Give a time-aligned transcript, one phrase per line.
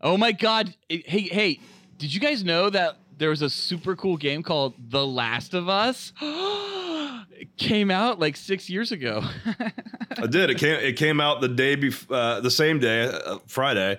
[0.00, 0.74] Oh my god!
[0.88, 1.60] Hey, hey,
[1.98, 5.68] did you guys know that there was a super cool game called The Last of
[5.68, 6.12] Us?
[6.20, 9.22] it came out like six years ago.
[10.18, 10.50] I did.
[10.50, 10.78] It came.
[10.80, 13.98] It came out the day before, uh, the same day, uh, Friday,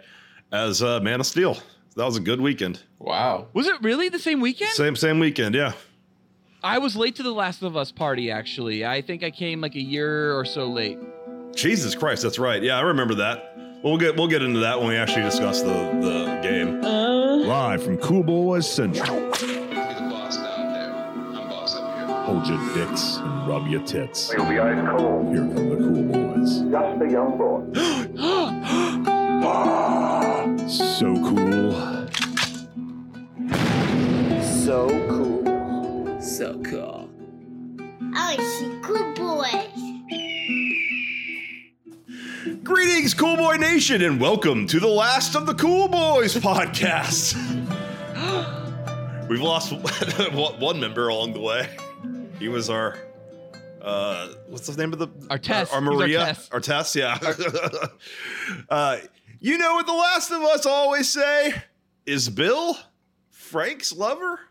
[0.52, 1.58] as uh, Man of Steel.
[1.96, 2.80] That was a good weekend.
[3.00, 3.48] Wow.
[3.54, 4.70] was it really the same weekend?
[4.72, 5.56] Same same weekend.
[5.56, 5.74] Yeah.
[6.64, 8.30] I was late to the Last of Us party.
[8.30, 11.00] Actually, I think I came like a year or so late.
[11.56, 12.62] Jesus Christ, that's right.
[12.62, 13.57] Yeah, I remember that.
[13.88, 15.70] We'll get we'll get into that when we actually discuss the
[16.02, 16.84] the game.
[16.84, 17.38] Uh.
[17.38, 19.18] Live from Cool Boys Central.
[19.18, 20.94] Be the boss down there.
[20.94, 22.06] I'm boss up here.
[22.06, 24.34] Hold your dicks and rub your tits.
[24.34, 25.34] You'll be ice cold.
[25.34, 26.60] Here come the Cool Boys.
[26.70, 27.64] Just a young boy.
[30.68, 31.72] So cool.
[34.44, 36.22] So cool.
[36.22, 37.10] So cool.
[37.80, 39.87] Oh, I see cool boys.
[42.68, 47.34] Greetings, Cool Boy Nation, and welcome to the last of the Cool Boys podcast.
[49.30, 49.72] We've lost
[50.60, 51.70] one member along the way.
[52.40, 52.98] He was our.
[53.82, 55.70] Uh, what's the name of the Our Tess.
[55.72, 57.18] Our, our Maria, our Tess, yeah.
[58.70, 58.98] uh,
[59.40, 61.54] you know what the last of us always say?
[62.06, 62.78] Is Bill
[63.30, 64.42] Frank's lover,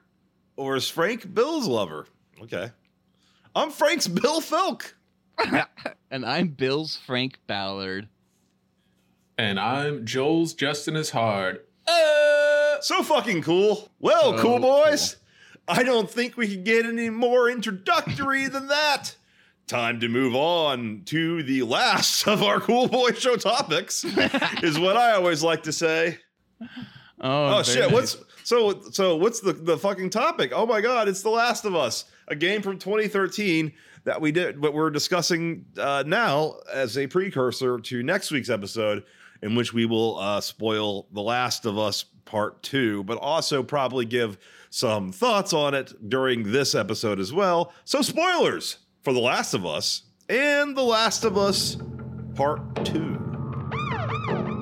[0.56, 2.06] or is Frank Bill's lover?
[2.44, 2.70] Okay,
[3.54, 4.94] I'm Frank's Bill Felk.
[6.10, 8.08] And I'm Bill's Frank Ballard.
[9.36, 11.60] And I'm Joel's Justin is hard.
[11.86, 13.90] Uh, so fucking cool.
[13.98, 15.16] Well, So cool boys.
[15.68, 19.16] I don't think we can get any more introductory than that.
[19.66, 24.04] Time to move on to the last of our cool boy show topics,
[24.62, 26.18] is what I always like to say.
[27.20, 27.80] Oh, Oh, shit!
[27.90, 27.92] nice.
[27.92, 29.16] What's so so?
[29.16, 30.52] What's the the fucking topic?
[30.54, 31.08] Oh my god!
[31.08, 33.72] It's The Last of Us, a game from 2013
[34.06, 39.02] that we did, but we're discussing uh, now as a precursor to next week's episode,
[39.42, 44.04] in which we will uh, spoil The Last of Us Part Two, but also probably
[44.04, 44.38] give
[44.70, 47.72] some thoughts on it during this episode as well.
[47.84, 51.76] So spoilers for The Last of Us and The Last of Us
[52.36, 53.18] Part Two.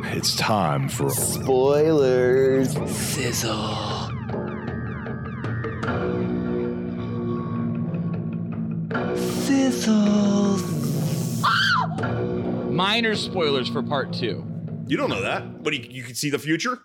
[0.07, 2.73] It's time for Spoilers.
[2.91, 4.04] Sizzle.
[9.71, 10.59] Sizzle.
[12.71, 14.45] Minor spoilers for part two.
[14.87, 16.81] You don't know that, but you, you can see the future.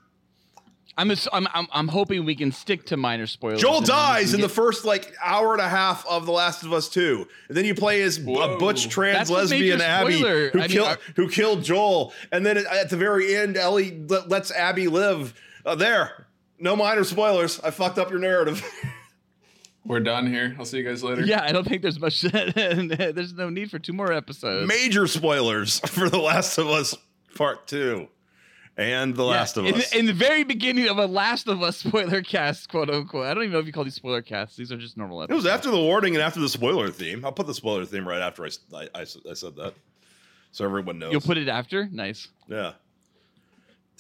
[0.97, 3.59] I'm, ass- I'm, I'm, I'm hoping we can stick to minor spoilers.
[3.61, 6.25] Joel and then we dies can in the first like hour and a half of
[6.25, 7.27] The Last of Us 2.
[7.49, 8.21] And then you play as a
[8.57, 12.13] butch trans That's lesbian Abby who, I mean, kill, I- who killed Joel.
[12.31, 15.33] And then at- at the very end, Ellie le- lets Abby live.
[15.65, 16.27] Uh, there.
[16.59, 17.59] No minor spoilers.
[17.59, 18.65] I fucked up your narrative.
[19.85, 20.55] We're done here.
[20.59, 21.23] I'll see you guys later.
[21.23, 22.21] Yeah, I don't think there's much.
[22.21, 24.67] there's no need for two more episodes.
[24.67, 26.95] Major spoilers for The Last of Us
[27.35, 28.07] Part 2
[28.77, 29.93] and The Yeah, Last of in, Us.
[29.93, 33.25] In the very beginning of a Last of Us spoiler cast, quote unquote.
[33.25, 34.55] I don't even know if you call these spoiler casts.
[34.57, 37.23] These are just normal it was after the warning and after the spoiler theme.
[37.25, 38.49] I'll put the spoiler theme right after I
[38.93, 39.73] I said that.
[40.51, 41.11] So everyone knows.
[41.11, 41.87] You'll put it after?
[41.91, 42.27] Nice.
[42.47, 42.73] yeah.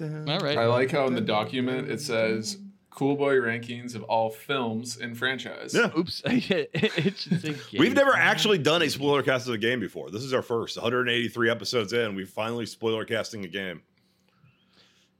[0.01, 0.57] All right.
[0.57, 2.57] I like how in the document it says
[2.89, 5.73] Cool Boy rankings of all films in franchise.
[5.73, 5.91] Yeah.
[5.97, 6.21] Oops.
[6.25, 10.09] it should say We've never actually done a spoiler cast of a game before.
[10.09, 10.75] This is our first.
[10.77, 13.81] 183 episodes in, we finally spoiler casting a game.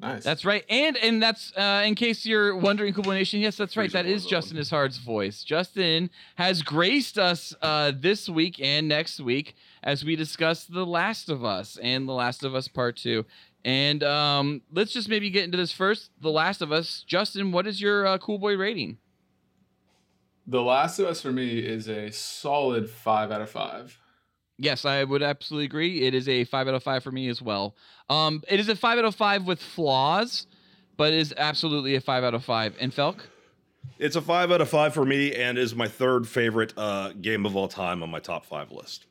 [0.02, 0.24] Nice.
[0.24, 0.64] That's right.
[0.70, 3.42] And and that's uh, in case you're wondering, Cool Boy Nation.
[3.42, 3.92] Yes, that's right.
[3.92, 5.44] That is Reasonable Justin Ishard's voice.
[5.44, 11.30] Justin has graced us uh, this week and next week as we discuss The Last
[11.30, 13.26] of Us and The Last of Us Part Two.
[13.66, 16.12] And um, let's just maybe get into this first.
[16.22, 17.04] The Last of Us.
[17.06, 18.98] Justin, what is your uh, cool boy rating?
[20.48, 24.00] The Last of Us for me is a solid five out of five.
[24.58, 26.02] Yes, I would absolutely agree.
[26.02, 27.76] It is a five out of five for me as well.
[28.10, 30.48] Um, it is a five out of five with flaws,
[30.98, 32.76] but it is absolutely a five out of five.
[32.80, 33.20] And Felk?
[33.98, 37.46] It's a five out of five for me and is my third favorite uh, game
[37.46, 39.06] of all time on my top five list.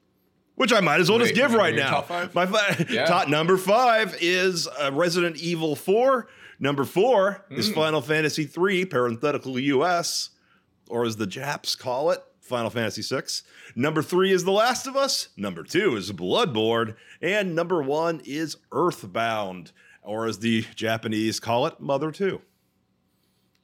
[0.59, 1.91] Which I might as well just give right mean your now.
[1.93, 2.35] top five?
[2.35, 3.05] My fi- Yeah.
[3.07, 6.29] top number five is uh, Resident Evil 4.
[6.61, 7.75] Number four is Mm.
[7.75, 10.31] Final Fantasy 3, parenthetical US,
[10.89, 13.43] or as the Japs call it, Final Fantasy 6.
[13.77, 15.29] Number three is The Last of Us.
[15.37, 16.97] Number two is Bloodborne.
[17.23, 19.71] And number one is Earthbound,
[20.03, 22.41] or as the Japanese call it, Mother 2.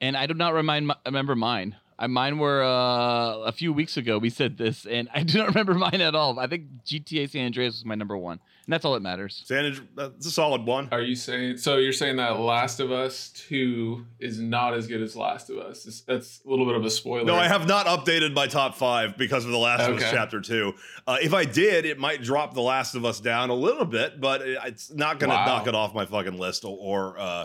[0.00, 1.76] And I do not remind, remember mine.
[1.98, 4.18] I, mine were uh, a few weeks ago.
[4.18, 6.38] We said this, and I do not remember mine at all.
[6.38, 9.44] I think GTA San Andreas was my number one, and that's all that matters.
[9.48, 10.88] Sandage, that's a solid one.
[10.90, 11.76] Are you saying so?
[11.76, 15.86] You're saying that Last of Us Two is not as good as Last of Us?
[15.86, 17.24] It's- That's a little bit of a spoiler.
[17.24, 20.40] No, I have not updated my top five because of The Last of Us Chapter
[20.40, 20.74] 2.
[21.06, 24.20] Uh, if I did, it might drop The Last of Us down a little bit,
[24.20, 25.46] but it- it's not going to Wow.
[25.46, 27.44] knock it off my fucking list or, or uh,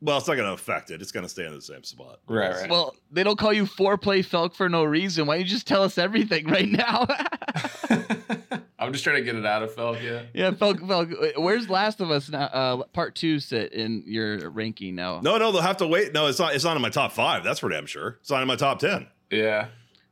[0.00, 1.02] Well, it's not going to affect it.
[1.02, 2.20] It's going to stay in the same spot.
[2.28, 2.70] Right, right.
[2.70, 5.26] Well, they don't call you foreplay Felk for no reason.
[5.26, 7.06] Why don't you just tell us everything right now?
[8.78, 10.22] I'm just trying to get it out of Felk, yeah.
[10.32, 12.44] yeah, Felk, Felk, where's Last of Us now?
[12.44, 15.20] Uh, part two sit in your ranking now?
[15.20, 16.12] No, no, they'll have to wait.
[16.12, 16.54] No, it's not.
[16.54, 17.42] It's not in my top five.
[17.42, 18.18] That's for damn sure.
[18.20, 19.08] It's not in my top ten.
[19.30, 19.66] Yeah.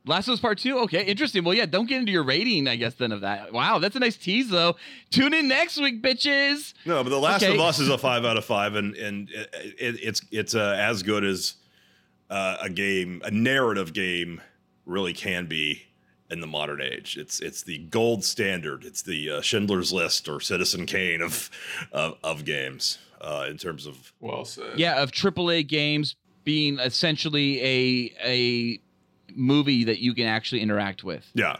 [0.07, 0.79] Last of Us Part Two.
[0.79, 1.43] Okay, interesting.
[1.43, 3.53] Well, yeah, don't get into your rating, I guess, then of that.
[3.53, 4.75] Wow, that's a nice tease, though.
[5.11, 6.73] Tune in next week, bitches.
[6.85, 7.53] No, but The Last Okay.
[7.53, 10.75] of Us is a five out of five, and and it, it, it's it's uh,
[10.79, 11.55] as good as
[12.29, 14.41] uh, a game, a narrative game,
[14.85, 15.83] really can be
[16.29, 17.17] in the modern age.
[17.17, 18.83] It's it's the gold standard.
[18.85, 21.49] It's the uh, Schindler's List or Citizen Kane of
[21.91, 24.77] of, of games uh, in terms of Well said.
[24.79, 28.79] Yeah, of AAA games being essentially a a
[29.37, 31.29] movie that you can actually interact with.
[31.33, 31.57] Yeah,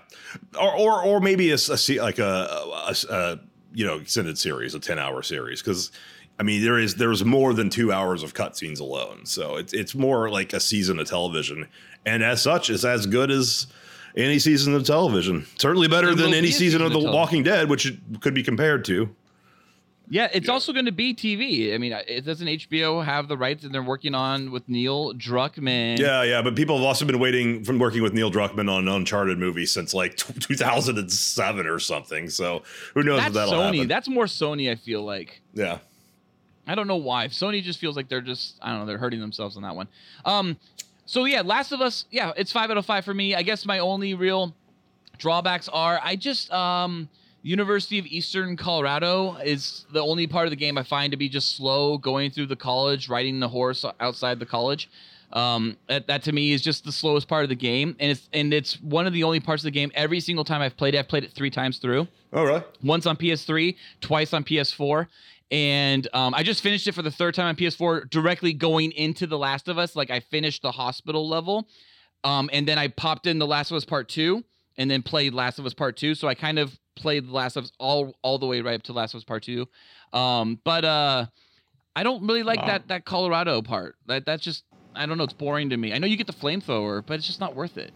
[0.59, 3.39] or or, or maybe a, a like a, a, a-
[3.73, 5.91] you know extended series, a ten hour series, because
[6.39, 9.93] I mean there is there's more than two hours of cutscenes alone, so it's it's
[9.95, 11.67] more like a season of television,
[12.05, 13.67] and as such, is as good as
[14.15, 15.45] any season of television.
[15.59, 17.97] Certainly better than any be a season of The season of Walking Dead, which it
[18.21, 19.15] could be compared to.
[20.09, 21.73] Yeah, it's also going to be TV.
[21.73, 25.99] I mean, it doesn't HBO have the rights, and they're working on with Neil Druckmann.
[25.99, 28.93] Yeah, yeah, but people have also been waiting from working with Neil Druckmann on an
[28.93, 32.29] Uncharted movie since like t- 2007 or something.
[32.29, 32.63] So
[32.93, 33.73] who knows that's if that'll Sony.
[33.75, 33.87] happen?
[33.89, 34.71] That's more Sony.
[34.71, 35.41] I feel like.
[35.53, 35.79] yeah.
[36.69, 37.27] I don't know why.
[37.29, 39.87] Sony just feels like they're just I don't know, they're hurting themselves on that one.
[40.25, 40.57] Um
[41.05, 43.35] so yeah, Last of Us, yeah, it's 5 out of 5 for me.
[43.35, 44.53] I guess my only real
[45.17, 47.07] drawbacks are I just um
[47.43, 51.29] University of Eastern Colorado is the only part of the game I find to be
[51.29, 54.89] just slow going through the college, riding the horse outside the college.
[55.33, 58.29] Um, that, that to me is just the slowest part of the game, and it's
[58.31, 59.91] and it's one of the only parts of the game.
[59.93, 62.63] Every single time I've played it, I've played it three times through All right.
[62.81, 65.07] once on PS3, twice on PS4.
[65.49, 69.27] And um, I just finished it for the third time on PS4, directly going into
[69.27, 69.95] The Last of Us.
[69.95, 71.67] Like I finished the hospital level,
[72.23, 74.43] um, and then I popped in The Last of Us Part Two,
[74.77, 76.15] and then played Last of Us Part Two.
[76.15, 78.83] So I kind of played The Last of Us all all the way right up
[78.83, 79.67] to Last of Us Part Two.
[80.13, 81.25] Um, but uh,
[81.95, 82.67] I don't really like Wow.
[82.67, 83.95] that that Colorado part.
[84.07, 84.63] That that's just
[84.95, 85.23] I don't know.
[85.23, 85.93] It's boring to me.
[85.93, 87.93] I know you get the flamethrower, but it's just not worth it.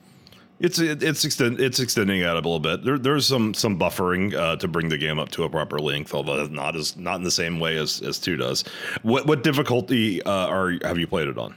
[0.59, 2.83] It's it's extend, it's extending out a little bit.
[2.85, 6.13] There, there's some some buffering uh, to bring the game up to a proper length,
[6.13, 8.63] although not as not in the same way as, as two does.
[9.01, 11.55] What what difficulty uh, are have you played it on?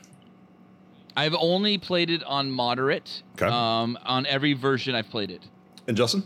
[1.17, 3.23] I've only played it on moderate.
[3.35, 3.47] Okay.
[3.47, 5.43] Um, on every version I've played it.
[5.87, 6.23] And Justin?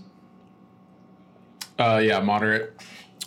[1.78, 2.80] Uh, yeah, moderate.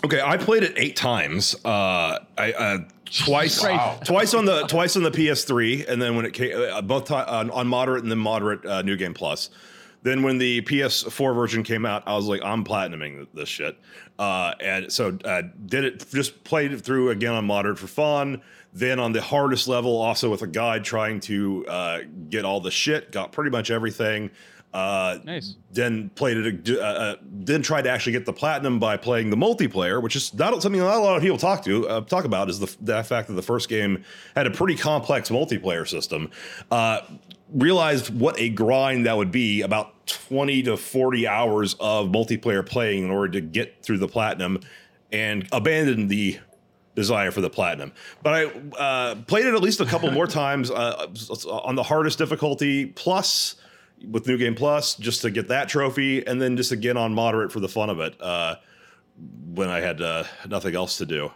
[0.04, 1.56] Okay, I played it eight times.
[1.64, 4.00] Uh, I uh, twice Wow.
[4.04, 7.50] twice on the twice on the PS3, and then when it came uh, both on,
[7.52, 9.50] on moderate and then moderate uh, New Game Plus.
[10.04, 13.78] Then when the PS4 version came out, I was like, I'm platinuming this shit,
[14.18, 16.06] uh, and so uh, did it.
[16.10, 18.42] Just played it through again on moderate for fun.
[18.74, 22.00] Then on the hardest level, also with a guide, trying to uh,
[22.30, 23.12] get all the shit.
[23.12, 24.32] Got pretty much everything.
[24.74, 25.56] Uh, Nice.
[25.72, 26.70] then played it.
[26.70, 30.34] Uh, uh, then tried to actually get the platinum by playing the multiplayer, which is
[30.34, 32.50] not something not a lot of people talk to uh, talk about.
[32.50, 34.04] Is the that fact that the first game
[34.36, 36.30] had a pretty complex multiplayer system.
[36.70, 37.02] Uh,
[37.54, 43.04] realized what a grind that would be about 20 to 40 hours of multiplayer playing
[43.04, 44.58] in order to get through the platinum
[45.12, 46.40] and abandoned the
[46.96, 47.92] desire for the platinum.
[48.24, 48.46] But I
[48.78, 51.08] uh, played it at least a couple more times uh,
[51.50, 53.56] on the hardest difficulty, plus
[54.10, 57.52] with New Game Plus, just to get that trophy, and then just again on moderate
[57.52, 58.56] for the fun of it uh,
[59.54, 61.32] when I had uh, nothing else to do.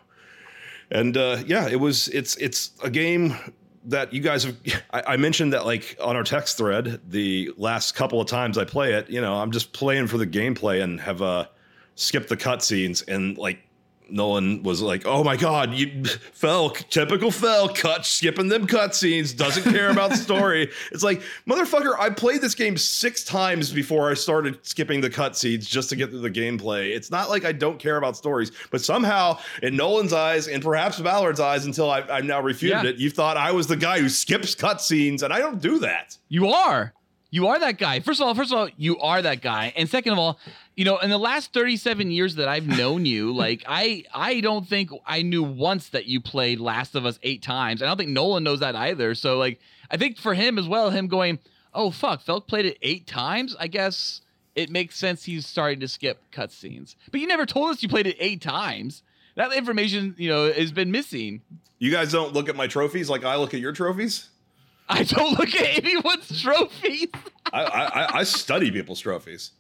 [0.92, 3.36] And uh, yeah, it was it's it's a game
[3.86, 4.58] that you guys have.
[4.92, 8.66] I, I mentioned that like on our text thread the last couple of times I
[8.66, 9.10] play it.
[9.10, 11.48] You know, I'm just playing for the gameplay and have uh,
[11.96, 13.60] skipped the cutscenes and like.
[14.10, 19.64] Nolan was like, "Oh my God, you fell typical fell cut skipping them cutscenes, doesn't
[19.64, 24.14] care about the story." It's like, motherfucker, I played this game six times before I
[24.14, 26.96] started skipping the cutscenes just to get through the gameplay.
[26.96, 31.00] It's not like I don't care about stories, but somehow in Nolan's eyes and perhaps
[31.00, 32.90] Ballard's eyes, until I, I've now refuted Yeah.
[32.92, 36.18] it, you thought I was the guy who skips cutscenes, and I don't do that.
[36.30, 36.94] You are.
[37.36, 38.00] You are that guy.
[38.00, 39.74] First of all, first of all, you are that guy.
[39.76, 40.40] And second of all,
[40.74, 44.66] you know, in the last 37 years that I've known you, like I I don't
[44.66, 47.84] think I knew once that you played Last of Us 8 times.
[47.84, 49.16] I don't think Nolan knows that either.
[49.16, 49.60] So like
[49.92, 51.40] I think for him as well, him going,
[51.74, 54.22] "Oh fuck, Felk played it 8 times." I guess
[54.56, 56.96] it makes sense he's starting to skip cutscenes.
[57.12, 59.04] But you never told us you played it 8 times.
[59.36, 61.42] That information, you know, has been missing.
[61.80, 64.30] You guys don't look at my trophies like I look at your trophies.
[64.88, 67.08] I don't look at anyone's trophies.
[67.52, 69.52] I, I, I study people's trophies.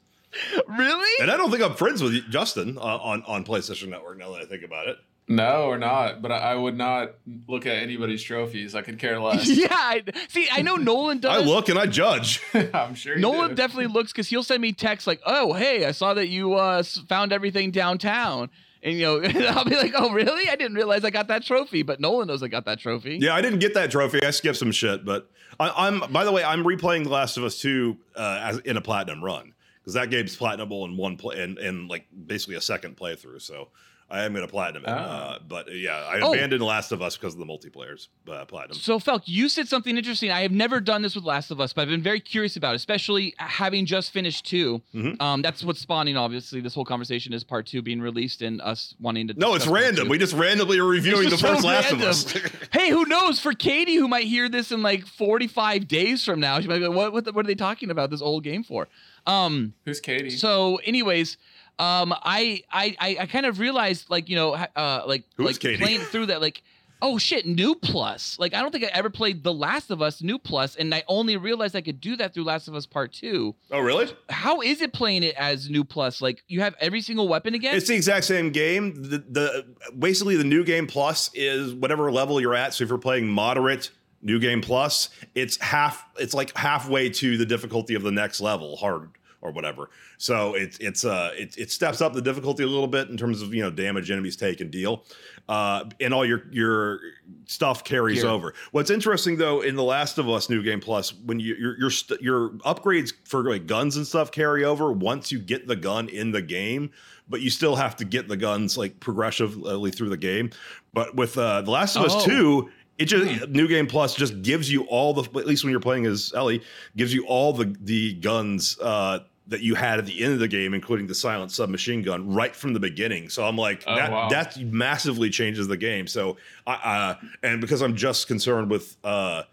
[0.67, 1.21] really?
[1.21, 4.17] And I don't think I'm friends with Justin uh, on on PlayStation Network.
[4.17, 6.21] Now that I think about it, No, or not.
[6.21, 7.15] But I, I would not
[7.47, 8.75] look at anybody's trophies.
[8.75, 9.47] I could care less.
[9.57, 11.41] yeah, I, see, I know Nolan does.
[11.41, 12.41] I look and I judge.
[12.73, 13.17] I'm sure.
[13.17, 13.55] Nolan do.
[13.55, 16.83] definitely looks because he'll send me texts like, "Oh, hey, I saw that you uh,
[17.07, 18.49] found everything downtown,"
[18.85, 20.47] and you know, I'll be like, "Oh, really?
[20.47, 23.17] I didn't realize I got that trophy." But Nolan knows I got that trophy.
[23.19, 24.23] Yeah, I didn't get that trophy.
[24.23, 26.11] I skipped some shit, but I, I'm.
[26.11, 29.23] By the way, I'm replaying The Last of Us Two uh, as in a platinum
[29.23, 33.41] run because that game's platinable in one play and in like basically a second playthrough.
[33.41, 33.69] So
[34.07, 34.89] I am gonna platinum it.
[34.89, 35.33] Ah.
[35.35, 36.31] Uh, but yeah, I Oh.
[36.31, 38.77] abandoned The Last of Us because of the multiplayers uh, platinum.
[38.77, 40.29] So, Felk, you said something interesting.
[40.29, 42.73] I have never done this with Last of Us, but I've been very curious about,
[42.73, 45.19] it, especially having just finished 2 Mhm.
[45.21, 46.17] Um, that's what's spawning.
[46.17, 49.33] Obviously, this whole conversation is part two being released, and us wanting to.
[49.37, 50.07] No, it's random.
[50.07, 52.01] We just randomly are reviewing the first so Last random.
[52.01, 52.31] of Us.
[52.73, 53.39] hey, who knows?
[53.39, 56.87] For Katie, who might hear this in like 45 days from now, she might be
[56.87, 57.11] like, "What?
[57.11, 58.87] What, the, what are they talking about this old game for?"
[59.25, 59.73] Um.
[59.85, 60.29] Who's Katie?
[60.29, 61.37] So, anyways,
[61.77, 65.81] um, I I I, kind of realized like you know uh like Who's like Katie?
[65.81, 66.61] playing through that like.
[67.01, 68.39] Oh shit, new plus.
[68.39, 71.03] Like I don't think I ever played The Last of Us new plus, and I
[71.09, 73.53] only realized I could do that through Last of Us Part Two.
[73.69, 74.11] oh, really?
[74.29, 76.21] How is it playing it as new plus?
[76.21, 77.75] Like you have every single weapon again?
[77.75, 78.93] It's the exact same game.
[78.95, 79.65] The, the
[79.99, 82.73] basically the new game plus is whatever level you're at.
[82.73, 83.91] So if you're playing moderate
[84.21, 86.05] new game plus, it's half.
[86.17, 89.09] It's like halfway to the difficulty of the next level, hard
[89.45, 89.89] or whatever.
[90.17, 93.41] So it's it's uh it, it steps up the difficulty a little bit in terms
[93.41, 95.05] of you know damage enemies take and deal,
[95.47, 96.99] uh, and all your your
[97.45, 98.31] stuff carries Gear.
[98.31, 98.53] over.
[98.71, 101.89] What's interesting though in the Last of Us New Game Plus, when you your your
[101.91, 106.09] st- your upgrades for like guns and stuff carry over once you get the gun
[106.09, 106.91] in the game,
[107.29, 110.49] but you still have to get the guns like progressively through the game.
[110.93, 112.05] But with uh, the Last of Oh.
[112.05, 112.69] Us Two.
[112.97, 116.05] It just New Game Plus just gives you all the at least when you're playing
[116.05, 116.61] as Ellie
[116.95, 120.47] gives you all the the guns uh, that you had at the end of the
[120.47, 123.29] game, including the silent submachine gun, right from the beginning.
[123.29, 124.29] So I'm like, Oh, that wow.
[124.29, 126.07] that massively changes the game.
[126.07, 129.43] So I uh, and because I'm just concerned with uh,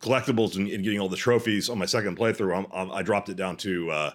[0.00, 3.28] collectibles and, and getting all the trophies on my second playthrough, I'm, I'm, I dropped
[3.28, 4.10] it down to uh,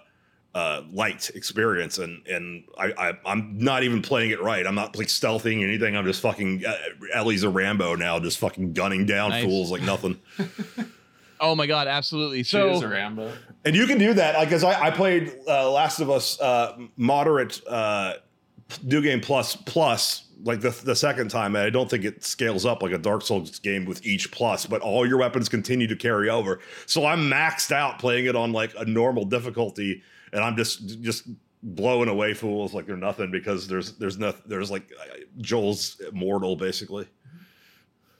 [0.54, 4.66] uh, light experience, and and I, I I'm not even playing it right.
[4.66, 5.96] I'm not like stealthing or anything.
[5.96, 6.74] I'm just fucking uh,
[7.14, 9.44] Ellie's a Rambo now, just fucking gunning down Nice.
[9.44, 10.20] fools like nothing.
[11.42, 12.42] oh my god, absolutely.
[12.42, 13.32] she is a So Rambo.
[13.64, 16.78] And you can do that, like, because I, I played uh, Last of Us uh,
[16.96, 18.14] moderate uh,
[18.82, 22.66] new game plus plus like the the second time, and I don't think it scales
[22.66, 25.96] up like a Dark Souls game with each plus, but all your weapons continue to
[25.96, 26.60] carry over.
[26.86, 31.28] So I'm maxed out playing it on like a normal difficulty, and I'm just just
[31.62, 36.56] blowing away fools like they're nothing because there's there's no there's like uh, Joel's immortal
[36.56, 37.06] basically.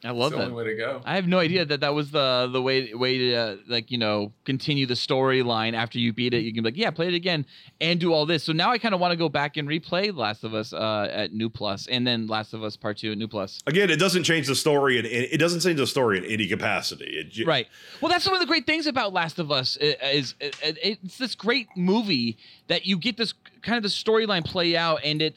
[0.05, 0.51] I love It's the that.
[0.51, 1.01] only way to go.
[1.05, 3.99] I have no idea that that was the the way way to uh, like you
[3.99, 6.39] know continue the storyline after you beat it.
[6.41, 7.47] You can be like, yeah, play it again
[7.81, 8.43] and do all this.
[8.43, 11.09] So now I kind of want to go back and replay Last of Us uh,
[11.11, 13.63] at New Plus, and then Last of Us Part Two at New Plus.
[13.67, 17.05] Again, it doesn't change the story, and it doesn't change the story in any capacity.
[17.05, 17.69] It, ju- Right.
[18.01, 21.19] Well, that's one of the great things about Last of Us i- is, is it's
[21.19, 25.37] this great movie that you get this kind of the storyline play out, and it.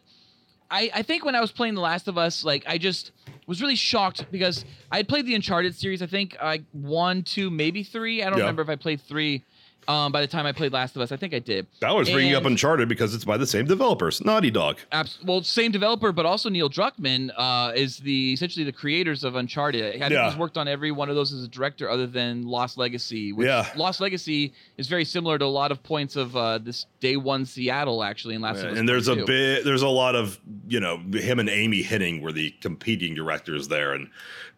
[0.71, 3.11] I, I think when I was playing The Last of Us, like I just
[3.47, 6.01] was really shocked because I had played the Uncharted series.
[6.01, 8.23] I think I one, two, maybe three.
[8.23, 8.43] I don't Yeah.
[8.45, 9.43] remember if I played three.
[9.87, 11.67] Um, by the time I played Last of Us, I think I did.
[11.79, 14.79] That was bringing up Uncharted because it's by the same developers, Naughty Dog.
[14.91, 19.35] Abs- well, same developer, but also Neil Druckmann uh, is the essentially the creators of
[19.35, 19.83] Uncharted.
[19.95, 20.29] I think Yeah.
[20.29, 23.31] he's worked on every one of those as a director, other than Lost Legacy.
[23.33, 23.67] Which Yeah.
[23.75, 27.45] Lost Legacy is very similar to a lot of points of uh, this Day One
[27.45, 28.77] Seattle, actually, in Last of Us.
[28.79, 32.31] and there's a bit, there's a lot of you know him and Amy Hennig were
[32.31, 34.09] the competing directors there, and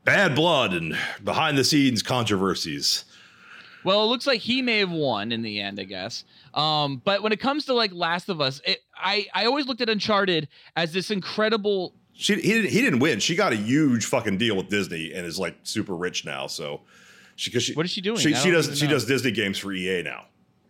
[0.06, 3.04] Bad Blood and behind the scenes controversies.
[3.84, 6.24] Well, it looks like he may have won in the end, I guess.
[6.54, 9.82] Um, but when it comes to like Last of Us, it, I I always looked
[9.82, 13.20] at Uncharted as this incredible She he didn't, he didn't win.
[13.20, 16.48] She got a huge fucking deal with Disney and is like super rich now.
[16.48, 16.82] So
[17.36, 18.18] she because she What is she doing?
[18.18, 20.26] She, she does she does Disney games for EA now,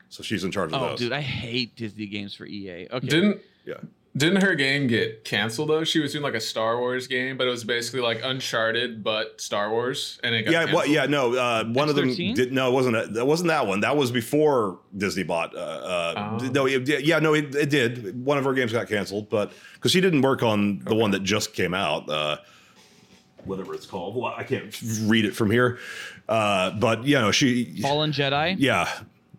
[0.10, 1.00] so she's in charge of Oh, those.
[1.00, 2.88] dude, I hate Disney games for EA.
[2.92, 3.08] Okay.
[3.08, 3.76] Didn't Yeah.
[4.18, 5.84] Didn't her game get canceled though?
[5.84, 9.40] She was doing like a Star Wars game, but it was basically like Uncharted but
[9.40, 11.36] Star Wars, and it got yeah, well, yeah, no.
[11.36, 12.36] Uh, one of them X13?
[12.36, 12.52] did.
[12.52, 12.96] No, it wasn't.
[12.96, 13.82] That, that wasn't that one.
[13.82, 15.56] That was before Disney bought.
[15.56, 16.38] Uh, uh, Oh.
[16.48, 18.26] No, it, yeah, no, it, it did.
[18.26, 21.24] One of her games got canceled, but because she didn't work on the one that
[21.24, 22.38] just came out, uh,
[23.46, 24.16] whatever it's called.
[24.16, 25.80] Well, I can't read it from here.
[26.28, 27.82] Uh, but you know, she.
[27.82, 28.56] Fallen Jedi.
[28.58, 28.90] Yeah,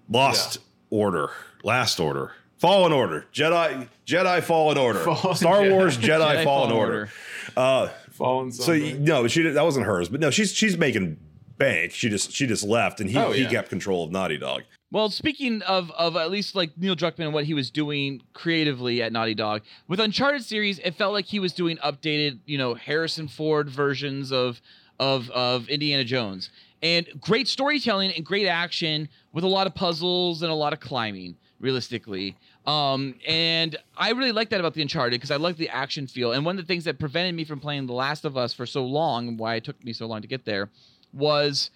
[0.08, 0.58] Lost
[0.90, 1.30] Order,
[1.64, 5.72] Last Order, Fallen Order, Jedi, Jedi Fallen Order, Fallen Star Jedi.
[5.72, 7.08] Wars Jedi, Jedi Fallen, Fallen Order.
[7.56, 8.84] Uh, Fallen so something.
[8.84, 10.08] you- no, she that wasn't hers.
[10.08, 11.18] But no, she's she's making
[11.56, 11.92] bank.
[11.92, 13.50] She just she just left, and he Oh, he yeah.
[13.50, 14.62] kept control of Naughty Dog.
[14.90, 19.02] Well, speaking of of at least like Neil Druckmann and what he was doing creatively
[19.02, 22.74] at Naughty Dog with Uncharted series, it felt like he was doing updated, you know,
[22.74, 24.60] Harrison Ford versions of
[24.98, 26.50] of of Indiana Jones,
[26.82, 30.80] and great storytelling and great action with a lot of puzzles and a lot of
[30.80, 31.36] climbing.
[31.60, 32.36] Realistically,
[32.66, 36.30] um, and I really like that about the Uncharted because I like the action feel.
[36.30, 38.64] And one of the things that prevented me from playing The Last of Us for
[38.64, 40.70] so long, and why it took me so long to get there,
[41.12, 41.70] was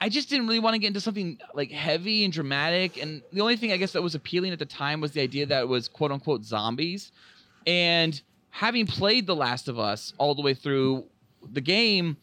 [0.00, 3.00] I just didn't really want to get into something like heavy and dramatic.
[3.00, 5.46] And the only thing I guess that was appealing at the time was the idea
[5.46, 7.12] that it was quote unquote zombies.
[7.66, 11.04] And having played The Last of Us all the way through
[11.52, 12.16] the game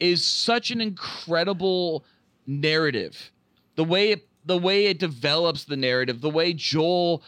[0.00, 2.04] is such an incredible
[2.46, 3.30] narrative.
[3.76, 7.22] The way it the way it develops the narrative, the way Joel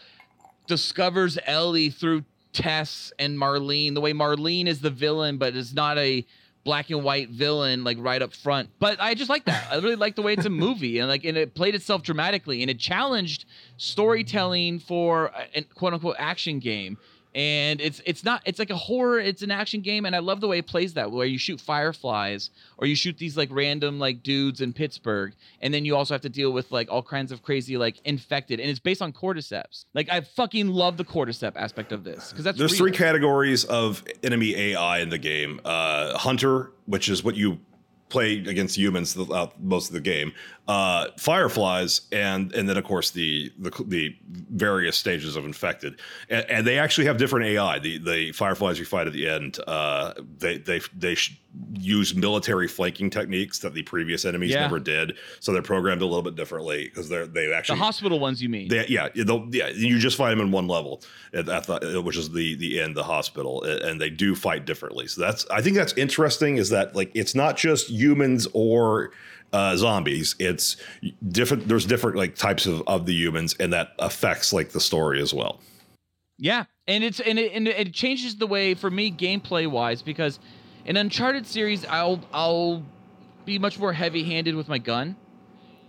[0.67, 5.97] discovers Ellie through Tess and Marlene, the way Marlene is the villain, but is not
[5.99, 6.25] a
[6.63, 8.69] black and white villain like right up front.
[8.79, 9.67] But I just like that.
[9.71, 12.61] I really like the way it's a movie and like and it played itself dramatically
[12.61, 13.45] and it challenged
[13.77, 16.97] storytelling for a quote unquote action game.
[17.33, 20.41] And it's it's not it's like a horror, it's an action game, and I love
[20.41, 23.99] the way it plays that, where you shoot fireflies or you shoot these like random
[23.99, 27.31] like dudes in Pittsburgh, and then you also have to deal with like all kinds
[27.31, 29.85] of crazy like infected, and it's based on cordyceps.
[29.93, 32.79] Like I fucking love the cordyceps aspect of this because that's There's real.
[32.79, 35.61] three categories of enemy AI in the game.
[35.63, 37.59] Uh, Hunter, which is what you
[38.11, 40.33] play against humans throughout most of the game.
[40.67, 44.15] Uh, fireflies, and and then of course the the, the
[44.51, 45.99] various stages of infected,
[46.29, 47.79] and, and they actually have different AI.
[47.79, 51.37] The the fireflies you fight at the end, uh, they they they sh-
[51.73, 54.61] use military flanking techniques that the previous enemies Yeah.
[54.61, 55.17] never did.
[55.39, 58.47] So they're programmed a little bit differently because they're they actually the hospital ones you
[58.47, 58.67] mean?
[58.69, 59.69] they, yeah, yeah.
[59.73, 61.01] You just fight them in one level,
[61.33, 65.07] at, at the, which is the the end, the hospital, and they do fight differently.
[65.07, 66.57] So that's I think that's interesting.
[66.57, 69.11] Is that like it's not just humans or
[69.53, 70.35] uh, zombies.
[70.39, 70.77] It's
[71.29, 71.67] different.
[71.67, 75.33] There's different like types of of the humans, and that affects like the story as
[75.33, 75.59] well.
[76.37, 80.39] Yeah, and it's and it, and it changes the way for me gameplay wise because
[80.85, 82.83] in Uncharted series I'll I'll
[83.45, 85.15] be much more heavy handed with my gun,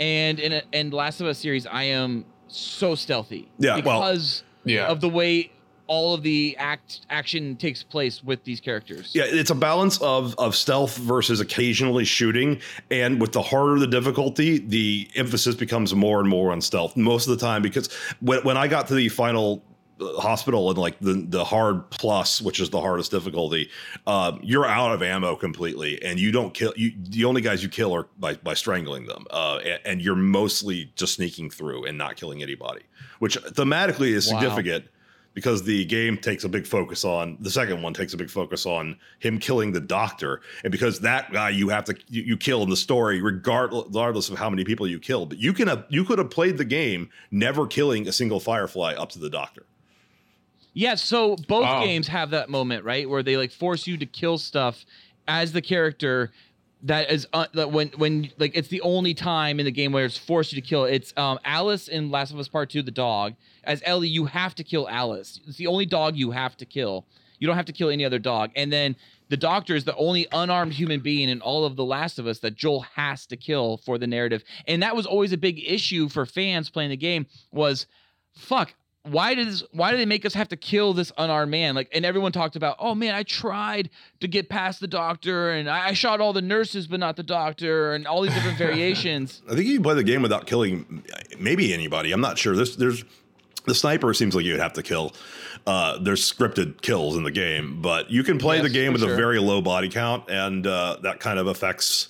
[0.01, 3.49] and in a, in Last of Us series I am so stealthy.
[3.59, 4.87] Yeah, well- because Yeah.
[4.89, 5.52] of the way
[5.89, 9.11] all of the act action takes place with these characters.
[9.15, 13.87] Yeah, it's a balance of of stealth versus occasionally shooting, and with the harder the
[13.87, 17.63] difficulty, the emphasis becomes more and more on stealth most of the time.
[17.63, 19.63] Because when when I got to the final
[20.01, 23.69] uh, hospital and like the the hard plus, which is the hardest difficulty,
[24.07, 26.73] uh, you're out of ammo completely, and you don't kill.
[26.77, 30.17] You the only guys you kill are by by strangling them, uh, and, and you're
[30.17, 32.83] mostly just sneaking through and not killing anybody,
[33.19, 34.41] which thematically is Wow.
[34.41, 34.87] significant
[35.35, 38.67] because the game takes a big focus on the second one takes a big focus
[38.67, 42.63] on him killing the doctor and because that guy you have to you, you kill
[42.63, 45.85] in the story regardless regardless of how many people you kill but you can have
[45.89, 49.65] you could have played the game never killing a single firefly up to the doctor
[50.75, 51.85] Yeah, so both Wow.
[51.85, 54.85] games have that moment, right, where they like force you to kill stuff
[55.29, 56.31] as the character.
[56.85, 60.05] That is uh, that when when like it's the only time in the game where
[60.05, 60.85] it's forced you to kill.
[60.85, 63.35] It's um Alice in Last of Us Part Two, the dog.
[63.65, 65.41] As Ellie, you have to kill Alice.
[65.47, 67.07] It's the only dog you have to kill.
[67.39, 68.51] You don't have to kill any other dog.
[68.55, 68.97] And then
[69.29, 72.39] the doctor is the only unarmed human being in all of The Last of Us
[72.41, 74.45] that Joel has to kill for the narrative.
[74.69, 77.27] And that was always a big issue for fans playing the game.
[77.51, 77.87] Was
[78.35, 81.75] fuck why does why do they make us have to kill this unarmed man?
[81.75, 85.69] Like and everyone talked about oh man i tried to get past the doctor and
[85.69, 89.43] i, I shot all the nurses but not the doctor and all these different variations.
[89.51, 91.03] I think you can play the game without killing
[91.39, 92.13] maybe anybody.
[92.13, 92.55] I'm not sure.
[92.55, 93.05] There's there's
[93.67, 95.13] the sniper seems like you'd have to kill
[95.67, 99.03] uh, there's scripted kills in the game but you can play Yes, the game with
[99.03, 99.13] sure.
[99.15, 102.09] a very low body count and uh, that kind of affects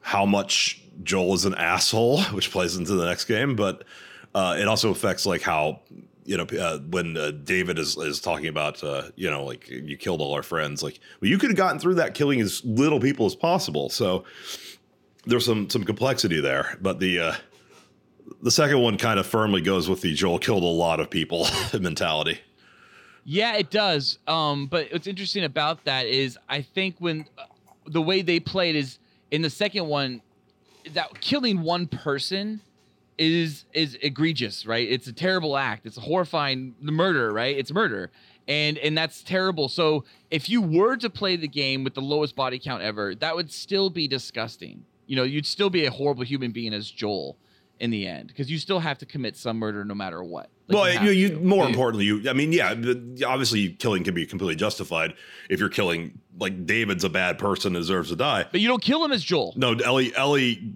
[0.00, 3.84] how much Joel is an asshole, which plays into the next game, but
[4.34, 5.80] uh, it also affects like how
[6.24, 9.96] you know uh, when uh, David is is talking about uh, you know like you
[9.96, 13.00] killed all our friends, like well you could have gotten through that killing as little
[13.00, 13.88] people as possible.
[13.90, 14.24] So
[15.26, 17.34] there's some some complexity there, but the uh,
[18.42, 21.46] the second one kind of firmly goes with the Joel killed a lot of people
[21.78, 22.40] mentality.
[23.26, 27.44] yeah it does um but what's interesting about that is i think when uh,
[27.86, 28.98] the way they played is
[29.30, 30.20] in the second one
[30.92, 32.60] that killing one person
[33.18, 34.88] is is egregious right?
[34.90, 35.86] It's a terrible act.
[35.86, 37.56] It's a horrifying murder right?
[37.56, 38.10] It's murder.
[38.48, 39.68] And and that's terrible.
[39.68, 43.34] So if you were to play the game with the lowest body count ever that
[43.36, 44.84] would still be disgusting.
[45.06, 47.36] You know you'd still be a horrible human being as joel
[47.80, 50.48] in the end because you still have to commit some murder no matter what.
[50.68, 51.68] Like, well, have you, you more Yeah.
[51.70, 52.30] importantly, you.
[52.30, 52.70] I mean, yeah,
[53.26, 55.12] obviously, killing can be completely justified
[55.50, 58.46] if you're killing like David's a bad person, deserves to die.
[58.50, 59.52] but you don't kill him as joel.
[59.56, 60.72] No, Ellie Ellie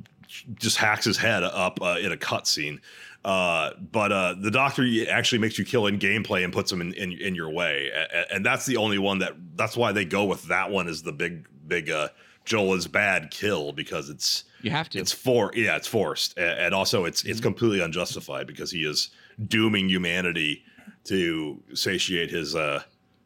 [0.54, 2.80] just hacks his head up uh, in a cutscene.
[3.24, 6.92] Uh, but uh, the doctor actually makes you kill in gameplay and puts him in,
[6.94, 10.24] in, in your way, A- and that's the only one that that's why they go
[10.24, 12.08] with that one as the big big uh,
[12.44, 14.98] Joel is bad kill because it's You have to.
[15.00, 19.10] it's for yeah it's forced A- and also it's it's completely unjustified because he is
[19.48, 20.62] dooming humanity
[21.04, 22.82] to satiate his uh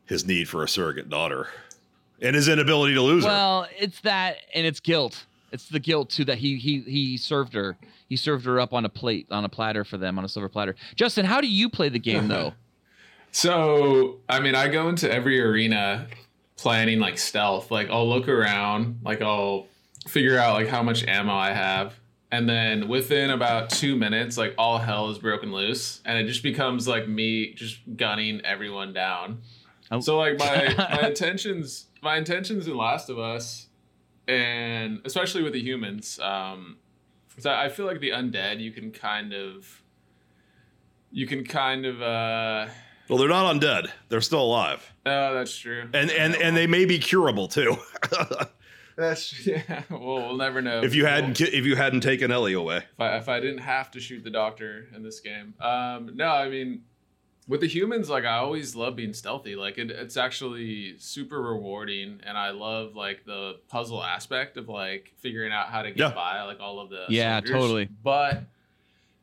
[0.06, 1.48] his need for a surrogate daughter
[2.20, 3.30] and his inability to lose her.
[3.30, 5.26] Well, it's that, and it's guilt.
[5.52, 7.76] It's the guilt too that he he he served her.
[8.08, 10.48] He served her up on a plate, on a platter for them, on a silver
[10.48, 10.74] platter.
[10.94, 12.54] Justin, how do you play the game though?
[13.34, 16.06] So, I mean, I go into every arena
[16.58, 17.70] planning like stealth.
[17.70, 19.68] Like, I'll look around, like, I'll
[20.06, 21.98] figure out like how much ammo I have.
[22.30, 26.42] And then within about two minutes, like all hell is broken loose, and it just
[26.42, 29.42] becomes like me just gunning everyone down.
[29.90, 30.00] Oh.
[30.00, 33.66] So like my my intentions, my intentions in Last of Us,
[34.28, 36.76] and especially with the humans, um,
[37.42, 39.82] that I feel like the undead you can kind of,
[41.10, 42.66] you can kind of, uh,
[43.08, 45.88] well, they're not undead; they're still alive, Oh, that's true.
[45.92, 47.76] and and and they may be curable too.
[48.94, 49.82] That's yeah.
[49.88, 50.82] Well, we'll never know.
[50.84, 52.76] if you hadn't if you hadn't taken Ellie away.
[52.92, 55.54] if I, if I didn't have to shoot the doctor in this game.
[55.60, 56.82] Um, no, I mean,
[57.48, 59.56] with the humans, like I always love being stealthy.
[59.56, 65.12] Like it, it's actually super rewarding, and I love like the puzzle aspect of like
[65.18, 66.14] figuring out how to get Yeah.
[66.14, 67.50] by like all of the Yeah, soldiers.
[67.50, 67.88] totally.
[68.02, 68.44] But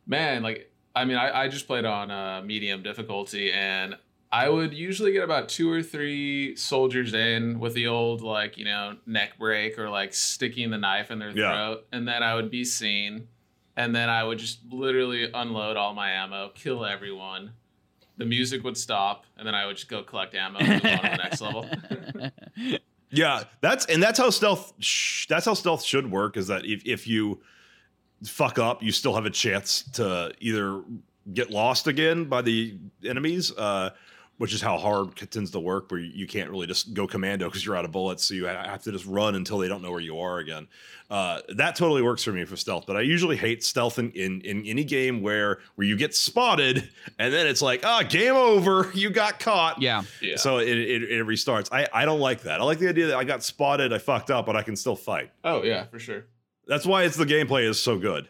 [0.05, 3.95] man, like I mean, I, I just played on uh, medium difficulty, and
[4.32, 8.65] I would usually get about two or three soldiers in with the old like you
[8.65, 11.51] know neck break or like sticking the knife in their Yeah.
[11.53, 13.27] throat, and then I would be seen,
[13.77, 17.51] and then I would just literally unload all my ammo, kill everyone.
[18.19, 20.97] The music would stop, and then I would just go collect ammo and move on
[20.97, 21.65] to the next level.
[23.12, 24.73] Yeah, that's and that's how stealth.
[24.79, 26.38] Sh- that's how stealth should work.
[26.38, 27.41] Is that if if you
[28.23, 30.84] fuck up, you still have a chance to either
[31.34, 33.91] get lost again by the enemies, uh,
[34.39, 37.47] which is how hard it tends to work, where you can't really just go commando
[37.47, 39.91] because you're out of bullets, so you have to just run until they don't know
[39.91, 40.65] where you are again.
[41.10, 44.39] Uh, that totally works for me for stealth, but I usually hate stealth in, in
[44.41, 48.89] in any game where where you get spotted and then it's like ah game over,
[48.93, 49.82] you got caught.
[49.82, 50.04] Yeah.
[50.21, 50.38] yeah.
[50.38, 51.67] So it, it, it restarts.
[51.71, 52.62] I, I don't like that.
[52.62, 54.95] I like the idea that I got spotted, I fucked up, but I can still
[54.95, 55.32] fight.
[55.43, 56.25] oh yeah, for sure.
[56.65, 58.30] That's why it's the gameplay is so good.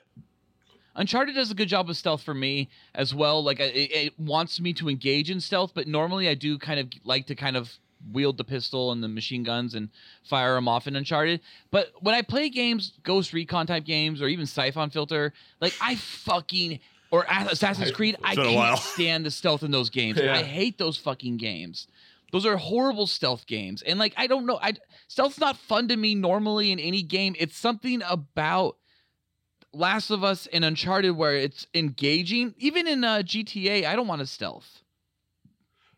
[0.95, 3.43] Uncharted does a good job of stealth for me as well.
[3.43, 6.87] Like it, it wants me to engage in stealth, but normally I do kind of
[7.03, 7.77] like to kind of
[8.11, 9.89] wield the pistol and the machine guns and
[10.23, 11.41] fire them off in Uncharted.
[11.71, 15.95] But when I play games, Ghost Recon type games, or even Syphon Filter, like I
[15.95, 16.79] fucking
[17.11, 20.19] or Assassin's Creed, I It's been a can't stand the stealth in those games.
[20.21, 20.33] Yeah.
[20.33, 21.87] I hate those fucking games.
[22.31, 23.81] Those are horrible stealth games.
[23.81, 24.73] And like I don't know, I
[25.07, 27.35] stealth's not fun to me normally in any game.
[27.39, 28.77] It's something about
[29.73, 32.53] Last of Us and Uncharted where it's engaging.
[32.57, 34.81] Even in uh, GTA, I don't want to stealth.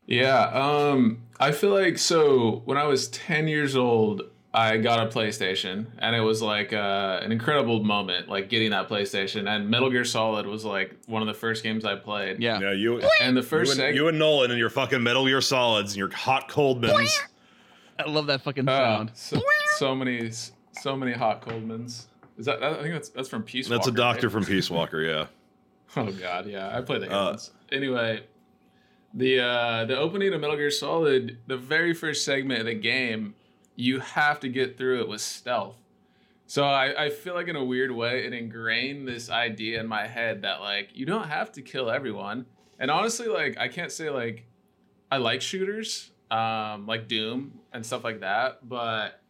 [0.05, 5.09] Yeah, um, I feel like so when I was 10 years old, I got a
[5.09, 9.47] PlayStation, and it was like uh, an incredible moment, like getting that PlayStation.
[9.47, 12.41] And Metal Gear Solid was like one of the first games I played.
[12.41, 12.59] Yeah.
[12.59, 15.25] Yeah, you, And the you, first and, seg- you and Nolan and your fucking Metal
[15.25, 17.17] Gear Solids and your hot Coldmans.
[17.97, 19.11] I love that fucking Oh, sound.
[19.13, 19.39] so,
[19.77, 20.31] so many,
[20.81, 22.07] so many hot Coldmans.
[22.41, 22.63] Is that?
[22.63, 23.67] I think that's that's from Peace.
[23.67, 24.33] That's a doctor right?
[24.33, 25.27] from Peace Walker, yeah.
[25.95, 27.51] Oh god, yeah, I play the Uh, games.
[27.71, 28.23] anyway,
[29.13, 33.35] the uh, the opening of Metal Gear Solid, the very first segment of the game,
[33.75, 35.75] you have to get through it with stealth.
[36.47, 40.07] So I, I feel like in a weird way it ingrained this idea in my
[40.07, 42.47] head that like you don't have to kill everyone.
[42.79, 44.45] And honestly, like I can't say like
[45.11, 49.20] I like shooters, um, like Doom and stuff like that, but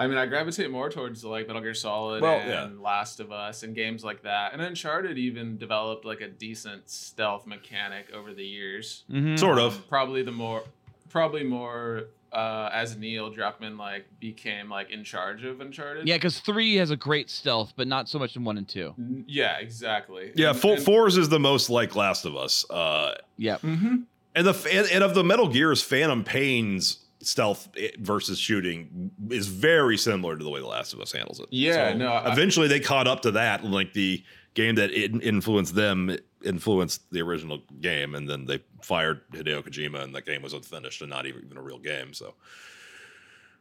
[0.00, 2.68] I mean, I gravitate more towards like Metal Gear Solid Well, and yeah.
[2.82, 4.52] Last of Us and games like that.
[4.54, 9.04] And Uncharted even developed like a decent stealth mechanic over the years.
[9.10, 9.38] Mhm.
[9.38, 9.88] Sort Um, of.
[9.88, 10.64] probably the more,
[11.10, 16.06] probably more uh, as Neil Druckmann like became like in charge of Uncharted.
[16.06, 18.94] Yeah, because three has a great stealth, but not so much in one and two.
[18.96, 20.30] N- Yeah, exactly.
[20.36, 22.64] Yeah, And- four, and- Fours is the most like Last of Us.
[22.70, 23.58] Uh, Yeah.
[23.58, 24.04] Mhm.
[24.36, 29.96] and the and, and of the Metal Gears, Phantom Pain's stealth versus shooting is very
[29.98, 31.46] similar to the way the Last of Us handles it.
[31.50, 34.22] Yeah, no, I- eventually they caught up to that, like the
[34.54, 40.02] game that in- influenced them influenced the original game, and then they fired Hideo Kojima,
[40.02, 42.14] and that game was unfinished and not even, even a real game.
[42.14, 42.34] So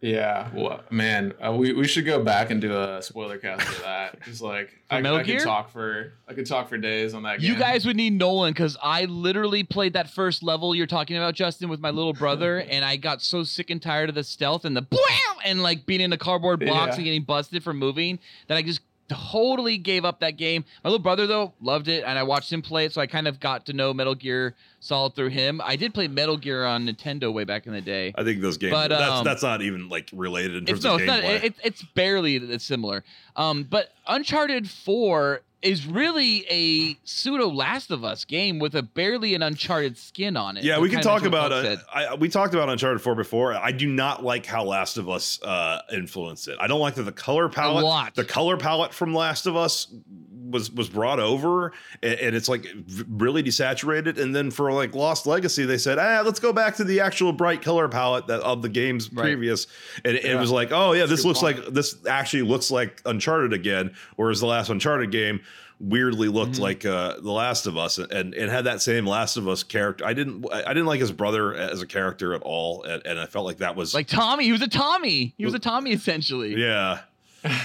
[0.01, 3.81] Yeah, well, man, uh, we, we should go back and do a spoiler cast for
[3.81, 4.21] that.
[4.25, 5.39] Just like I, Metal I Gear?
[5.39, 7.51] could talk for I could talk for days on that game.
[7.51, 11.33] You guys would need Nolan because I literally played that first level you're talking about,
[11.35, 14.63] Justin, with my little brother, and I got so sick and tired of the stealth
[14.63, 15.01] and the blam
[15.43, 16.95] and like being in a cardboard box Yeah.
[16.95, 20.63] and getting busted for moving that I just totally gave up that game.
[20.83, 23.27] My little brother though loved it, and I watched him play it, so I kind
[23.27, 25.59] of got to know Metal Gear Solid through him.
[25.63, 28.13] I did play Metal Gear on Nintendo way back in the day.
[28.15, 28.71] I think those games.
[28.71, 31.21] But, that's um, that's not even like related in terms It's no, of it's not.
[31.23, 31.43] gameplay.
[31.43, 33.03] It, it's barely it's similar.
[33.35, 39.35] Um, but Uncharted Four is really a pseudo Last of Us game with a barely
[39.35, 40.63] an Uncharted skin on it.
[40.63, 41.49] yeah, we can talk about.
[41.49, 41.79] Doug Uh, said.
[41.93, 43.53] I, we talked about Uncharted Four before.
[43.53, 46.57] I do not like how Last of Us uh, influenced it.
[46.59, 48.15] I don't like that the color palette.
[48.15, 49.87] The color palette from Last of Us
[50.49, 52.65] was was brought over, and, and it's like
[53.07, 54.17] really desaturated.
[54.19, 57.31] And then for like Lost Legacy, they said, ah, let's go back to the actual
[57.33, 59.23] bright color palette that of the games Right.
[59.25, 59.67] previous.
[60.05, 61.57] And it, it was like, oh yeah, this looks point.
[61.59, 65.41] like this actually looks like Uncharted again, whereas the last Uncharted game
[65.79, 66.59] weirdly looked Mhm.
[66.59, 70.05] like uh, the Last of Us, and it had that same Last of Us character.
[70.05, 73.25] I didn't, I didn't like his brother as a character at all, and, and I
[73.25, 75.33] felt like that was Like Tommy, he was a Tommy.
[75.37, 76.55] He was a Tommy essentially.
[76.55, 76.99] yeah.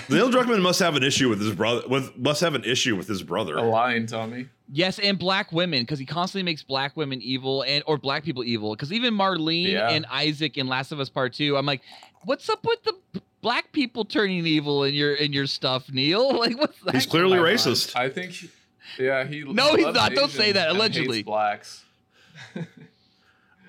[0.08, 1.82] Neil Druckmann must have an issue with his brother.
[1.88, 3.56] With must have an issue with his brother.
[3.56, 4.46] A line, Tommy.
[4.72, 8.44] Yes, and black women because he constantly makes black women evil and or black people
[8.44, 8.70] evil.
[8.76, 9.90] Because even Marlene Yeah.
[9.90, 11.80] and Isaac in Last of Us Part Two, I'm like,
[12.22, 16.32] what's up with the b- black people turning evil in your in your stuff, Neil?
[16.38, 16.94] Like, what's that?
[16.94, 17.94] He's clearly racist.
[17.94, 18.32] I think.
[18.32, 18.50] he-
[18.98, 19.44] Yeah, he.
[19.44, 20.14] No, he's loves not.
[20.14, 20.70] Don't say that.
[20.70, 21.22] Allegedly.
[21.22, 21.84] blacks.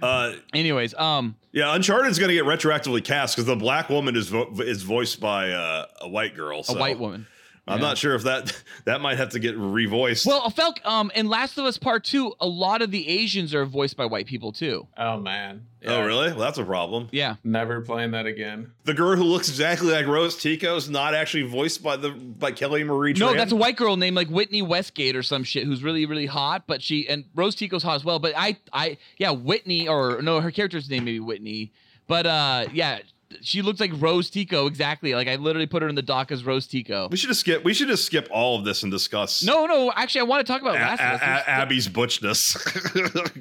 [0.02, 4.28] Uh, Anyways, um, yeah, Uncharted's going to get retroactively cast because the black woman is
[4.28, 6.64] vo- is voiced by uh, a white girl.
[6.68, 7.26] a white woman.
[7.68, 7.88] I'm Yeah.
[7.88, 10.26] not sure if that that might have to get revoiced.
[10.26, 13.66] Well, Felk, um, in Last of Us Part Two, a lot of the Asians are
[13.66, 14.88] voiced by white people too.
[14.98, 15.66] Oh man.
[15.88, 16.30] oh, really?
[16.30, 17.10] Well, that's a problem.
[17.12, 18.72] Yeah, Never playing that again.
[18.86, 22.52] The girl who looks exactly like Rose Tico is not actually voiced by the by
[22.52, 23.14] Kelly Marie.
[23.14, 23.20] Tran.
[23.20, 26.26] No, that's a white girl named like Whitney Westgate or some shit who's really really
[26.28, 28.20] hot, but she and Rose Tico's hot as well.
[28.20, 31.72] But I, I, yeah, Whitney or no, her character's name may be Whitney,
[32.08, 33.00] but uh, yeah,
[33.42, 35.14] she looks like Rose Tico exactly.
[35.16, 37.08] Like I literally put her in the doc as Rose Tico.
[37.10, 37.64] We should just skip.
[37.64, 39.44] We should just skip all of this and discuss.
[39.44, 41.44] No, no, actually, I want to talk about A- Last A- of A- Us.
[41.48, 42.56] Abby's butchness.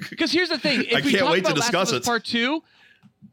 [0.11, 2.05] Because here's the thing: if I can't talk wait to discuss Last it.
[2.05, 2.63] Part Two,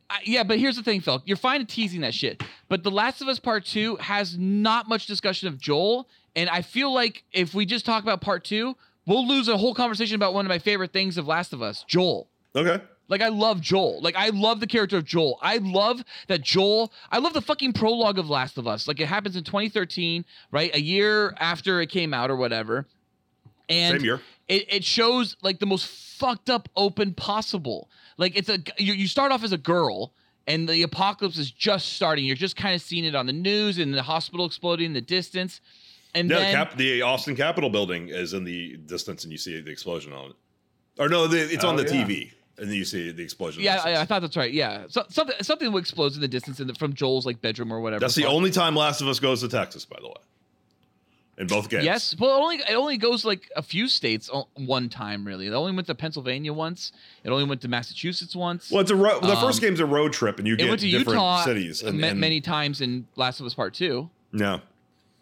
[0.10, 1.22] I, yeah, but here's the thing, Phil.
[1.26, 5.06] You're fine teasing that shit, but The Last of Us Part Two has not much
[5.06, 9.28] discussion of Joel, and I feel like if we just talk about Part Two, we'll
[9.28, 12.28] lose a whole conversation about one of my favorite things of Last of Us, Joel.
[12.56, 12.84] okay.
[13.12, 14.02] Like I love Joel.
[14.02, 15.38] Like I love the character of Joel.
[15.42, 16.92] I love that Joel.
[17.12, 18.88] I love the fucking prologue of Last of Us.
[18.88, 20.74] Like it happens in 2013, right?
[20.74, 22.88] A year after it came out or whatever.
[23.70, 24.22] And Same year.
[24.48, 27.90] it, it shows like the most fucked up open possible.
[28.18, 30.14] Like it's a you, you start off as a girl
[30.48, 32.24] and the apocalypse is just starting.
[32.26, 35.02] You're just kind of seeing it on the news and the hospital exploding in the
[35.02, 35.60] distance.
[36.16, 39.38] And Yeah, then the, Cap- the Austin Capitol building is in the distance, and you
[39.38, 40.36] see the explosion on it.
[40.98, 42.04] Or no, the, it's on Oh, the yeah.
[42.06, 43.64] TV, and then you see the explosion.
[43.64, 44.54] yeah, I, I thought that's right.
[44.54, 47.82] Yeah, so, something something explodes in the distance in the, from Joel's like bedroom or
[47.82, 48.00] whatever.
[48.00, 50.14] that's the only time Last of Us goes to Texas, by the way.
[51.38, 51.86] In both games.
[51.86, 55.48] Yes, well, it only it only goes like a few states one time really.
[55.48, 56.92] It only went to Pennsylvania once.
[57.24, 58.70] It only went to Massachusetts once.
[58.70, 61.08] Well, it's a ro- the first Um, game's a road trip, and you get different
[61.08, 61.82] Utah cities.
[61.82, 64.12] And, and- many times in Last of Us Part Two.
[64.32, 64.62] No.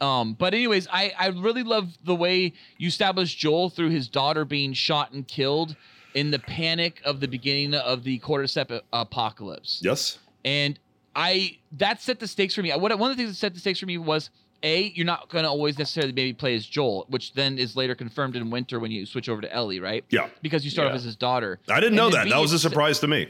[0.01, 4.43] Um, but anyways, I I really love the way you establish Joel through his daughter
[4.43, 5.77] being shot and killed
[6.13, 9.81] in the panic of the beginning of the cordyceps uh, apocalypse.
[9.83, 10.19] Yes.
[10.45, 10.79] And
[11.15, 12.71] I that set the stakes for me.
[12.71, 14.29] What one of the things that set the stakes for me was
[14.63, 17.95] a you're not going to always necessarily maybe play as Joel, which then is later
[17.95, 20.03] confirmed in Winter when you switch over to Ellie, right?
[20.09, 20.29] Yeah.
[20.41, 21.59] Because you start off as his daughter.
[21.69, 22.25] I didn't And know that.
[22.25, 23.29] B, That was a surprise to me.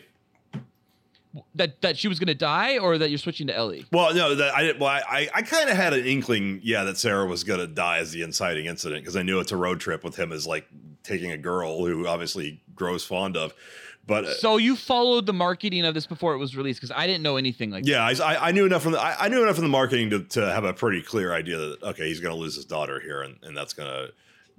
[1.56, 3.86] That that she was going to die, or that you're switching to Ellie.
[3.92, 4.80] Well, no, that I didn't.
[4.80, 8.12] Well, I, I kind of had an inkling, yeah, that Sarah was gonna die as
[8.12, 10.68] the inciting incident because I knew it's a road trip with him as like
[11.04, 13.54] taking a girl who obviously grows fond of.
[14.08, 17.06] But uh, So you followed the marketing of this before it was released because I
[17.06, 19.44] didn't know anything like yeah, I, I- I knew enough from the I, I knew
[19.44, 22.34] enough from the marketing to, to have a pretty clear idea that okay, he's gonna
[22.36, 24.08] lose his daughter here, and, and that's gonna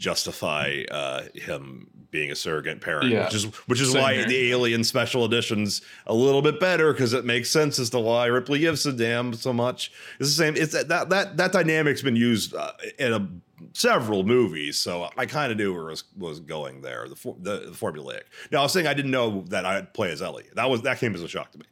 [0.00, 3.26] justify uh, him being a surrogate parent, Yeah.
[3.26, 4.26] which is which is Same why here.
[4.26, 8.26] the Alien Special Edition's a little bit better because it makes sense as to why
[8.26, 9.92] Ripley gives a damn so much.
[10.18, 10.56] It's the same.
[10.56, 13.28] It's that that that, that dynamic's been used uh, in a,
[13.74, 17.06] several movies, so I kind of knew where it was, was going there.
[17.08, 18.22] The, for, the the formulaic.
[18.50, 20.46] Now I was saying I didn't know that I'd play as Ellie.
[20.54, 21.66] That was that came as a shock to me.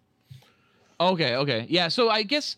[1.00, 1.66] Okay, okay.
[1.68, 2.56] Yeah, so I guess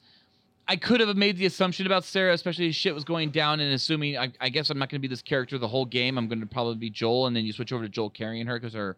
[0.71, 3.75] I could have made the assumption about Sarah, especially as shit was going down, and
[3.75, 6.17] assuming I, I guess I'm not going to be this character the whole game.
[6.17, 8.55] I'm going to probably be Joel, and then you switch over to Joel carrying her
[8.57, 8.97] because her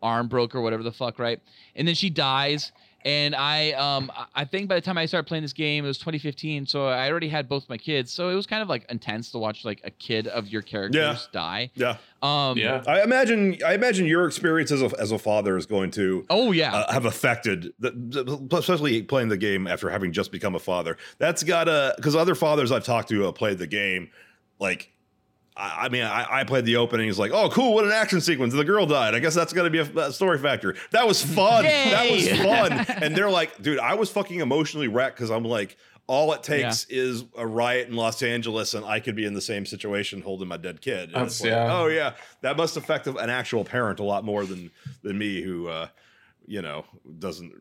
[0.00, 1.38] arm broke or whatever the fuck, right?
[1.76, 2.72] And then she dies,
[3.04, 5.88] And I um I- I think by the time I started playing this game, it
[5.88, 8.12] was 2015, so I already had both my kids.
[8.12, 11.28] So it was kind of like intense to watch like a kid of your characters
[11.32, 11.70] die.
[11.74, 11.96] Yeah.
[12.22, 12.82] Um Yeah.
[12.86, 16.52] I imagine I imagine your experience as a as a father is going to Oh
[16.52, 16.74] yeah.
[16.74, 20.96] uh, have affected, the, the- especially playing the game after having just become a father.
[21.18, 24.10] That's got to because other fathers I've talked to who have played the game,
[24.58, 24.92] like.
[25.60, 27.08] I I mean, I, I played the opening.
[27.08, 27.74] It's like, oh, cool!
[27.74, 28.54] What an action sequence!
[28.54, 29.14] The girl died.
[29.14, 30.74] I guess that's gonna be a, a story factor.
[30.90, 31.64] That was fun.
[31.64, 32.72] That was fun.
[33.02, 36.86] and they're like, dude, I was fucking emotionally wrecked because I'm like, all it takes
[36.86, 40.48] is a riot in Los Angeles, and I could be in the same situation holding
[40.48, 41.12] my dead kid.
[41.14, 41.72] And it's like, yeah.
[41.72, 45.68] Oh yeah, that must affect an actual parent a lot more than than me, who
[45.68, 45.86] uh,
[46.46, 46.84] you know
[47.18, 47.52] doesn't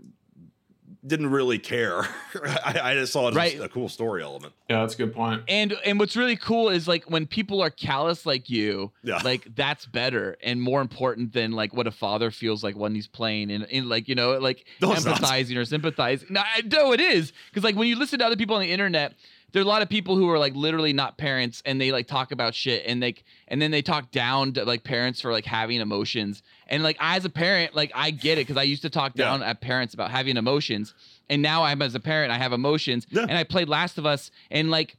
[1.06, 2.02] didn't really care.
[2.44, 3.60] I, I just saw it as Right.
[3.62, 4.54] a cool story element.
[4.70, 5.44] Yeah, that's a good point.
[5.48, 9.20] and and what's really cool is like when people are callous like you Yeah.
[9.24, 13.08] like that's better and more important than like what a father feels like when he's
[13.08, 15.20] playing and in like you know like No, it's not.
[15.22, 18.36] empathizing or sympathizing no i know it is because like when you listen to other
[18.36, 19.14] people on the internet
[19.52, 22.08] there are a lot of people who are like literally not parents and they like
[22.08, 25.46] talk about shit and like and then they talk down to like parents for like
[25.46, 28.90] having emotions and like as a parent like i get it because i used to
[28.90, 29.26] talk Yeah.
[29.26, 30.94] down at parents about having emotions
[31.30, 33.22] and now i'm as a parent i have emotions Yeah.
[33.24, 34.98] and i played last of us and like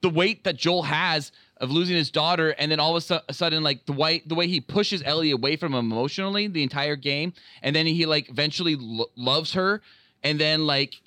[0.00, 3.62] the weight that Joel has of losing his daughter, and then all of a sudden,
[3.62, 7.32] like the way the way he pushes Ellie away from him emotionally the entire game,
[7.62, 9.80] and then he like eventually lo- loves her,
[10.24, 11.00] and then like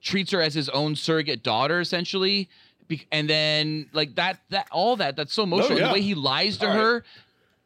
[0.00, 2.48] treats her as his own surrogate daughter essentially,
[2.86, 5.78] Be- and then like that that all that that's so emotional.
[5.78, 5.88] yeah.
[5.88, 6.80] The way he lies to All right.
[6.82, 7.04] her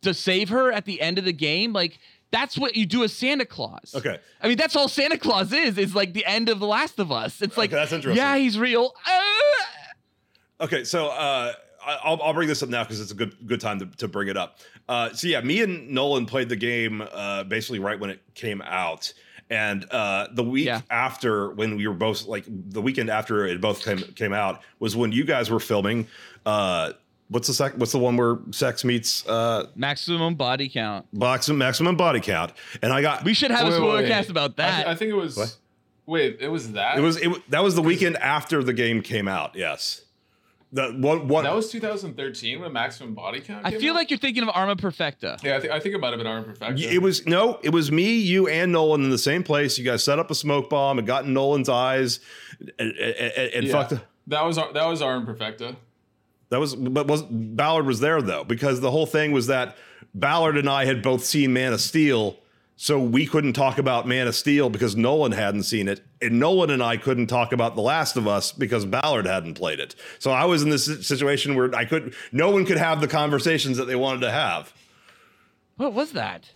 [0.02, 1.98] to save her at the end of the game, like.
[2.34, 3.94] That's what you do as Santa Claus.
[3.94, 4.18] Okay.
[4.40, 5.76] I mean, that's all Santa Claus is.
[5.76, 7.42] Is like the end of The Last of Us.
[7.42, 8.16] It's like, Okay, that's interesting.
[8.16, 8.94] yeah, he's real.
[9.06, 9.66] Ah!
[10.62, 11.52] Okay, so uh,
[11.84, 14.28] I'll, I'll bring this up now because it's a good good time to, to bring
[14.28, 14.60] it up.
[14.88, 18.62] Uh, so yeah, me and Nolan played the game uh, basically right when it came
[18.62, 19.12] out,
[19.52, 20.80] and uh, the week Yeah.
[20.90, 24.96] after when we were both like the weekend after it both came came out was
[24.96, 26.06] when you guys were filming.
[26.46, 26.92] Uh,
[27.28, 27.74] what's the sec?
[27.76, 31.06] What's the one where sex meets uh, Maximum body count.
[31.12, 32.52] box maximum body count?
[32.82, 34.08] And I got We should have Wait, a wait, spoiler wait.
[34.08, 34.74] cast about I, that.
[34.76, 35.36] th- I think it was.
[35.36, 35.56] What?
[36.06, 36.98] Wait, it was that.
[36.98, 39.54] it was it wa- that was the weekend after the game came out.
[39.54, 40.02] Yes,
[40.72, 43.66] the one one That was 2013 when Maximum Body Count.
[43.66, 43.96] I feel out?
[43.96, 45.37] like you're thinking of Arma Perfecta.
[45.42, 46.82] Yeah, I, th- I think it might have been Arma Perfecta.
[46.92, 49.76] It was no, it was me, you, and Nolan in the same place.
[49.78, 52.20] You guys set up a smoke bomb and got in Nolan's eyes,
[52.78, 53.72] and, and, and, and Yeah.
[53.72, 54.02] fucked.
[54.28, 55.76] That was Ar- that was Arm Perfecta.
[56.50, 59.76] That was, but was Ballard was there though because the whole thing was that
[60.14, 62.37] Ballard and I had both seen Man of Steel,
[62.82, 66.68] so we couldn't talk about Man of Steel because Nolan hadn't seen it, and Nolan
[66.68, 69.94] and I couldn't talk about The Last of Us because Ballard hadn't played it.
[70.18, 73.76] So I was in this situation where I could, no one could have the conversations
[73.76, 74.74] that they wanted to have.
[75.76, 76.50] What was that?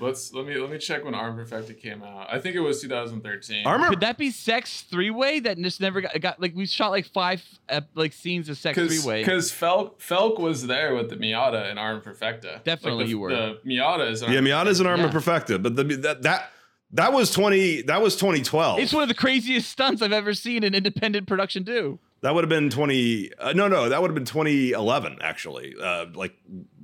[0.00, 2.26] Let's let me let me check when Arm Perfecta came out.
[2.30, 3.66] I think it was 2013.
[3.66, 5.40] Armor Could that be Sex Three Way?
[5.40, 8.76] That just never got, got like we shot like five uh, like scenes of Sex
[8.78, 9.22] Three Way.
[9.22, 12.60] because Felk Felk was there with the Miata and Arm Perfecta.
[12.64, 13.30] Definitely the, you were.
[13.30, 15.10] The Miata is Arm Yeah, is an armor Yeah.
[15.12, 16.50] perfecta, but the, that that
[16.92, 17.82] that was twenty.
[17.82, 18.78] That was twenty twelve.
[18.78, 21.98] It's one of the craziest stunts I've ever seen in independent production do.
[22.20, 23.32] That would have been twenty.
[23.38, 25.18] Uh, no, no, that would have been twenty eleven.
[25.20, 26.34] Actually, uh, like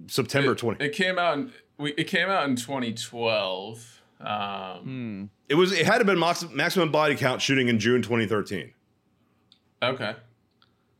[0.08, 0.84] September it, twenty.
[0.84, 1.38] It, It came out.
[1.38, 4.00] In, we, it came out in 2012.
[4.20, 5.54] Um, Hmm.
[5.56, 5.72] was.
[5.72, 8.72] It had to have been max, maximum body count shooting in June twenty thirteen.
[9.82, 10.14] Okay,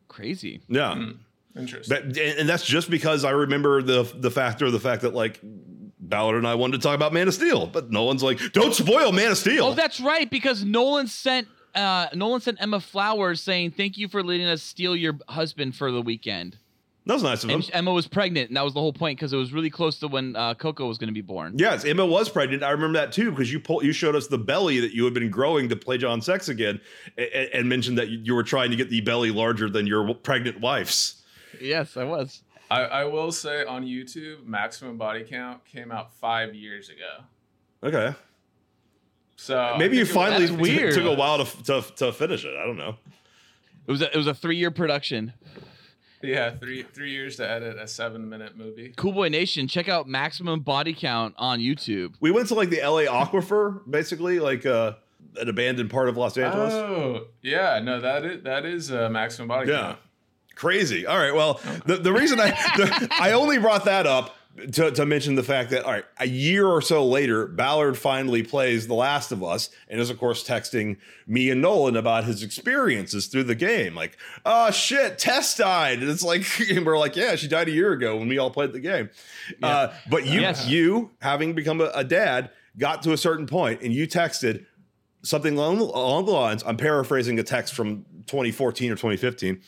[0.09, 0.61] Crazy.
[0.69, 1.11] Yeah, Hmm.
[1.57, 1.95] interesting.
[1.97, 5.15] That- and and that's just because I remember the the factor of the fact that
[5.15, 5.39] like
[6.01, 9.13] Ballard and I wanted to talk about Man of Steel, but Nolan's like, don't spoil
[9.13, 9.67] Man of Steel.
[9.67, 10.29] Oh, that's right.
[10.29, 14.97] Because Nolan sent uh Nolan sent Emma Flowers saying thank you for letting us steal
[14.97, 16.57] your husband for the weekend.
[17.07, 17.57] That was nice of him.
[17.61, 19.99] And Emma was pregnant, and that was the whole point because it was really close
[20.01, 21.55] to when uh, Coco was going to be born.
[21.57, 22.63] Yes, Emma was pregnant.
[22.63, 25.13] I remember that too because you pulled, you showed us the belly that you had
[25.15, 26.81] been growing to play John Sex again,
[27.19, 30.15] and, and mentioned that you you were trying to get the belly larger than your
[30.15, 31.23] pregnant wife's.
[31.61, 32.43] Yes, I was.
[32.71, 37.25] I, I will say on YouTube, Maximum Body Count came out five years ago.
[37.85, 38.17] Okay,
[39.37, 42.13] So maybe you think it was- finally That's t- took a while to, to to
[42.13, 42.55] finish it.
[42.57, 42.97] I don't know.
[43.87, 45.33] It was a, it was a three year production.
[46.23, 48.93] Yeah three three years to edit a seven minute movie.
[48.97, 52.15] Cool Boy Nation, check out Maximum Body Count on YouTube.
[52.21, 53.07] We went to like the L.A.
[53.07, 54.93] Aquifer, basically like uh,
[55.37, 56.73] an abandoned part of Los Angeles.
[56.75, 59.81] Oh yeah, no that is that is uh, Maximum Body Yeah.
[59.81, 59.99] Count.
[60.55, 61.07] Crazy.
[61.07, 61.35] All right.
[61.35, 64.37] Well, the, the reason I the, I only brought that up
[64.73, 68.43] to, to mention the fact that all right, a year or so later, Ballard finally
[68.43, 72.43] plays The Last of Us and is of course texting me and Nolan about his
[72.43, 73.95] experiences through the game.
[73.95, 77.73] Like, oh shit, Tess died, and it's like and we're like, yeah, she died a
[77.73, 79.09] year ago when we all played the game.
[79.63, 80.67] Uh, but you Yes.
[80.69, 84.67] you having become a, a dad got to a certain point and you texted.
[85.25, 86.63] something along, along the lines.
[86.67, 89.61] I'm paraphrasing a text from 2014 or 2015.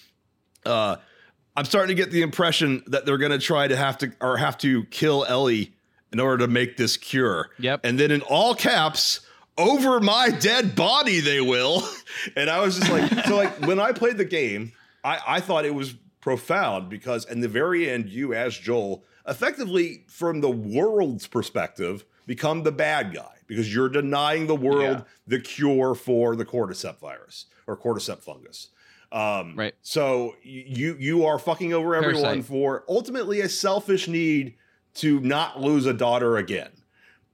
[0.67, 0.97] Uh,
[1.57, 4.37] I'm starting to get the impression that they're going to try to have to or
[4.37, 5.73] have to kill Ellie
[6.13, 7.51] in order to make this cure.
[7.59, 7.81] Yep.
[7.85, 9.21] And then in all caps,
[9.57, 11.83] over my dead body, they will.
[12.37, 15.65] And I was just like, so like when I played the game, I, I thought
[15.65, 21.27] it was profound because in the very end, you as Joel, effectively from the world's
[21.27, 25.05] perspective, become the bad guy because you're denying the world Yeah.
[25.27, 28.69] the cure for the cordyceps virus or cordyceps fungus.
[29.15, 29.75] Um, Right.
[29.83, 32.45] So you you are fucking over everyone Parasite.
[32.47, 34.55] for ultimately a selfish need
[34.95, 36.71] to not lose a daughter again.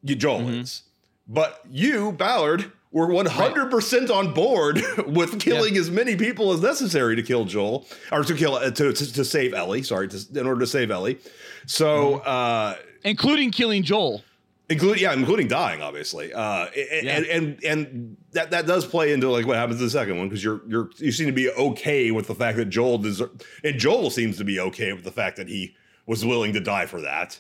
[0.03, 0.61] You Joel Mm-hmm.
[0.61, 0.83] is,
[1.27, 7.23] but you Ballard were 100% on board with killing as many people as necessary to
[7.23, 9.83] kill Joel or to kill uh, to, to to save Ellie.
[9.83, 11.19] Sorry, to, in order to save Ellie.
[11.67, 12.19] So.
[12.19, 12.29] Mm-hmm.
[12.29, 12.75] uh
[13.05, 14.23] including killing Joel.
[14.71, 16.33] Including yeah, including dying, obviously.
[16.33, 17.17] Uh, and, Yeah.
[17.17, 20.29] and and and that that does play into like what happens in the second one
[20.29, 23.31] because you're you're you seem to be okay with the fact that Joel deser-
[23.63, 25.75] and Joel seems to be okay with the fact that he
[26.07, 27.39] was willing to die for that.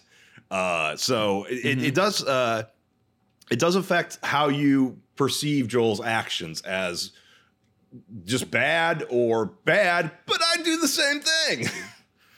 [0.50, 2.64] Uh, so it, it, it does uh,
[3.50, 7.12] it does affect how you perceive Joel's actions as
[8.24, 11.66] just bad or bad, but I do the same thing.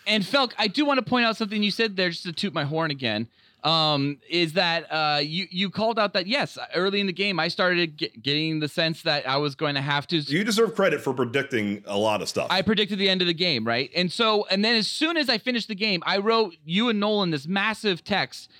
[0.05, 2.53] And Felk, I do want to point out something you said there, just to toot
[2.53, 3.29] my horn again.
[3.65, 7.47] Um, is that uh, you you called out that yes, early in the game I
[7.47, 10.17] started get, getting the sense that I was going to have to.
[10.17, 12.49] you deserve credit for predicting a lot of stuff.
[12.51, 13.89] I predicted the end of the game, right?
[13.95, 16.99] And so, and then as soon as I finished the game, I wrote you and
[16.99, 18.51] Nolan this massive text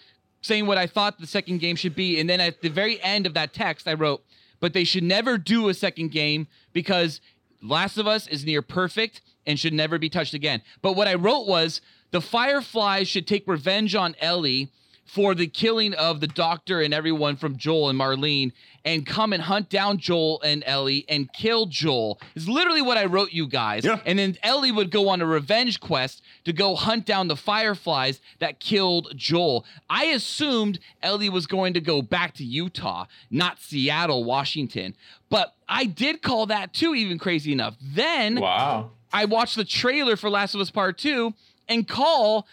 [0.43, 2.21] saying what I thought the second game should be.
[2.21, 4.23] And then at the very end of that text, I wrote,
[4.61, 7.21] but they should never do a second game because
[7.63, 10.63] Last of Us is near perfect and should never be touched again.
[10.83, 11.81] But what I wrote was
[12.11, 14.71] the Fireflies should take revenge on Ellie
[15.13, 18.51] for the killing of the doctor and everyone from Joel and Marlene
[18.83, 22.19] and come and hunt down Joel and Ellie and kill Joel.
[22.35, 23.85] Is literally what I wrote you guys.
[23.85, 24.01] Yeah.
[24.07, 28.23] And then Ellie would go on a revenge quest to go hunt down the Fireflies
[28.39, 29.67] that killed Joel.
[29.91, 34.97] I assumed Ellie was going to go back to Utah, not Seattle, Washington.
[35.29, 37.77] But I did call that too, even crazy enough.
[37.83, 38.93] Then Wow.
[39.13, 41.35] I watched the trailer for Last of Us Part 2
[41.69, 42.47] and call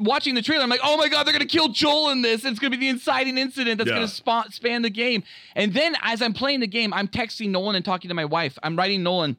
[0.00, 2.44] watching the trailer I'm like, "Oh my god, they're going to kill Joel in this.
[2.44, 3.96] It's going to be the inciting incident that's Yeah.
[3.96, 5.22] going to spa- span the game."
[5.56, 8.58] And then as I'm playing the game, I'm texting Nolan and talking to my wife.
[8.62, 9.36] I'm writing Nolan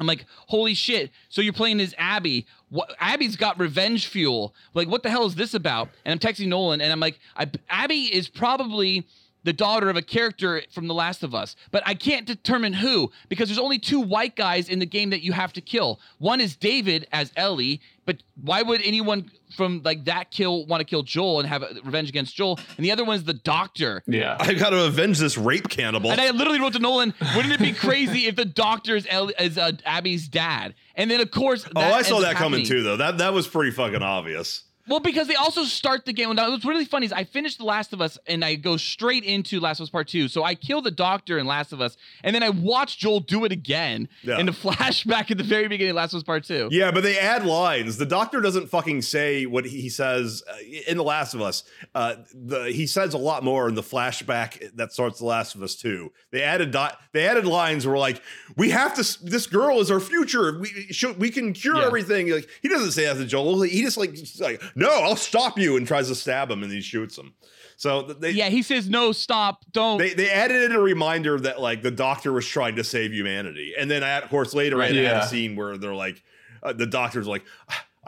[0.00, 1.10] I'm like, holy shit!
[1.28, 2.46] So you're playing as Abby?
[2.68, 2.94] What?
[3.00, 4.54] Abby's got revenge fuel.
[4.72, 5.88] Like, what the hell is this about?
[6.04, 9.08] And I'm texting Nolan, and I'm like, I, Abby is probably
[9.48, 13.10] the daughter of a character from The Last of Us, but I can't determine who
[13.30, 16.00] because there's only two white guys in the game that you have to kill.
[16.18, 20.84] One is David as Ellie, but why would anyone from like that kill want to
[20.84, 22.60] kill Joel and have a revenge against Joel?
[22.76, 24.02] And the other one is the Doctor.
[24.06, 24.36] Yeah.
[24.38, 26.12] I've got to avenge this rape cannibal.
[26.12, 29.30] And I literally wrote to Nolan, wouldn't it be crazy if the doctor is, El-
[29.40, 30.74] is uh, Abby's dad?
[30.94, 32.98] And then, of course, oh, I saw that up coming too, though.
[32.98, 34.64] That that was pretty fucking obvious.
[34.88, 36.34] Well, because they also start the game.
[36.34, 39.24] Now, what's really funny is I finished The Last of Us and I go straight
[39.24, 40.28] into Last of Us Part 2.
[40.28, 43.44] So I kill the doctor in Last of Us, and then I watch Joel do
[43.44, 44.38] it again Yeah.
[44.38, 46.68] in the flashback at the very beginning of Last of Us Part 2.
[46.70, 47.96] Yeah, but they add lines.
[47.98, 50.54] The doctor doesn't fucking say what he says uh,
[50.86, 51.64] in The Last of Us.
[51.94, 55.62] Uh, the he says a lot more in the flashback that starts The Last of
[55.62, 56.12] Us too.
[56.30, 56.98] They added dot.
[57.12, 58.22] They added lines where like
[58.56, 59.24] we have to.
[59.24, 60.58] This girl is our future.
[60.58, 61.86] We should, we can cure Yeah.
[61.86, 62.30] everything.
[62.30, 63.62] Like he doesn't say that to Joel.
[63.62, 66.70] He just like just like no, I'll stop you and tries to stab him and
[66.70, 67.34] he shoots him.
[67.76, 69.98] So they Yeah, he says, no, stop, don't.
[69.98, 73.74] they they added in a reminder that like the doctor was trying to save humanity,
[73.78, 76.22] and then of course later I had a scene where they're like,
[76.62, 77.44] uh, the doctor's like,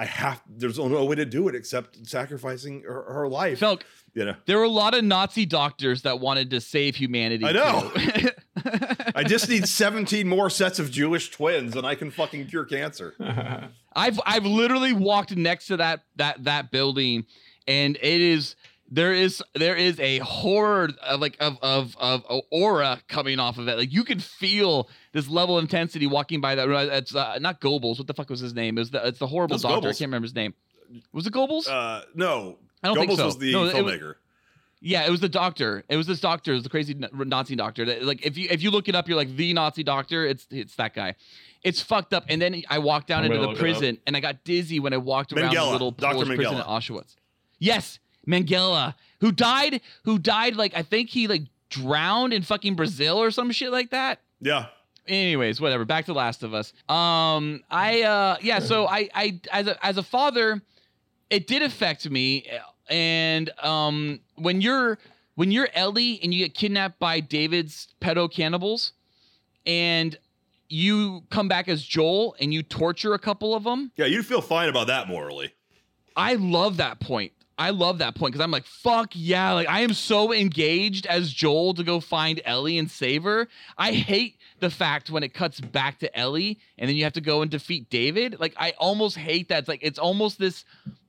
[0.01, 3.61] I have there's no way to do it except sacrificing her, her life.
[3.61, 3.82] Felk,
[4.14, 7.44] you know, there were a lot of Nazi doctors that wanted to save humanity.
[7.44, 7.92] I know.
[9.14, 13.14] I just need 17 more sets of Jewish twins, and I can fucking cure cancer.
[13.92, 17.26] I've I've literally walked next to that that that building,
[17.68, 18.57] and it is
[18.91, 23.68] there is there is a horror of like of of of aura coming off of
[23.68, 23.78] it.
[23.78, 26.68] Like you can feel this level of intensity walking by that.
[26.68, 27.99] It's uh, not Goebbels.
[27.99, 28.76] What the fuck was his name?
[28.78, 29.88] It was the it's the horrible That's doctor.
[29.88, 30.55] I can't remember his name.
[31.12, 31.68] Was it Goebbels?
[31.68, 33.24] Uh, no, I don't Goebbels think so.
[33.26, 34.14] was the No, it was-
[34.80, 35.84] Yeah, it was the doctor.
[35.88, 36.51] It was this doctor.
[36.51, 37.84] It was the crazy Nazi doctor.
[37.84, 40.26] That, Like if you if you look it up, you're like the Nazi doctor.
[40.26, 41.14] It's it's that guy.
[41.62, 42.24] It's fucked up.
[42.28, 43.61] And then I walked down I'm into the look it up.
[43.61, 46.14] prison, and I got dizzy when I walked around Mengele, the little Dr.
[46.14, 47.14] Polish prison in Auschwitz.
[47.61, 47.99] Yes,
[48.31, 53.31] Mengele, who died, who died like I think he like drowned in fucking Brazil or
[53.31, 54.66] some shit like that Yeah,
[55.07, 59.68] anyways whatever back to last of us um i uh yeah so i i as
[59.68, 60.61] a as a father
[61.31, 62.45] it did affect me
[62.89, 64.99] and um when you're
[65.41, 68.93] when you're Ellie and you get kidnapped by David's pedo cannibals,
[69.64, 70.18] and
[70.68, 73.91] you come back as Joel and you torture a couple of them.
[73.97, 75.55] Yeah, you'd feel fine about that morally.
[76.14, 77.33] I love that point.
[77.61, 79.52] I love that point because I'm like, fuck yeah.
[79.52, 83.48] Like, I am so engaged as Joel to go find Ellie and save her.
[83.76, 87.20] I hate the fact when it cuts back to Ellie and then you have to
[87.20, 88.40] go and defeat David.
[88.40, 89.58] Like, I almost hate that.
[89.61, 90.64] It's like, it's almost this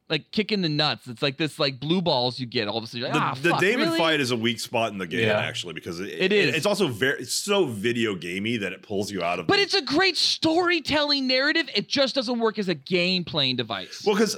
[0.09, 1.07] like kick in the nuts.
[1.07, 2.99] It's like this like blue balls you get all of a sudden.
[2.99, 3.97] You're The, like, ah, the fuck, David really?
[3.97, 5.39] fight is a weak spot in the game Yeah.
[5.39, 6.53] actually because it, It is.
[6.53, 9.47] It's also very it's so video gamey that it pulls you out of.
[9.47, 11.69] But the- it's a great storytelling narrative.
[11.73, 14.03] It just doesn't work as a game playing device.
[14.05, 14.35] well because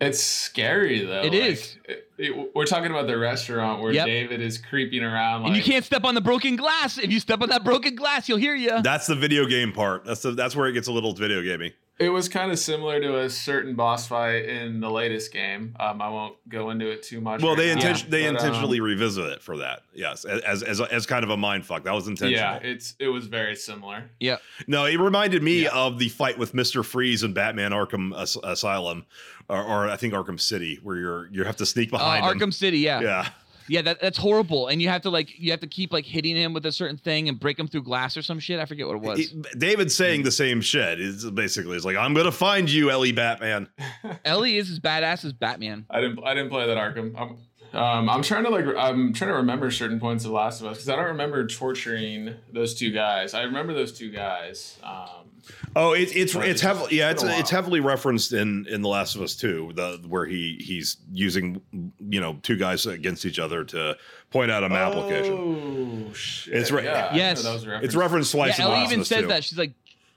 [0.00, 1.22] It's scary though.
[1.22, 1.76] It It is.
[2.18, 2.30] is.
[2.54, 4.06] we're talking about the restaurant where Yep.
[4.06, 5.42] David is creeping around.
[5.42, 6.98] Like, and you can't step on the broken glass.
[6.98, 8.82] If you step on that broken glass, you'll hear you.
[8.82, 10.04] that's the video game part.
[10.04, 11.72] That's the, that's where it gets a little video gamey.
[11.98, 15.74] It was kind of similar to a certain boss fight in the latest game.
[15.80, 17.40] Um, I won't go into it too much.
[17.40, 19.80] Well, right they now, they but, um, intentionally revisit it for that.
[19.94, 21.84] Yes, as as as kind of a mind fuck.
[21.84, 22.38] That was intentional.
[22.38, 24.10] yeah, it's it was very similar.
[24.20, 24.36] Yeah.
[24.66, 25.70] No, it reminded me Yeah.
[25.72, 29.06] of the fight with Mister Freeze in Batman Arkham As- Asylum,
[29.48, 32.48] or, or I think Arkham City, where you're you have to sneak Uh, behind him.
[32.48, 33.00] Arkham City, yeah.
[33.00, 33.28] Yeah,
[33.68, 34.68] Yeah, that, that's horrible.
[34.68, 36.96] And you have to like you have to keep like hitting him with a certain
[36.98, 38.58] thing and break him through glass or some shit.
[38.60, 39.18] I forget what it was.
[39.20, 41.00] It- David's saying the same shit.
[41.00, 43.68] Is basically it's like I'm gonna find you, Ellie Batman.
[44.24, 45.86] Ellie is as badass as Batman.
[45.90, 47.14] I didn't I didn't play that Arkham.
[47.16, 47.36] I'm,
[47.76, 50.76] um, I'm trying to like I'm trying to remember certain points of Last of Us
[50.78, 53.34] because I don't remember torturing those two guys.
[53.34, 54.78] I remember those two guys.
[54.82, 55.25] Um,
[55.74, 58.82] Oh, it, it's Right, it's it's heavily yeah, been it's it's heavily referenced in in
[58.82, 61.60] The Last of Us Two, the where he he's using
[62.00, 63.96] you know two guys against each other to
[64.30, 66.06] point out a map location.
[66.08, 66.54] Oh shit!
[66.54, 67.42] It's re- yeah, I didn't know Yes.
[67.42, 67.94] that was It's reference.
[67.96, 69.26] referenced twice yeah, in The Ellie Last of even Us says 2.
[69.28, 69.44] that.
[69.44, 69.72] She's like,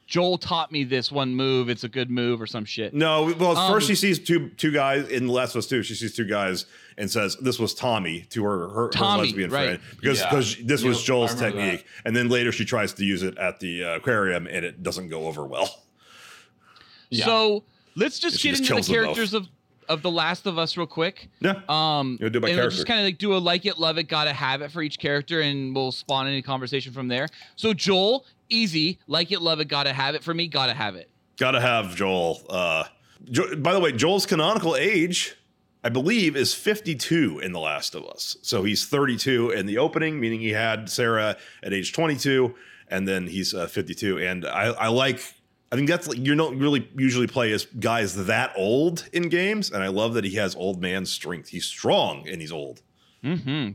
[0.09, 1.69] Joel taught me this one move.
[1.69, 2.95] It's a good move or some shit.
[2.95, 5.83] No, well, Um, first she sees two two guys in The Last of Us Two.
[5.83, 6.65] She sees two guys
[6.97, 9.79] and says, "This was Tommy" to her her, her lesbian right.
[9.79, 10.29] friend because Yeah.
[10.31, 11.85] because this was Yep, Joel's I remember technique.
[12.05, 15.09] And then later she tries to use it at the uh, aquarium and it doesn't
[15.09, 15.83] go over well.
[17.11, 17.25] Yeah.
[17.25, 17.63] So
[17.95, 19.03] let's just get just into the kills them both.
[19.05, 19.47] characters of
[19.87, 21.27] of The Last of Us real quick.
[21.39, 22.75] Yeah, Um, You'll do it by and we'll character.
[22.75, 24.99] just kind of like do a like it, love it, gotta have it for each
[24.99, 27.27] character, and we'll spawn any conversation from there.
[27.55, 31.09] So Joel, easy, like it, love it, gotta have it for me, gotta have it.
[31.37, 32.41] gotta have Joel.
[32.49, 32.85] Uh,
[33.31, 35.35] jo- by the way, Joel's canonical age.
[35.81, 38.35] I believe is 52 in The Last of Us.
[38.41, 42.53] So he's 32 in the opening, meaning he had Sarah at age 22,
[42.89, 44.17] and then he's uh, 52.
[44.17, 45.21] And I, I like,
[45.71, 49.71] I think that's like, you don't really usually play as guys that old in games.
[49.71, 51.47] And I love that he has old man strength.
[51.47, 52.81] He's strong and he's old.
[53.23, 53.71] Mm-hmm.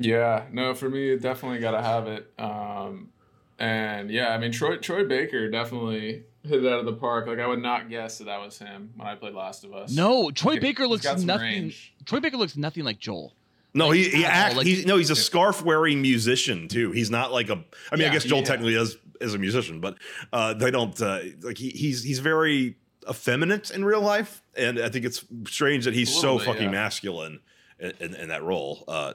[0.00, 2.32] Yeah, no, for me, definitely got to have it.
[2.36, 3.10] Um,
[3.58, 7.26] and yeah, I mean, Troy Troy Baker definitely hit it out of the park.
[7.26, 9.94] Like I would not guess that that was him when I played Last of Us.
[9.94, 11.40] No, Troy He's Baker looks nothing.
[11.40, 11.94] range.
[12.04, 13.34] Troy Baker looks nothing like Joel.
[13.74, 16.90] No, he, he at act, like- he's, no, he's a scarf wearing musician too.
[16.90, 18.44] He's not like a, I mean, I guess Joel yeah.
[18.46, 19.98] technically is, is a musician, but
[20.32, 22.76] uh, they don't, uh, like he, he's, he's very
[23.08, 24.42] effeminate in real life.
[24.56, 26.70] And I think it's strange that he's so bit, fucking yeah.
[26.70, 27.40] masculine
[27.78, 29.12] in, in, in that role, uh,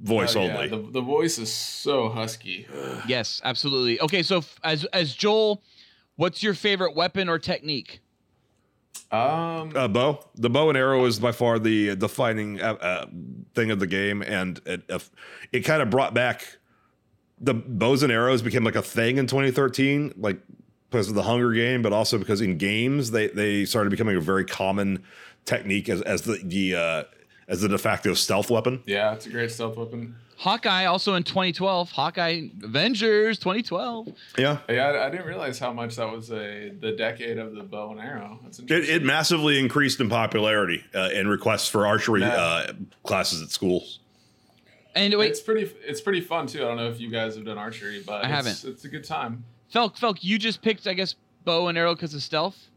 [0.00, 0.68] voice Oh, yeah, only.
[0.68, 2.66] The, the voice is so husky.
[3.06, 4.00] Yes, absolutely.
[4.00, 5.62] Okay, so f- as as Joel,
[6.16, 8.00] what's your favorite weapon or technique?
[9.10, 10.24] Um, uh, bow.
[10.34, 13.06] The bow and arrow is by far the defining uh, uh,
[13.54, 14.98] thing of the game, and it uh,
[15.52, 16.58] it kind of brought back
[17.40, 20.38] the bows and arrows became like a thing in 2013, like
[20.90, 24.20] because of the Hunger Game, but also because in games they they started becoming a
[24.20, 25.02] very common
[25.44, 27.02] technique as as the the uh,
[27.48, 28.82] as the de facto stealth weapon.
[28.86, 30.14] yeah, it's a great stealth weapon.
[30.36, 31.90] Hawkeye also in 2012.
[31.90, 34.08] Hawkeye Avengers 2012.
[34.38, 34.58] Yeah.
[34.68, 37.90] Yeah, I, I didn't realize how much that was a the decade of the bow
[37.90, 38.38] and arrow.
[38.44, 42.28] That's It, it massively increased in popularity uh, and requests for archery Yeah.
[42.36, 42.72] uh,
[43.02, 43.98] classes at schools.
[44.94, 45.72] And wait, it's pretty.
[45.84, 46.60] It's pretty fun too.
[46.60, 48.64] I don't know if you guys have done archery, but I it's, haven't.
[48.64, 49.44] It's a good time.
[49.74, 52.67] Felk, Felk, you just picked, I guess, bow and arrow because of stealth.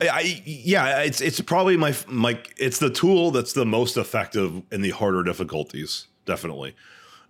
[0.00, 4.62] I, I yeah, it's it's probably my my it's the tool that's the most effective
[4.70, 6.74] in the harder difficulties, definitely,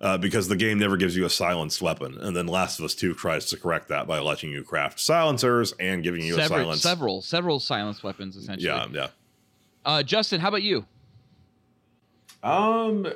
[0.00, 2.94] uh, because the game never gives you a silenced weapon, and then Last of Us
[2.94, 6.82] Two tries to correct that by letting you craft silencers and giving you a silence.
[6.82, 8.66] several, several silence weapons essentially.
[8.66, 9.08] Yeah, yeah.
[9.84, 10.84] Uh, Justin, how about you?
[12.42, 13.06] Um,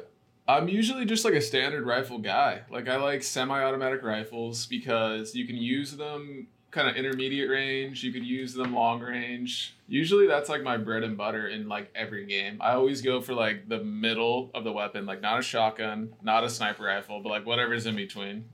[0.48, 2.62] I'm usually just like a standard rifle guy.
[2.70, 8.04] Like I like semi-automatic rifles because you can use them kind of intermediate range.
[8.04, 9.74] You could use them long range.
[9.88, 12.58] Usually that's like my bread and butter in like every game.
[12.60, 16.44] I always go for like the middle of the weapon, like not a shotgun, not
[16.44, 18.44] a sniper rifle, but like whatever's in between.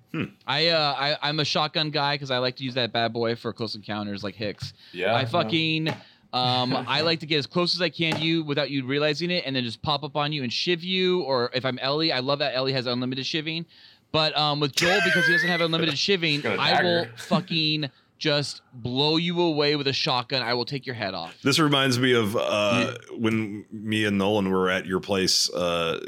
[0.46, 3.36] I uh, I I'm a shotgun guy because I like to use that bad boy
[3.36, 4.72] for close encounters like Hicks.
[4.92, 5.14] Yeah.
[5.14, 5.28] I no.
[5.28, 5.88] fucking
[6.32, 9.30] Um, I like to get as close as I can to you without you realizing
[9.30, 11.22] it, and then just pop up on you and shiv you.
[11.22, 13.66] Or if I'm Ellie, I love that Ellie has unlimited shivving.
[14.12, 19.16] But um, with Joel, because he doesn't have unlimited shivving, I will fucking just blow
[19.16, 20.42] you away with a shotgun.
[20.42, 21.36] I will take your head off.
[21.42, 26.00] This reminds me of uh, when me and Nolan were at your place, uh,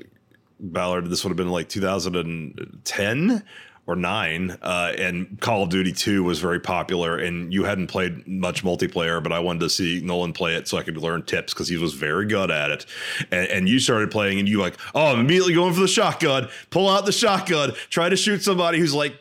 [0.61, 1.09] Ballard.
[1.11, 3.45] This would have been like 2010
[3.87, 7.17] or nine, uh, and Call of Duty 2 was very popular.
[7.17, 10.77] And you hadn't played much multiplayer, but I wanted to see Nolan play it so
[10.77, 12.85] I could learn tips because he was very good at it.
[13.31, 16.49] And, and you started playing, and you like, oh, I'm immediately going for the shotgun.
[16.69, 17.73] Pull out the shotgun.
[17.89, 19.15] Try to shoot somebody who's like.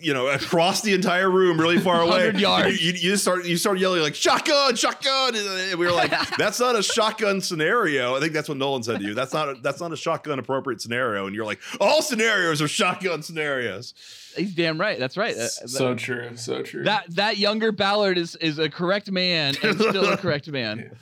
[0.00, 2.32] You know, across the entire room, really far away.
[2.34, 2.82] yards.
[2.82, 6.76] You, you start you start yelling like shotgun, shotgun, and we were like, that's not
[6.76, 8.16] a shotgun scenario.
[8.16, 9.14] I think that's what Nolan said to you.
[9.14, 11.26] That's not a, that's not a shotgun appropriate scenario.
[11.26, 13.94] And you're like, all scenarios are shotgun scenarios.
[14.36, 14.98] He's damn right.
[14.98, 15.36] That's right.
[15.36, 16.36] Uh, So true.
[16.36, 16.84] So true.
[16.84, 20.96] that that younger Ballard is is a correct man and still a correct man.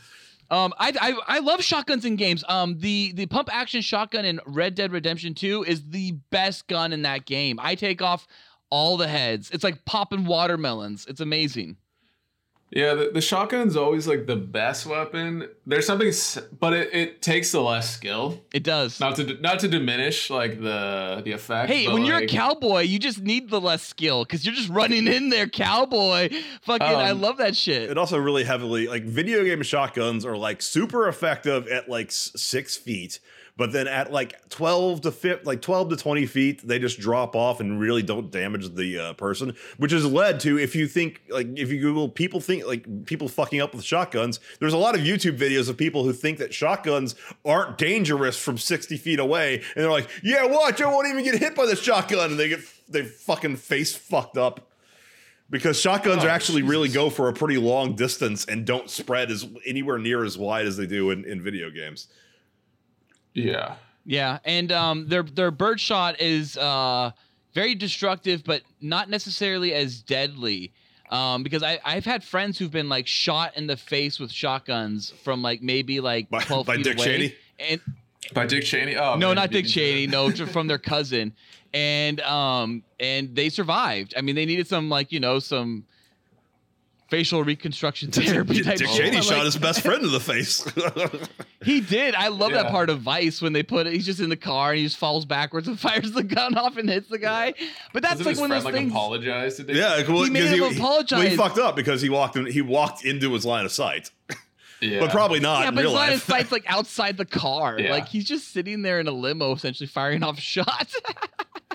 [0.51, 2.45] Um, I, I I love shotguns in games.
[2.47, 6.93] Um, the the pump action shotgun in Red Dead Redemption 2 is the best gun
[6.93, 7.59] in that game.
[7.59, 8.27] I take off
[8.73, 9.51] all the heads.
[9.51, 11.05] It's like popping watermelons.
[11.07, 11.77] It's amazing.
[12.75, 15.47] Yeah, the, the shotgun's always like the best weapon.
[15.67, 16.11] There's something,
[16.59, 18.41] but it, it takes the less skill.
[18.55, 18.99] It does.
[18.99, 21.71] Not to not to diminish like the the effect.
[21.71, 24.71] Hey, but, when you're a cowboy, you just need the less skill because you're just
[24.71, 26.31] running in there, cowboy.
[26.63, 27.91] Fucking, I Um, love that shit.
[27.91, 32.75] It also really heavily like video game shotguns are like super effective at like six
[32.75, 33.21] feet,
[33.63, 37.37] but then at like twelve to fit like twelve to twenty feet, they just drop
[37.37, 39.55] off and really don't damage the uh, person.
[39.77, 43.29] Which has led to if you think like if you Google people think like people
[43.29, 44.41] fucking up with shotguns.
[44.59, 48.59] There's a lot of YouTube videos of people who think that shotguns aren't dangerous from
[48.59, 51.77] sixty feet away, and they're like, "Yeah, watch, I won't even get hit by the
[51.77, 54.73] shotgun," and they get they fucking face fucked up
[55.51, 59.31] because shotguns Oh, are actually really go for a pretty long distance and don't spread
[59.31, 62.09] as anywhere near as wide as they do in, in video games.
[63.35, 63.75] Yeah,
[64.05, 67.11] Yeah, and um, their their bird shot is uh,
[67.55, 70.73] very destructive, but not necessarily as deadly.
[71.11, 75.11] Um, because I I've had friends who've been like shot in the face with shotguns
[75.23, 77.05] from like maybe like By- twelve by feet Dick away.
[77.07, 77.35] Cheney?
[77.59, 77.81] And
[78.33, 78.97] by Dick Cheney.
[78.97, 80.07] Oh no, man, not Dick Cheney.
[80.07, 81.35] No, from their cousin,
[81.75, 84.15] and um, and they survived.
[84.17, 85.85] I mean, they needed some like you know some
[87.13, 88.97] facial reconstruction therapy type Dick shit.
[88.97, 90.67] Cheney Like, shot his best friend in the face.
[91.63, 92.17] He did.
[92.17, 93.93] I love that part of Vice when they put it.
[93.93, 96.77] He's just in the car and he just falls backwards and fires the gun off
[96.77, 97.55] and hits the guy.
[97.93, 98.91] But that's Doesn't like his one of friend those like things.
[98.93, 99.77] apologize to Dick?
[99.77, 102.63] yeah, well, He made 'cause him Well, he fucked up because he walked in, he
[102.63, 104.11] walked into his line of sight,
[104.81, 104.99] yeah.
[104.99, 107.79] but probably not yeah, in but his real line of sight's like outside the car.
[107.79, 107.93] Yeah.
[107.93, 110.97] Like he's just sitting there in a limo, essentially firing off shots.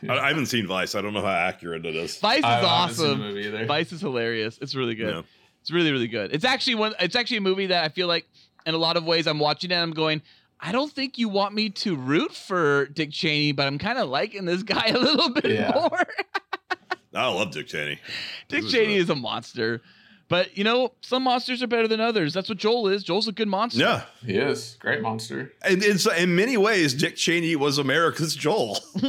[0.09, 0.95] I, I haven't seen Vice.
[0.95, 2.17] I don't know how accurate it is.
[2.17, 3.19] Vice is I haven't seen the awesome.
[3.21, 3.65] movie either.
[3.65, 4.57] Vice is hilarious.
[4.61, 5.15] It's really good.
[5.15, 5.21] Yeah.
[5.61, 6.33] It's really really good.
[6.33, 6.93] It's actually one.
[6.99, 8.25] It's actually a movie that I feel like,
[8.65, 9.73] in a lot of ways, I'm watching it.
[9.75, 10.21] and I'm going.
[10.59, 14.09] I don't think you want me to root for Dick Cheney, but I'm kind of
[14.09, 15.71] liking this guy a little bit Yeah.
[15.75, 15.99] more.
[17.13, 17.99] I love Dick Cheney.
[18.47, 19.81] Dick Cheney a- is a monster.
[20.29, 22.33] But you know, some monsters are better than others.
[22.33, 23.03] That's what Joel is.
[23.03, 23.79] Joel's a good monster.
[23.79, 25.53] Yeah, He is great monster.
[25.61, 28.77] and in, so- in many ways, Dick Cheney was America's Joel.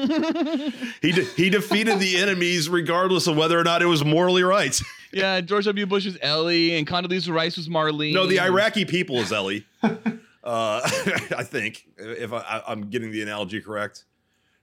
[1.02, 4.80] he de- he defeated the enemies regardless of whether or not it was morally right.
[5.12, 5.86] Yeah, George W.
[5.86, 8.12] Bush was Ellie, and Condoleezza Rice was Marlene.
[8.12, 9.66] No, the Iraqi people is Ellie.
[9.82, 9.96] uh,
[10.44, 14.04] I think if I, I, I'm getting the analogy correct,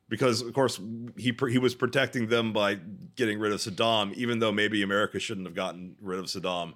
[0.09, 0.79] because of course
[1.17, 2.79] he he was protecting them by
[3.15, 6.73] getting rid of Saddam, even though maybe America shouldn't have gotten rid of Saddam.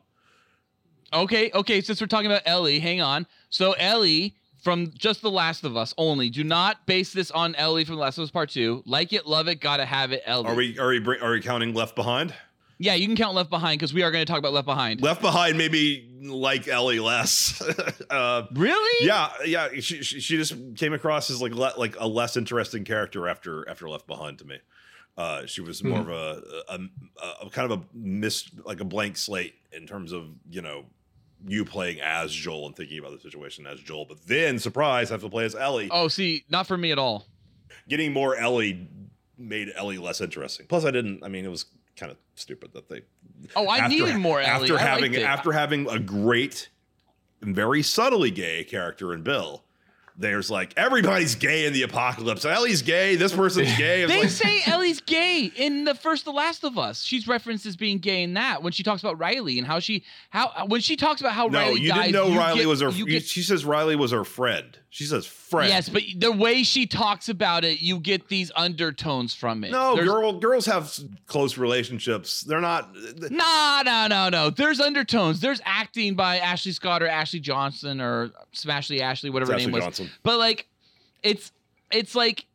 [1.11, 1.81] Okay, okay.
[1.81, 3.25] Since we're talking about Ellie, hang on.
[3.49, 6.29] So Ellie from just The Last of Us only.
[6.29, 8.83] Do not base this on Ellie from The Last of Us Part Two.
[8.85, 10.21] Like it, love it, gotta have it.
[10.25, 10.47] Ellie.
[10.47, 12.33] Are we are we are we counting Left Behind?
[12.81, 15.01] Yeah, you can count Left Behind because we are going to talk about Left Behind.
[15.01, 17.61] Left Behind maybe like Ellie less.
[18.09, 19.05] uh, really?
[19.05, 19.67] yeah, yeah.
[19.81, 23.67] She, she she just came across as like le- like a less interesting character after
[23.69, 24.59] after Left Behind to me.
[25.17, 26.79] Uh, she was more of a, a,
[27.21, 30.85] a, a kind of a miss like a blank slate in terms of you know
[31.45, 34.05] you playing as Joel and thinking about the situation as Joel.
[34.05, 35.89] But then surprise, I have to play as Ellie.
[35.91, 37.27] Oh, see, not for me at all.
[37.89, 38.87] Getting more Ellie
[39.37, 40.67] made Ellie less interesting.
[40.67, 41.23] Plus, I didn't.
[41.23, 41.65] I mean, it was
[41.99, 43.01] kind of stupid that they
[43.55, 44.63] Oh, I after- needed more Ellie.
[44.71, 45.23] after I having liked it.
[45.23, 46.69] after having a great
[47.41, 49.63] and very subtly gay character in Bill.
[50.17, 52.43] There's like everybody's gay in the apocalypse.
[52.43, 53.15] Ellie's gay.
[53.15, 54.01] This person's gay.
[54.01, 57.01] It's They like, say Ellie's gay in the first The Last of Us.
[57.03, 60.03] She's referenced as being gay in that when she talks about Riley and how she
[60.29, 62.81] how when she talks about how no, Riley you didn't know you Riley get- was
[62.81, 62.89] her.
[62.89, 64.77] you- get- she says Riley was her friend.
[64.91, 65.69] She says friend.
[65.69, 69.71] Yes, but the way she talks about it, you get these undertones from it.
[69.71, 70.91] No, There's- girl, girls have
[71.27, 72.41] close relationships.
[72.41, 72.89] They're not.
[73.29, 74.49] No, no, no, no.
[74.49, 75.41] There's undertones.
[75.41, 79.75] There's acting by Ashley Scott or Ashley Johnson or Smashley Ashley, whatever her Ashley name
[79.75, 79.83] was.
[79.83, 80.09] Johnson.
[80.23, 80.67] But like,
[81.21, 81.51] it's
[81.91, 82.45] it's like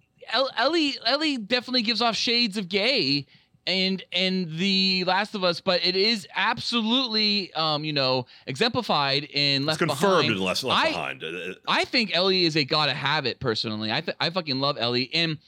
[0.56, 3.26] Ellie Ellie definitely gives off shades of gay
[3.66, 9.64] and and the Last of Us, but it is absolutely um you know exemplified in
[9.66, 10.36] Left It's confirmed Behind.
[10.38, 11.24] in Left, Left I- Behind.
[11.24, 13.92] Uh, uh, I think Ellie is a gotta have it personally.
[13.92, 15.38] I th- I fucking love Ellie and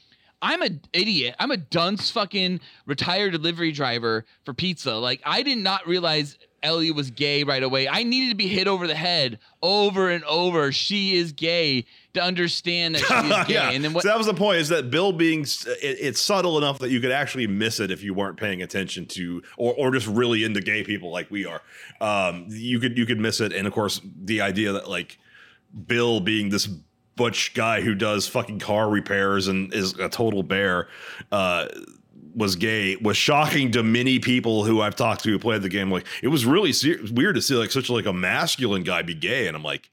[0.41, 1.35] I'm an idiot.
[1.39, 4.95] I'm a dunce fucking retired delivery driver for pizza.
[4.95, 7.87] Like I did not realize Ellie was gay right away.
[7.87, 10.71] I needed to be hit over the head over and over.
[10.71, 11.85] She is gay
[12.17, 13.53] to understand that she is gay.
[13.53, 13.71] yeah.
[13.71, 16.57] And then what so that was the point is that Bill being it, it's subtle
[16.57, 19.91] enough that you could actually miss it if you weren't paying attention to or or
[19.91, 21.61] just really into gay people like we are.
[22.01, 25.17] Um, you could you could miss it, and of course the idea that like
[25.87, 26.67] Bill being this
[27.15, 30.87] butch guy who does fucking car repairs and is a total bear.
[31.31, 31.67] Uh,
[32.35, 35.89] was gay was shocking to many people who I've talked to who played the game.
[35.91, 39.15] Like it was really se- weird to see like such like a masculine guy be
[39.15, 39.89] gay, and I'm like,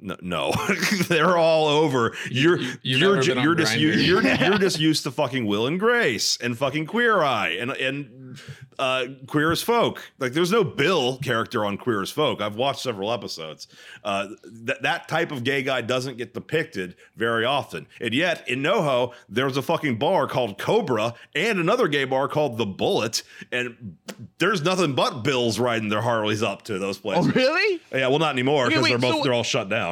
[0.00, 0.52] no, no.
[1.08, 2.14] they're all over.
[2.30, 5.46] You're You- you've you're ju- been you're just you you're you're just used to fucking
[5.46, 8.38] Will and Grace and fucking Queer Eye and and
[8.78, 10.10] uh, Queer as Folk.
[10.18, 12.40] Like there's no Bill character on Queer as Folk.
[12.40, 13.68] I've watched several episodes.
[14.02, 17.86] Uh, that that type of gay guy doesn't get depicted very often.
[18.00, 22.56] And yet in NoHo there's a fucking bar called Cobra and another gay bar called
[22.56, 23.22] The Bullet,
[23.52, 23.96] and
[24.38, 27.26] there's nothing but Bills riding their Harleys up to those places.
[27.26, 27.50] Oh places.
[27.50, 27.80] really?
[27.92, 29.89] Yeah, well, not anymore because they're both so- they're all shut down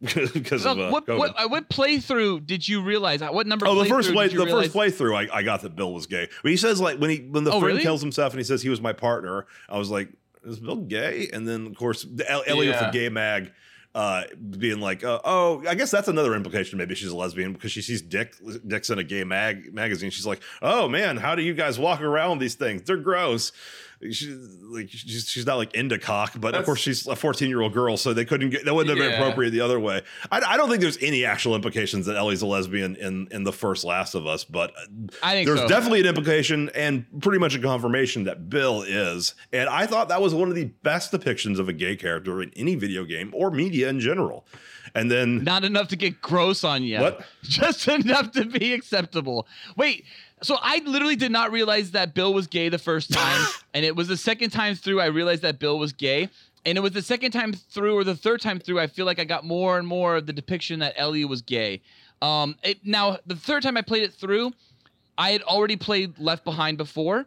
[0.32, 1.18] because So of uh, what, COVID.
[1.18, 3.20] what uh, what playthrough did you realize?
[3.20, 3.66] What number?
[3.66, 5.92] Oh, the first playthrough play, did you the first playthrough, I, I got that Bill
[5.92, 6.28] was gay.
[6.42, 7.82] But he says like when he when the Oh, friend really?
[7.82, 10.08] kills himself and he says he was my partner, I was like,
[10.44, 11.28] is Bill gay?
[11.32, 13.50] And then of course the El- Ellie with the gay mag,
[13.94, 14.22] uh,
[14.56, 16.78] being like, uh, oh, I guess that's another implication.
[16.78, 18.34] Maybe she's a lesbian because she sees Dick
[18.66, 20.10] Dick's in a gay mag magazine.
[20.10, 22.82] She's like, oh man, how do you guys walk around these things?
[22.82, 23.50] They're gross.
[24.00, 24.28] She's
[24.62, 27.72] like she's, she's not like into cock, but of course she's a 14 year old
[27.72, 30.02] girl, so they couldn't get that wouldn't have been appropriate the other way.
[30.30, 33.52] I, I don't think there's any actual implications that Ellie's a lesbian in in the
[33.52, 34.72] first Last of Us, but
[35.20, 35.68] I think there's so.
[35.68, 39.34] definitely an implication and pretty much a confirmation that Bill is.
[39.52, 42.52] And I thought that was one of the best depictions of a gay character in
[42.54, 44.46] any video game or media in general.
[44.94, 47.00] And then Not enough to get gross on you.
[47.00, 47.22] What?
[47.42, 49.46] Just enough to be acceptable.
[49.76, 50.04] Wait,
[50.42, 53.96] so I literally did not realize that Bill was gay the first time, and it
[53.96, 56.28] was the second time through I realized that Bill was gay.
[56.66, 59.18] And it was the second time through or the third time through I feel like
[59.18, 61.80] I got more and more of the depiction that Ellie was gay.
[62.20, 64.52] Um it, now the third time I played it through,
[65.16, 67.26] I had already played Left Behind before.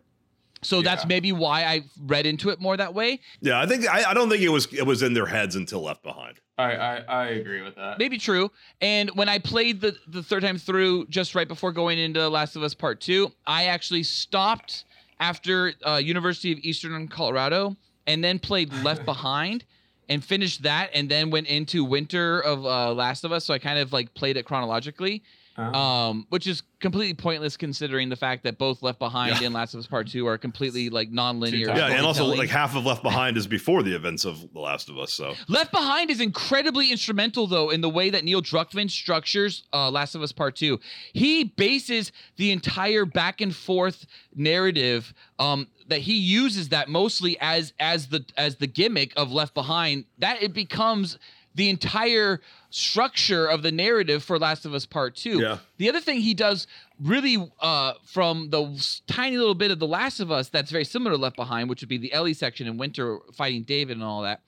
[0.62, 3.20] So that's maybe why I read into it more that way.
[3.39, 5.82] yeah, I think I, I don't think it was it was in their heads until
[5.82, 6.39] Left Behind.
[6.62, 7.99] I, I I agree with that.
[7.99, 8.51] maybe true.
[8.82, 12.55] And when I played the the third time through, just right before going into Last
[12.55, 14.86] of Us Part Two, I actually stopped
[15.20, 17.76] after uh, University of Eastern Colorado,
[18.07, 19.64] and then played Left Behind,
[20.09, 23.45] and finished that, and then went into Winter of uh, Last of Us.
[23.45, 25.24] So I kind of like played it chronologically.
[25.58, 25.78] Uh-huh.
[25.78, 29.47] Um, which is completely pointless considering the fact that both Left Behind Yeah.
[29.47, 31.68] and Last of Us Part Two are completely like non-linear.
[31.68, 32.39] Yeah, and also storytelling.
[32.39, 35.12] like half of Left Behind is before the events of The Last of Us.
[35.12, 39.91] So Left Behind is incredibly instrumental, though, in the way that Neil Druckmann structures uh,
[39.91, 40.80] Last of Us Part Two.
[41.12, 47.74] He bases the entire back and forth narrative um, that he uses that mostly as
[47.80, 50.06] as the as the gimmick of Left Behind.
[50.18, 51.18] That it becomes
[51.56, 52.39] the entire
[52.70, 55.39] structure of the narrative for Last of Us Part Two.
[55.41, 55.58] Yeah.
[55.78, 56.68] The other thing he does
[57.02, 61.12] really uh, from the tiny little bit of The Last of Us that's very similar
[61.16, 64.22] to Left Behind, which would be the Ellie section in Winter fighting David and all
[64.22, 64.41] that.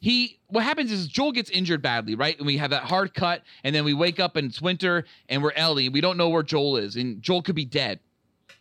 [0.00, 2.36] He what happens is Joel gets injured badly, right?
[2.38, 5.42] And we have that hard cut, and then we wake up and it's winter and
[5.42, 5.88] we're Ellie.
[5.88, 8.00] We don't know where Joel is, and Joel could be dead.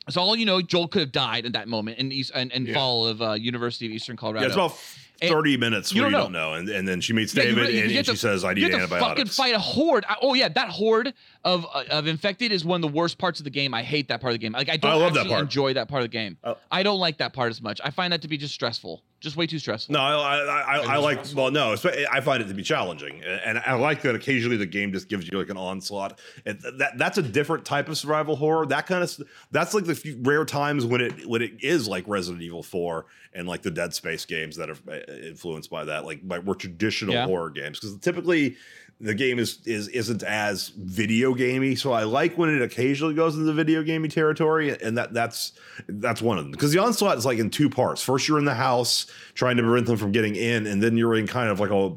[0.10, 2.68] So all you know, Joel could have died at that moment in East and, and
[2.68, 2.74] Yeah.
[2.76, 4.41] fall of uh, University of Eastern Colorado.
[4.41, 4.80] yeah, it's about And-
[5.22, 6.53] 30 minutes you where you don't don't know.
[6.53, 8.51] And, and then she meets Yeah, David really- you and, get and she says, I
[8.51, 10.05] you need have to fucking fight a horde.
[10.07, 11.13] I- oh yeah, that horde
[11.43, 13.74] of uh, of infected is one of the worst parts of the game.
[13.74, 14.53] I hate that part of the game.
[14.53, 15.43] Like I don't love that actually part.
[15.43, 16.38] enjoy that part of the game.
[16.43, 16.57] Oh.
[16.72, 17.80] I don't like that part as much.
[17.84, 19.93] I find that to be just stressful, just way too stressful.
[19.93, 21.18] No, I, I, I, I like.
[21.20, 21.43] stressful?
[21.43, 21.76] Well, no,
[22.11, 25.30] I find it to be challenging, and I like that occasionally the game just gives
[25.32, 26.20] you like an onslaught.
[26.45, 28.66] And that that's a different type of survival horror.
[28.66, 29.16] That kind of
[29.51, 33.05] that's like the few rare times when it when it is like Resident Evil Four
[33.36, 36.55] and like the Dead Space games that are uh, influenced by that, like by more
[36.55, 37.25] traditional Yeah.
[37.27, 38.55] horror games, because typically
[39.01, 41.75] the game is is isn't as video gamey.
[41.75, 45.51] So I like when it occasionally goes into the video gamey territory, and that that's
[45.89, 46.51] that's one of them.
[46.51, 48.01] Because the onslaught is like in two parts.
[48.01, 51.15] First, you're in the house trying to prevent them from getting in, and then you're
[51.15, 51.95] in kind of like a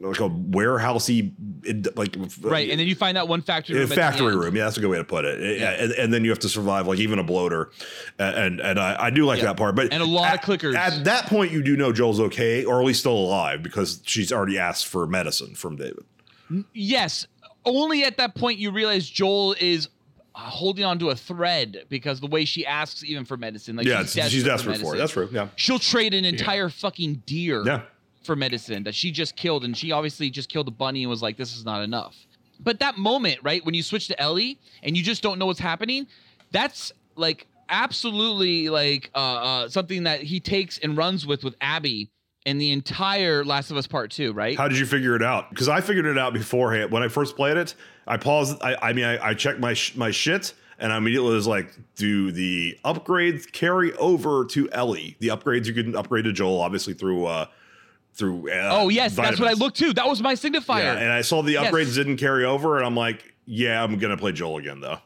[0.00, 1.32] like a warehousey
[1.62, 3.82] it- like Right, and then you find that one factory room.
[3.82, 4.40] a at the factory end.
[4.40, 4.56] room.
[4.56, 5.58] Yeah, that's a good way to put it.
[5.60, 5.70] Yeah.
[5.70, 7.70] And, and then you have to survive like even a bloater,
[8.18, 9.46] and and, and I, I do like Yeah.
[9.46, 9.74] that part.
[9.76, 10.74] But And a lot of clickers.
[10.74, 14.32] At that point, you do know Joel's okay, or at least still alive, because she's
[14.32, 16.04] already asked for medicine from David.
[16.72, 17.26] Yes,
[17.64, 19.88] only at that point you realize Joel is
[20.34, 23.86] uh, holding on to a thread because the way she asks even for medicine, like
[23.86, 24.98] yeah, she's it's- she's desperate, desperate for it.
[24.98, 25.28] That's true.
[25.32, 27.82] Yeah, She'll trade an entire fucking deer yeah.
[28.24, 31.22] For medicine that she just killed, and she obviously just killed a bunny and was
[31.22, 32.16] like, "This is not enough."
[32.60, 35.60] But that moment, right when you switch to Ellie and you just don't know what's
[35.60, 36.06] happening,
[36.52, 42.10] that's like absolutely like uh, uh, something that he takes and runs with with Abby
[42.46, 44.56] in the entire Last of Us Part Two, right?
[44.56, 45.50] How did you figure it out?
[45.50, 46.90] Because I figured it out beforehand.
[46.90, 47.74] When I first played it,
[48.06, 48.58] I paused.
[48.62, 51.70] I, I mean, I, I checked my sh- my shit, and I immediately was like,
[51.96, 55.16] "Do the upgrades carry over to Ellie?
[55.20, 57.46] The upgrades you can upgrade to Joel, obviously through uh
[58.14, 58.50] through.
[58.50, 59.92] Uh, oh yes, that's what I looked to.
[59.92, 60.78] That was my signifier.
[60.84, 61.72] Yeah, and I saw the Yes.
[61.72, 64.98] upgrades didn't carry over, and I'm like, "Yeah, I'm gonna play Joel again, though."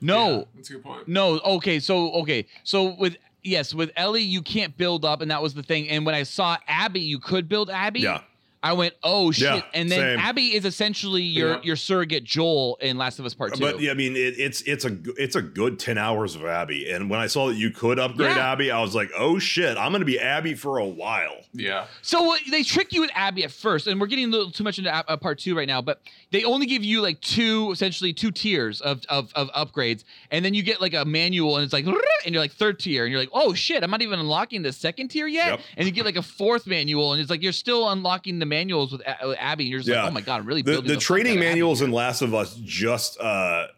[0.00, 1.08] no, Yeah, that's a good point.
[1.08, 5.42] No, okay, so okay, so with yes, with Ellie you can't build up, and that
[5.42, 5.88] was the thing.
[5.88, 8.00] And when I saw Abby, you could build Abby.
[8.00, 8.20] Yeah.
[8.62, 9.44] I went, oh shit!
[9.46, 10.18] Yeah, and then same.
[10.18, 11.60] Abby is essentially your Yeah.
[11.62, 13.60] your surrogate Joel in Last of Us Part Two.
[13.60, 16.44] But yeah, I mean, it, it's it's a g- it's a good ten hours of
[16.44, 18.52] Abby, and when I saw that you could upgrade Yeah.
[18.52, 21.86] Abby, I was like, "Oh shit, I'm gonna be Abby for a while." Yeah.
[22.02, 24.62] So uh, they trick you with Abby at first, and we're getting a little too
[24.62, 25.80] much into uh, part two right now.
[25.80, 30.44] But they only give you like two, essentially two tiers of, of of upgrades, and
[30.44, 33.10] then you get like a manual, and it's like, and you're like third tier, and
[33.10, 35.46] you're like, oh shit, I'm not even unlocking the second tier yet.
[35.52, 35.60] Yep.
[35.78, 38.92] And you get like a fourth manual, and it's like you're still unlocking the manuals
[38.92, 40.02] with, with Abby, and you're just Yeah.
[40.02, 42.20] like, oh my god, I'm really the, the training out of Abby manuals in Last
[42.20, 43.68] of Us just uh,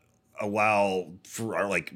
[0.41, 1.93] allow for like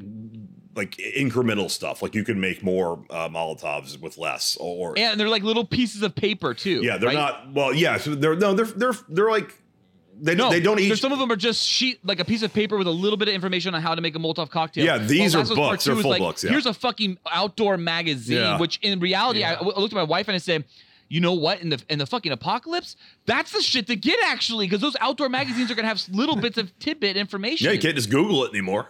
[0.76, 2.02] like incremental stuff.
[2.02, 6.02] Like you can make more uh, Molotovs with less, or and they're like little pieces
[6.02, 6.82] of paper too.
[6.84, 7.14] yeah, they're right?
[7.16, 7.52] not.
[7.52, 9.62] Well, yeah, so they're no, they're they're they're like
[10.18, 10.98] they No, they don't each.
[11.00, 13.28] Some of them are just sheet, like a piece of paper with a little bit
[13.28, 14.84] of information on how to make a Molotov cocktail.
[14.84, 15.84] Yeah, these Well, are Last of Us books.
[15.84, 16.50] They're full like, books, yeah.
[16.50, 18.58] Here's a fucking outdoor magazine, Yeah.
[18.58, 20.64] which in reality, I, I looked at my wife and I said,
[21.08, 21.60] "You know what?
[21.60, 22.96] In the in the fucking apocalypse,
[23.26, 26.58] that's the shit to get actually, because those outdoor magazines are gonna have little bits
[26.58, 27.66] of tidbit information.
[27.66, 28.88] yeah, you can't just Google it anymore.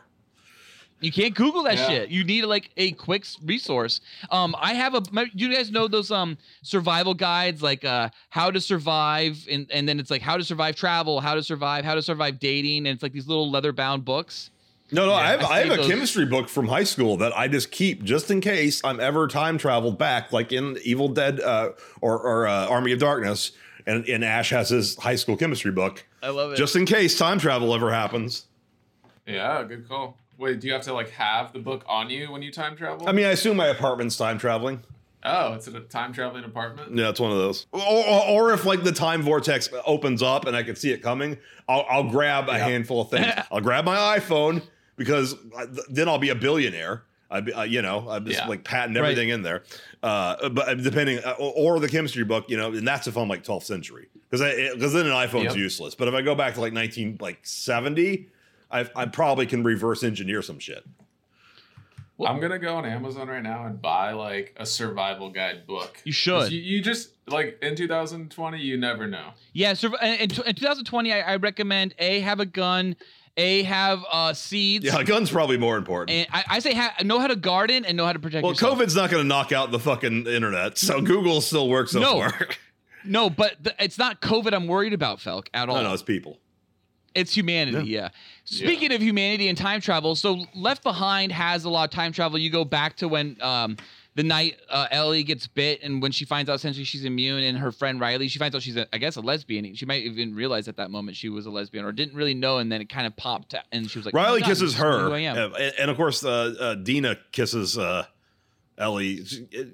[1.02, 1.88] You can't Google that Yeah.
[1.88, 2.08] shit.
[2.10, 4.00] You need like a quick resource.
[4.30, 5.02] Um, I have a.
[5.12, 9.70] my- Do you guys know those um survival guides like uh how to survive and
[9.70, 12.86] and then it's like how to survive travel, how to survive, how to survive dating,
[12.86, 14.50] and it's like these little leather bound books.
[14.92, 17.48] No, no, I have I I have a chemistry book from high school that I
[17.48, 21.70] just keep just in case I'm ever time traveled back, like in Evil Dead uh,
[22.00, 23.50] or or uh, Army of Darkness,
[23.86, 26.56] and, and Ash has his high school chemistry book I love it.
[26.56, 28.46] just in case time travel ever happens.
[29.26, 30.16] Yeah, good call.
[30.38, 33.08] Wait, do you have to like have the book on you when you time travel?
[33.08, 34.84] I mean, I assume my apartment's time traveling.
[35.24, 36.94] oh, it's a time traveling apartment.
[36.96, 37.66] Yeah, it's one of those.
[37.72, 41.02] Or, or, or if like the time vortex opens up and I can see it
[41.02, 42.58] coming, I'll, I'll grab a Yeah.
[42.68, 43.26] handful of things.
[43.50, 44.62] I'll grab my iPhone
[44.96, 47.02] because I, then I'll be a billionaire.
[47.30, 48.46] I, be, uh, you know, I'm just Yeah.
[48.48, 49.02] like patent Right.
[49.04, 49.64] everything in there.
[50.02, 53.28] Uh, but depending, uh, or, or the chemistry book, you know, and that's if I'm
[53.28, 54.40] like 12th century because
[54.74, 55.56] because then an iPhone's Yep.
[55.56, 55.94] useless.
[55.96, 58.28] But if I go back to like 19 like 70,
[58.70, 60.84] I, I probably can reverse engineer some shit.
[62.24, 66.00] I'm gonna go on Amazon right now and buy like a survival guide book.
[66.04, 66.50] You should.
[66.50, 69.30] You, you just like in 2020, you never know.
[69.52, 72.96] Yeah, so in, in 2020, I, I recommend a have a gun,
[73.36, 74.84] a have uh, seeds.
[74.84, 76.16] Yeah, a gun's probably more important.
[76.16, 78.52] And I, I say ha- know how to garden and know how to protect well,
[78.52, 78.78] yourself.
[78.78, 82.20] COVID's not going to knock out the fucking internet, so Google still works so No.
[82.20, 82.48] far.
[83.08, 85.76] No, but th- it's not COVID I'm worried about, Felk, at all.
[85.76, 86.38] no, no, it's people.
[87.14, 88.08] It's humanity, yeah.
[88.44, 92.36] Speaking of humanity and time travel, so Left Behind has a lot of time travel.
[92.36, 93.76] You go back to when um,
[94.16, 97.56] the night uh, Ellie gets bit, and when she finds out essentially she's immune, and
[97.58, 99.74] her friend Riley, she finds out she's, a, I guess, a lesbian.
[99.74, 102.58] She might even realize at that moment she was a lesbian, or didn't really know,
[102.58, 104.70] and then it kind of popped, and she was like, "Oh Riley God, kisses this
[104.72, 108.06] is who her, I am." and, and of course, uh, uh, Dina kisses uh,
[108.78, 109.24] Ellie.
[109.24, 109.68] She- it-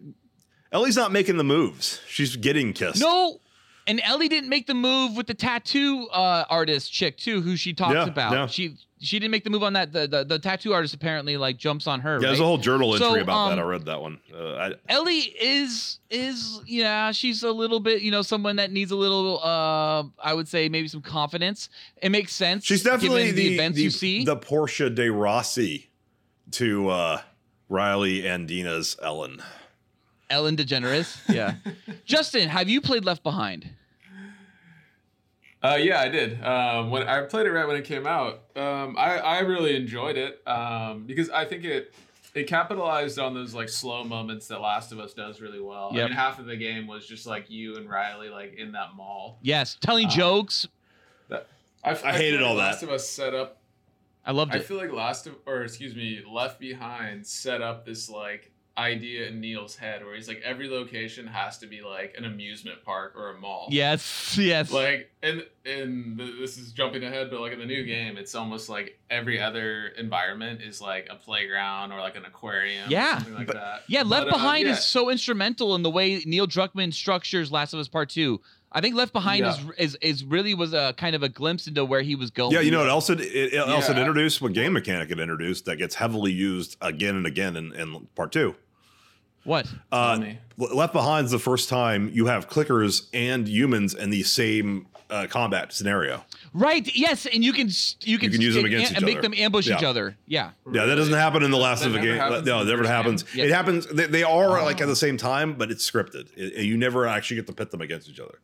[0.72, 3.00] Ellie's not making the moves; she's getting kissed.
[3.00, 3.38] No.
[3.86, 7.72] And Ellie didn't make the move with the tattoo uh, artist chick too, who she
[7.72, 8.32] talks Yeah, about.
[8.32, 8.46] yeah.
[8.46, 9.92] She she didn't make the move on that.
[9.92, 12.14] The, the the tattoo artist apparently like jumps on her.
[12.20, 13.54] yeah, there's a whole journal entry So, about that.
[13.54, 14.20] um, I read that one.
[14.32, 18.92] Uh, I, Ellie is is yeah, she's a little bit you know someone that needs
[18.92, 21.68] a little uh I would say maybe some confidence.
[22.00, 22.64] It makes sense.
[22.64, 24.24] she's definitely the, the, events the, you see.
[24.24, 25.90] the Portia de Rossi
[26.52, 27.20] to uh,
[27.68, 29.42] Riley and Dina's Ellen.
[30.32, 31.16] Ellen DeGeneres.
[31.32, 31.54] Yeah.
[32.04, 33.68] Justin, have you played Left Behind?
[35.62, 36.42] Uh, yeah, I did.
[36.42, 40.16] Um, when I played it right when it came out, um, I, I really enjoyed
[40.16, 41.94] it um, because I think it
[42.34, 45.90] it capitalized on those like slow moments that Last of Us does really well.
[45.92, 46.08] I Yep.
[46.08, 49.38] mean, half of the game was just like you and Riley like in that mall.
[49.42, 50.66] Yes, telling Uh, jokes.
[51.30, 52.62] I, I hated like all that.
[52.62, 53.58] Last of Us set up.
[54.24, 54.58] I loved it.
[54.58, 59.26] I feel like Last of, or excuse me, Left Behind set up this like idea
[59.28, 63.14] in Neil's head where he's like every location has to be like an amusement park
[63.16, 63.68] or a mall.
[63.70, 64.70] Yes, yes.
[64.72, 68.34] Like and and th- this is jumping ahead, but like in the new game, it's
[68.34, 72.90] almost like every other environment is like a playground or like an aquarium.
[72.90, 73.16] Yeah.
[73.16, 73.82] or something like that.
[73.88, 74.72] yeah, Left But, uh, Behind yeah.
[74.72, 78.40] is so instrumental in the way Neil Druckmann structures Last of Us Part Two.
[78.74, 81.84] I think Left Behind is, is is really was a kind of a glimpse into
[81.84, 82.52] where he was going.
[82.52, 84.00] Yeah, you know what else it, it, it else it Yeah.
[84.00, 84.40] introduced?
[84.40, 88.32] What game mechanic it introduced that gets heavily used again and again in, in part
[88.32, 88.54] two.
[89.44, 89.66] What?
[89.90, 90.38] Uh, Tell me.
[90.56, 95.26] Le- Left Behind's the first time you have clickers and humans in the same uh,
[95.28, 96.24] combat scenario.
[96.54, 96.88] Right.
[96.94, 97.68] Yes, and you can
[98.02, 99.22] you can, can use them stick against an- each and make other.
[99.28, 100.16] them ambush each other.
[100.26, 100.50] Yeah.
[100.72, 102.16] Yeah, that doesn't happen in the last That of the game.
[102.16, 103.24] No, it never first happens.
[103.34, 103.44] Yeah.
[103.44, 103.86] It happens.
[103.86, 104.84] They, they are like Oh.
[104.84, 106.28] at the same time, but it's scripted.
[106.36, 108.38] It- you never actually get to pit them against each other.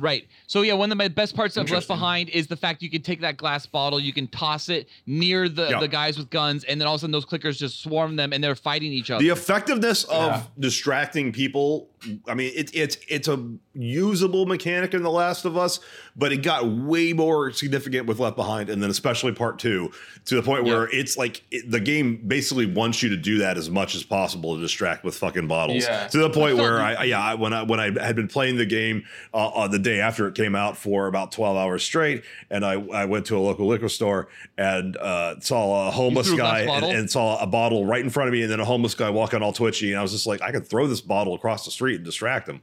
[0.00, 0.26] Right.
[0.46, 3.02] So yeah, one of my best parts of Left Behind is the fact you can
[3.02, 5.80] take that glass bottle, you can toss it near the, Yeah.
[5.80, 8.32] the guys with guns, and then all of a sudden those clickers just swarm them
[8.32, 9.22] and they're fighting each other.
[9.22, 10.42] The effectiveness of Yeah.
[10.58, 11.88] distracting people.
[12.26, 15.80] I mean, it, it's it's a usable mechanic in The Last of Us,
[16.16, 19.90] but it got way more significant with Left Behind, and then especially Part Two,
[20.24, 23.58] to the point where it's like it, the game basically wants you to do that
[23.58, 25.84] as much as possible to distract with fucking bottles.
[25.84, 26.06] Yeah.
[26.08, 28.56] To the point I where I, I- yeah, when I when I had been playing
[28.56, 32.22] the game uh, uh, the day after it came out for about twelve hours straight,
[32.50, 36.36] and I I went to a local liquor store and uh, saw a homeless threw
[36.36, 38.64] a guy and, and saw a bottle right in front of me, and then a
[38.64, 41.34] homeless guy walking all twitchy, and I was just like, I could throw this bottle
[41.34, 42.60] across the street and distract him.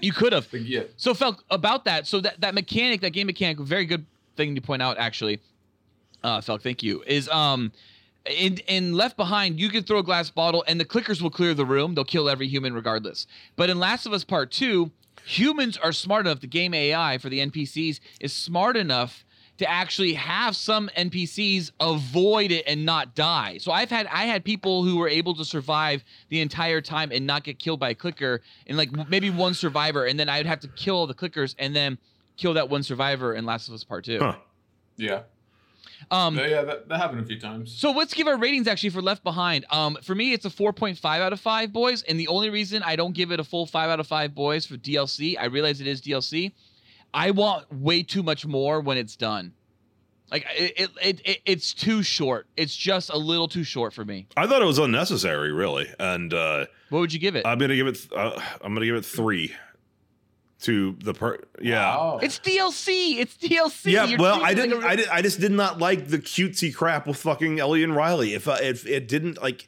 [0.00, 0.52] you could have.
[0.52, 0.82] Yeah.
[0.96, 4.04] So Felk, about that, so that, that mechanic, that game mechanic, very good
[4.36, 5.40] thing to point out actually.
[6.22, 7.02] Uh Felk, thank you.
[7.06, 7.72] Is um
[8.26, 11.54] in in Left Behind, you can throw a glass bottle and the clickers will clear
[11.54, 11.94] the room.
[11.94, 13.26] They'll kill every human regardless.
[13.56, 14.90] But in Last of Us Part 2,
[15.24, 19.24] humans are smart enough, the game AI for the NPCs is smart enough
[19.58, 23.58] to actually have some NPCs avoid it and not die.
[23.58, 27.26] So I've had I had people who were able to survive the entire time and
[27.26, 30.60] not get killed by a clicker, and like maybe one survivor, and then I'd have
[30.60, 31.98] to kill all the clickers and then
[32.36, 34.18] kill that one survivor in Last of Us Part Two.
[34.18, 34.36] Huh.
[34.96, 35.22] Yeah.
[36.10, 37.72] Um, yeah, that, that happened a few times.
[37.72, 39.64] so let's give our ratings actually for Left Behind.
[39.70, 42.02] Um, for me, it's a 4.5 out of 5 boys.
[42.02, 44.66] And the only reason I don't give it a full 5 out of 5 boys
[44.66, 46.52] for DLC, I realize it is DLC.
[47.12, 49.52] I want way too much more when it's done.
[50.30, 52.46] Like it, it, it, it it's too short.
[52.56, 54.26] It's just a little too short for me.
[54.36, 57.46] I thought it was unnecessary, really, and uh, What would you give it?
[57.46, 57.98] I'm gonna give it.
[58.10, 59.54] Uh, I'm gonna give it three.
[60.64, 61.94] To the per, yeah.
[61.96, 62.20] Wow.
[62.22, 63.18] it's DLC.
[63.18, 63.92] It's DLC.
[63.92, 64.80] Yeah, You're well, I didn't.
[64.80, 67.84] like a- I, did, I just did not like the cutesy crap with fucking Ellie
[67.84, 68.32] and Riley.
[68.32, 69.66] If uh, if it didn't like,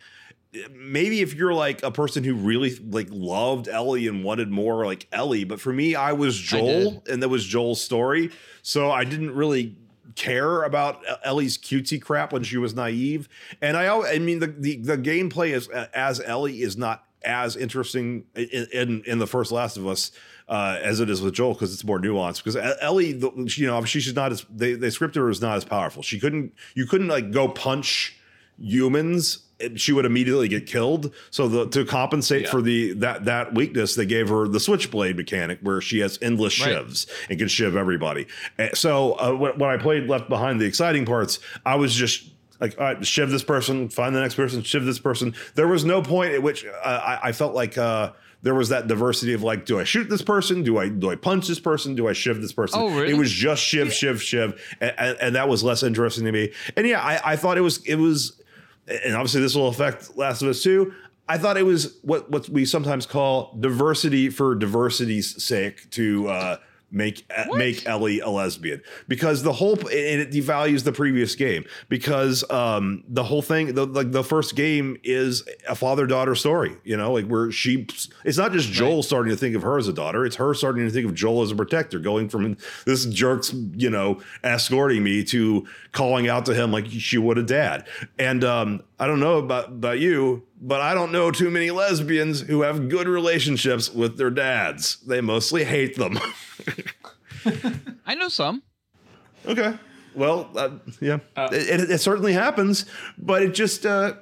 [0.72, 5.06] maybe if you're like a person who really like loved Ellie and wanted more like
[5.12, 8.30] Ellie, but for me, I was Joel, and that was Joel's story,
[8.62, 9.76] so I didn't really
[10.14, 13.28] care about Ellie's cutesy crap when she was naive.
[13.60, 18.24] And I, I mean, the the, the gameplay is as Ellie is not as interesting
[18.34, 20.10] in in, in the first Last of Us
[20.48, 22.44] uh, as it is with Joel because it's more nuanced.
[22.44, 25.64] Because Ellie, the, you know, she's not as they they scripted her as not as
[25.64, 26.02] powerful.
[26.02, 28.16] She couldn't you couldn't like go punch
[28.58, 29.38] humans.
[29.76, 31.14] She would immediately get killed.
[31.30, 32.50] So the to compensate Yeah.
[32.50, 36.60] for the that that weakness, they gave her the switchblade mechanic where she has endless
[36.60, 36.74] Right.
[36.76, 38.26] shivs and can shiv everybody.
[38.58, 42.28] And so uh, when, when I played Left Behind, the exciting parts, I was just
[42.60, 45.34] like, all right, shiv this person, find the next person, shiv this person.
[45.54, 48.12] There was no point at which uh, I, I felt like uh,
[48.46, 50.62] there was that diversity of like, do I shoot this person?
[50.62, 51.96] Do I do I punch this person?
[51.96, 52.78] Do I shiv this person?
[52.80, 53.10] Oh, really?
[53.10, 56.52] It was just shiv, shiv, shiv, and, and, and that was less interesting to me.
[56.76, 58.40] And yeah, I, I thought it was it was,
[58.86, 60.94] and obviously this will affect Last of Us too.
[61.28, 66.56] I thought it was what what we sometimes call diversity for diversity's sake to uh,
[66.96, 68.82] make make Ellie a lesbian.
[69.06, 71.64] Because the whole and it devalues the previous game.
[71.88, 76.76] Because um, the whole thing the like the first game is a father daughter story
[76.84, 77.12] you know?
[77.12, 77.86] Like where she
[78.24, 80.24] it's not just Joel starting to think of her as a daughter.
[80.24, 83.90] It's her starting to think of Joel as a protector going from this jerk's you
[83.90, 87.86] know escorting me to calling out to him like she would a dad.
[88.18, 92.40] And um, I don't know about about you but I don't know too many lesbians
[92.42, 96.18] who have good relationships with their dads they mostly hate them.
[98.06, 98.62] I know some.
[99.46, 99.74] Okay.
[100.14, 102.86] Well, uh, yeah, Uh, it, it, it certainly happens,
[103.18, 104.14] but it just uh,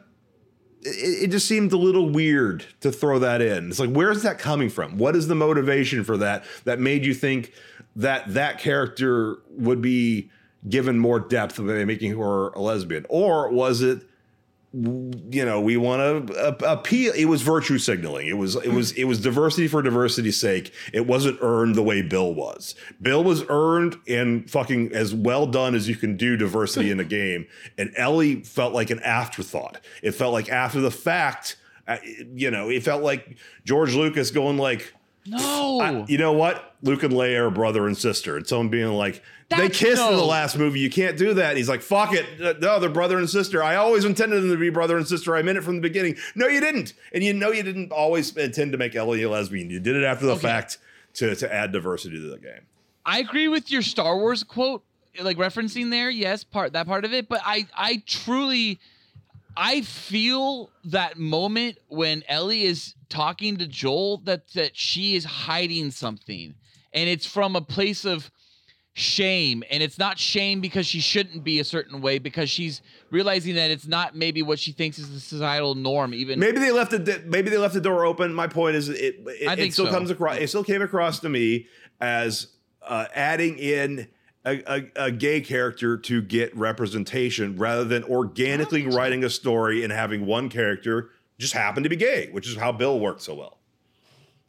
[0.82, 3.68] it, it just seemed a little weird to throw that in.
[3.70, 4.98] It's like, where's that coming from?
[4.98, 7.52] What is the motivation for that that made you think
[7.96, 10.30] that that character would be
[10.68, 14.02] given more depth by making her a lesbian, or was it
[14.74, 18.26] you know we want to appeal it was virtue signaling.
[18.26, 20.72] It was it was it was diversity for diversity's sake.
[20.92, 22.74] It wasn't earned the way bill was.
[23.00, 27.04] Bill was earned and fucking as well done as you can do diversity in a
[27.04, 27.46] game.
[27.78, 29.80] And ellie felt like an afterthought.
[30.02, 31.56] It felt like after the fact
[31.86, 31.98] uh,
[32.34, 34.94] you know it felt like george lucas going like
[35.26, 35.80] No.
[35.80, 36.74] I- you know what?
[36.82, 40.16] Luke and Leia are brother and sister, and someone being like, they That's- kissed in
[40.16, 40.80] the last movie.
[40.80, 41.50] You can't do that.
[41.50, 42.24] And he's like, fuck it.
[42.40, 43.62] Uh, No, they're brother and sister.
[43.62, 45.36] I always intended them to be brother and sister.
[45.36, 46.16] I meant it from the beginning.
[46.34, 46.94] No, you didn't.
[47.12, 49.70] And you know you didn't always intend to make Ellie a lesbian.
[49.70, 50.42] You did it after the Okay.
[50.42, 50.78] fact
[51.14, 52.62] to to add diversity to the game.
[53.06, 54.82] I agree with your Star Wars quote,
[55.20, 56.10] like referencing there.
[56.10, 58.78] Yes, part that part of it, but I I truly
[59.56, 65.90] I feel that moment when Ellie is talking to Joel that that she is hiding
[65.90, 66.54] something.
[66.92, 68.30] And it's from a place of
[68.96, 72.80] shame and it's not shame because she shouldn't be a certain way because she's
[73.10, 76.70] realizing that it's not maybe what she thinks is the societal norm even Maybe they
[76.70, 77.26] left it.
[77.26, 78.32] Maybe they left the door open.
[78.32, 79.92] My point is, it it, I think it still so.
[79.92, 80.38] comes across.
[80.38, 81.66] It still came across to me
[82.00, 82.48] as
[82.82, 84.08] uh, adding in
[84.44, 89.82] a, a, a gay character to get representation rather than organically oh, writing a story
[89.82, 93.34] and having one character just happen to be gay, which is how Bill worked so
[93.34, 93.58] well.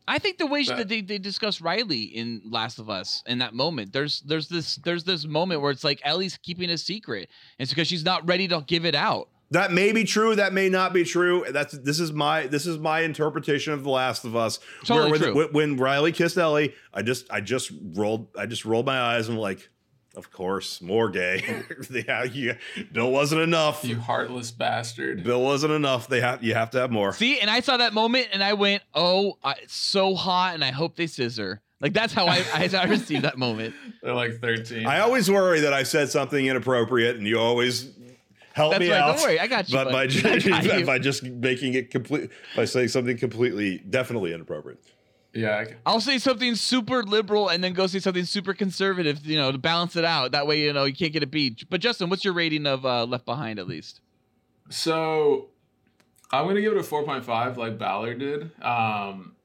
[0.07, 3.23] I think the way But- uh, that they, they discuss Riley in Last of Us
[3.25, 6.77] in that moment, there's there's this there's this moment where it's like Ellie's keeping a
[6.77, 7.29] secret.
[7.57, 9.29] It's because she's not ready to give it out.
[9.51, 10.35] That may be true.
[10.35, 11.45] That may not be true.
[11.49, 14.59] That's this is my this is my interpretation of The Last of Us.
[14.83, 15.35] Totally when, true.
[15.35, 19.27] when, when Riley kissed Ellie, I just I just rolled I just rolled my eyes
[19.27, 19.69] and like,
[20.15, 21.63] of course, more gay.
[21.89, 22.57] yeah, yeah,
[22.91, 23.83] Bill wasn't enough.
[23.83, 25.23] You heartless bastard.
[25.23, 26.07] Bill wasn't enough.
[26.07, 27.13] They have you have to have more.
[27.13, 30.63] See, and I saw that moment and I went, "Oh, I, it's so hot," and
[30.63, 31.61] I hope they scissor.
[31.81, 33.75] Like that's how I I, I received that moment.
[34.01, 34.85] They're like 13.
[34.85, 37.91] I always worry that I said something inappropriate, and you always
[38.53, 39.01] help That's me right.
[39.01, 39.17] out.
[39.17, 39.75] Don't worry, I got you.
[39.75, 39.91] But bud.
[39.91, 40.85] by I just, got you.
[40.85, 44.79] by just making it complete by saying something completely definitely inappropriate.
[45.35, 45.65] Yeah.
[45.85, 49.57] I'll say something super liberal and then go say something super conservative, you know, to
[49.57, 50.31] balance it out.
[50.31, 51.69] That way, you know, you can't get a beat.
[51.69, 54.01] But Justin, what's your rating of uh, Left Behind at least?
[54.69, 55.49] So
[56.31, 58.43] I'm gonna give it a 4.5, like Ballard did.
[58.61, 59.35] Um,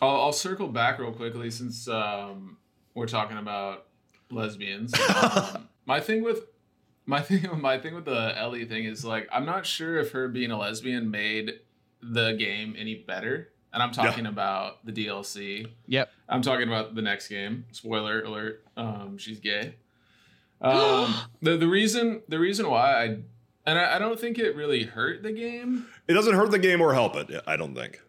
[0.00, 2.56] I'll, I'll circle back real quickly since um,
[2.94, 3.86] we're talking about
[4.30, 4.94] lesbians.
[5.08, 6.42] Um, my thing with
[7.06, 10.28] my thing my thing with the Ellie thing is like I'm not sure if her
[10.28, 11.60] being a lesbian made
[12.00, 13.50] the game any better.
[13.72, 15.68] And I'm talking about the DLC.
[15.86, 16.10] Yep.
[16.28, 17.66] I'm talking about the next game.
[17.72, 18.64] Spoiler alert.
[18.76, 19.74] Um, she's gay.
[20.60, 23.04] Um, the the reason the reason why I
[23.64, 25.86] and I, I don't think it really hurt the game.
[26.08, 27.30] It doesn't hurt the game or help it.
[27.46, 28.00] I don't think.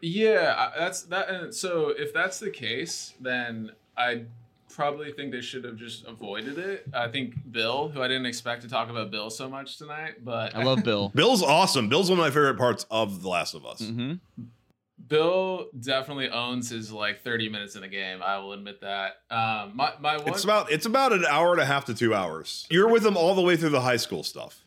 [0.00, 1.28] Yeah, that's that.
[1.28, 4.22] And so if that's the case, then I
[4.68, 6.86] probably think they should have just avoided it.
[6.92, 10.56] I think Bill, who I didn't expect to talk about Bill so much tonight, but
[10.56, 11.12] I love Bill.
[11.14, 11.88] Bill's awesome.
[11.88, 13.80] Bill's one of my favorite parts of The Last of Us.
[13.80, 14.14] hmm
[15.08, 18.22] Bill definitely owns his like 30 minutes in the game.
[18.22, 19.18] I will admit that.
[19.30, 22.14] Um, my my one, It's about it's about an hour and a half to two
[22.14, 22.66] hours.
[22.70, 24.64] You're with him all the way through the high school stuff,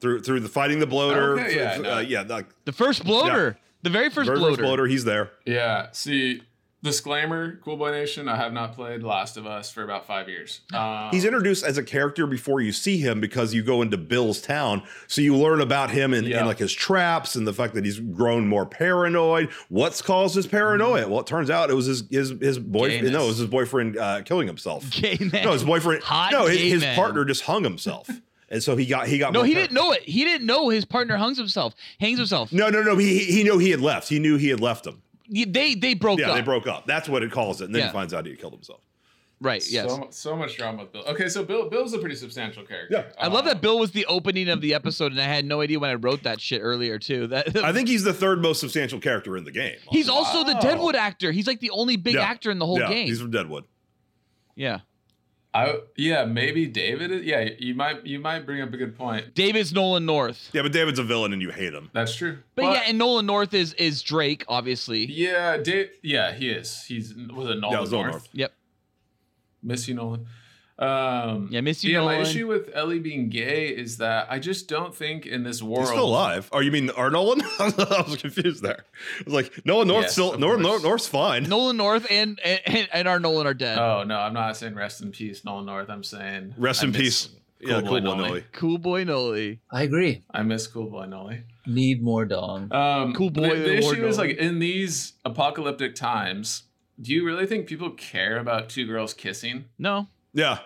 [0.00, 1.38] through through the fighting the bloater.
[1.38, 1.98] Okay, yeah, uh, no.
[2.00, 2.22] yeah.
[2.22, 4.56] Like The first bloater, the very first very bloater.
[4.56, 5.30] first bloater, he's there.
[5.44, 5.88] yeah.
[5.92, 6.42] See,
[6.82, 8.28] disclaimer, Cool Boy Nation.
[8.28, 10.60] I have not played Last of Us for about five years.
[10.72, 14.40] Um, He's introduced as a character before you see him because you go into Bill's
[14.40, 16.38] town, so you learn about him and, Yeah.
[16.38, 19.50] and like his traps and the fact that he's grown more paranoid.
[19.68, 21.08] What's caused his paranoia?
[21.08, 23.12] Well, it turns out it was his his his boyfriend.
[23.12, 24.88] No, it was his boyfriend uh, killing himself.
[24.90, 25.44] Gay man.
[25.44, 26.02] No, his boyfriend.
[26.04, 28.08] Hot no, his, his partner just hung himself,
[28.48, 29.32] and so he got he got.
[29.32, 30.02] No, he par- didn't know it.
[30.02, 31.74] He didn't know his partner hangs himself.
[32.00, 32.52] Hangs himself.
[32.52, 32.96] No, no, no.
[32.96, 34.08] He he knew he had left.
[34.08, 35.02] He knew he had left him.
[35.28, 36.20] They they broke up.
[36.20, 36.36] yeah, up.
[36.36, 36.86] they broke up.
[36.86, 37.66] That's what it calls it.
[37.66, 37.86] And then Yeah.
[37.88, 38.80] he finds out he killed himself.
[39.38, 39.62] Right.
[39.70, 39.90] Yes.
[39.90, 41.04] So, so much drama with Bill.
[41.08, 42.94] Okay, so Bill Bill's a pretty substantial character.
[42.96, 43.22] Yeah.
[43.22, 45.78] I love that Bill was the opening of the episode, and I had no idea
[45.78, 47.26] when I wrote that shit earlier too.
[47.26, 49.76] That I think he's the third most substantial character in the game.
[49.90, 51.32] he's also the Deadwood actor.
[51.32, 52.22] He's like the only big Yeah.
[52.22, 53.06] actor in the whole yeah, game.
[53.08, 53.64] He's from Deadwood.
[54.54, 54.80] yeah.
[55.56, 57.10] I yeah maybe David.
[57.10, 59.34] Is, yeah, you might you might bring up a good point.
[59.34, 60.50] David's Nolan North.
[60.52, 61.90] Yeah, but David's a villain and you hate him.
[61.94, 62.38] That's true.
[62.54, 65.06] But, yeah, and Nolan North is is Drake, obviously.
[65.06, 65.90] yeah, Dave.
[66.02, 66.84] Yeah, he is.
[66.84, 68.12] He's was it Nolan Yeah, it was Nolan North?
[68.22, 68.28] North.
[68.32, 68.52] Yep.
[69.62, 70.26] Miss you, Nolan.
[70.78, 74.68] Um, Yeah, miss you, yeah, my issue with Ellie being gay is that I just
[74.68, 75.80] don't think in this world.
[75.80, 76.50] He's still alive.
[76.52, 77.40] Oh, you mean our Nolan?
[77.58, 78.84] I was confused there.
[79.20, 80.60] I was like, Nolan North Yes, still of Nolan.
[80.62, 81.44] North, North's fine.
[81.44, 83.78] Nolan North and and, and our Nolan are dead.
[83.78, 85.88] Oh no, I'm not saying rest in peace, Nolan North.
[85.88, 87.28] I'm saying Rest I in peace.
[87.62, 88.28] Cool yeah, Boy cool boy Nolly.
[88.28, 88.44] Nolly.
[88.52, 89.60] cool boy Noli.
[89.70, 90.24] I agree.
[90.30, 91.42] I miss Cool Boy Nolly.
[91.66, 92.70] Need more dong.
[92.70, 96.64] Um, Cool boy, The, Lord issue is like in these apocalyptic times.
[97.00, 99.64] Do you really think people care about two girls kissing?
[99.78, 100.06] No.
[100.32, 100.58] Yeah.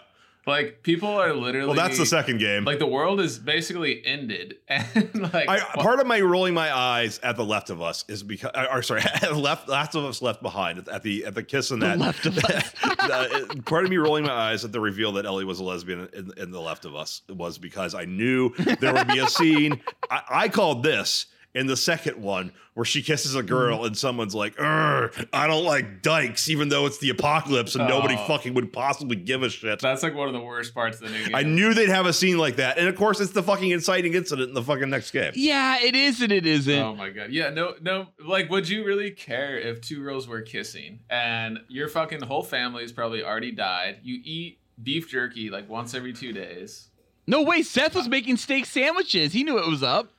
[0.46, 1.66] Like people are literally.
[1.68, 2.64] Well, that's the second game.
[2.64, 7.20] Like the world is basically ended, and like I, part of my rolling my eyes
[7.22, 10.22] at the left of us is because, uh, or sorry, at left, last of us
[10.22, 11.98] left behind at the at the kiss and that.
[11.98, 12.72] Left of Us.
[12.72, 16.08] the- part of me rolling my eyes at the reveal that Ellie was a lesbian
[16.14, 18.48] in, in the left of us was because I knew
[18.80, 19.80] there would be a scene.
[20.10, 23.86] I, I called this in the second one where she kisses a girl Mm-hmm.
[23.86, 28.14] and someone's like, "Urgh, I don't like dykes, even though it's the apocalypse and nobody
[28.16, 28.24] Oh.
[28.26, 29.80] fucking would possibly give a shit.
[29.80, 31.34] that's like one of the worst parts of the new game.
[31.34, 32.78] I knew they'd have a scene like that.
[32.78, 35.32] And of course, it's the fucking inciting incident in the fucking next game.
[35.34, 36.78] Yeah, it is and it isn't.
[36.78, 37.30] Oh my god.
[37.32, 41.88] Yeah, no no like would you really care if two girls were kissing and your
[41.88, 43.98] fucking whole family's probably already died.
[44.04, 46.86] You eat beef jerky like once every 2 days.
[47.26, 49.32] No way, Seth was making steak sandwiches.
[49.32, 50.10] He knew it was up.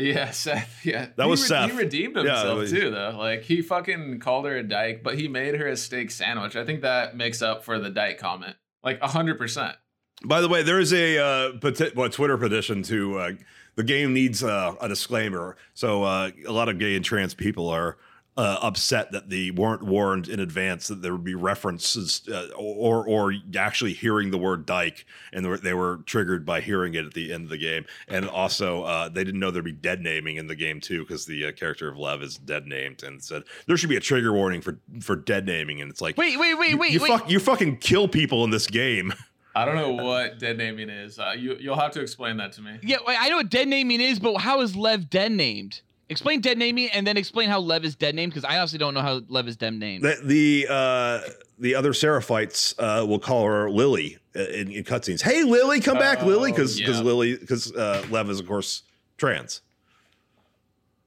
[0.00, 0.80] Yeah, Seth.
[0.84, 1.70] Yeah, That he was Seth.
[1.70, 3.14] He redeemed himself it was- too, though.
[3.18, 6.56] Like he fucking called her a dyke, but he made her a steak sandwich.
[6.56, 9.76] I think that makes up for the dyke comment, like hundred percent.
[10.24, 13.30] By the way, there is a uh, peti- well, Twitter petition to uh,
[13.76, 15.56] the game needs uh, a disclaimer.
[15.74, 17.96] So uh, a lot of gay and trans people are
[18.40, 23.06] uh, upset that they weren't warned in advance that there would be references uh, or
[23.06, 27.04] or actually hearing the word dyke, and they were, they were triggered by hearing it
[27.04, 27.84] at the end of the game.
[28.08, 31.26] And also, uh, they didn't know there'd be dead naming in the game too, because
[31.26, 34.32] the uh, character of Lev is dead named, and said there should be a trigger
[34.32, 35.82] warning for for dead naming.
[35.82, 37.08] And it's like, Wait, wait, wait, you, wait, you, wait.
[37.08, 39.12] fuck, you fucking kill people in this game.
[39.54, 41.18] I don't know what dead naming is.
[41.18, 42.78] Uh, you you'll have to explain that to me.
[42.82, 45.82] Yeah, I know what dead naming is, but how is Lev dead named?
[46.10, 48.94] Explain dead naming and then explain how Lev is dead named because I honestly don't
[48.94, 50.02] know how Lev is dead named.
[50.02, 51.20] The the uh,
[51.58, 55.22] the other Seraphites uh, will call her Lily uh, in, in cutscenes.
[55.22, 57.00] Hey, Lily, come back, Oh, Lily, because yeah.
[57.00, 58.82] Lily because uh, Lev is of course
[59.18, 59.62] trans.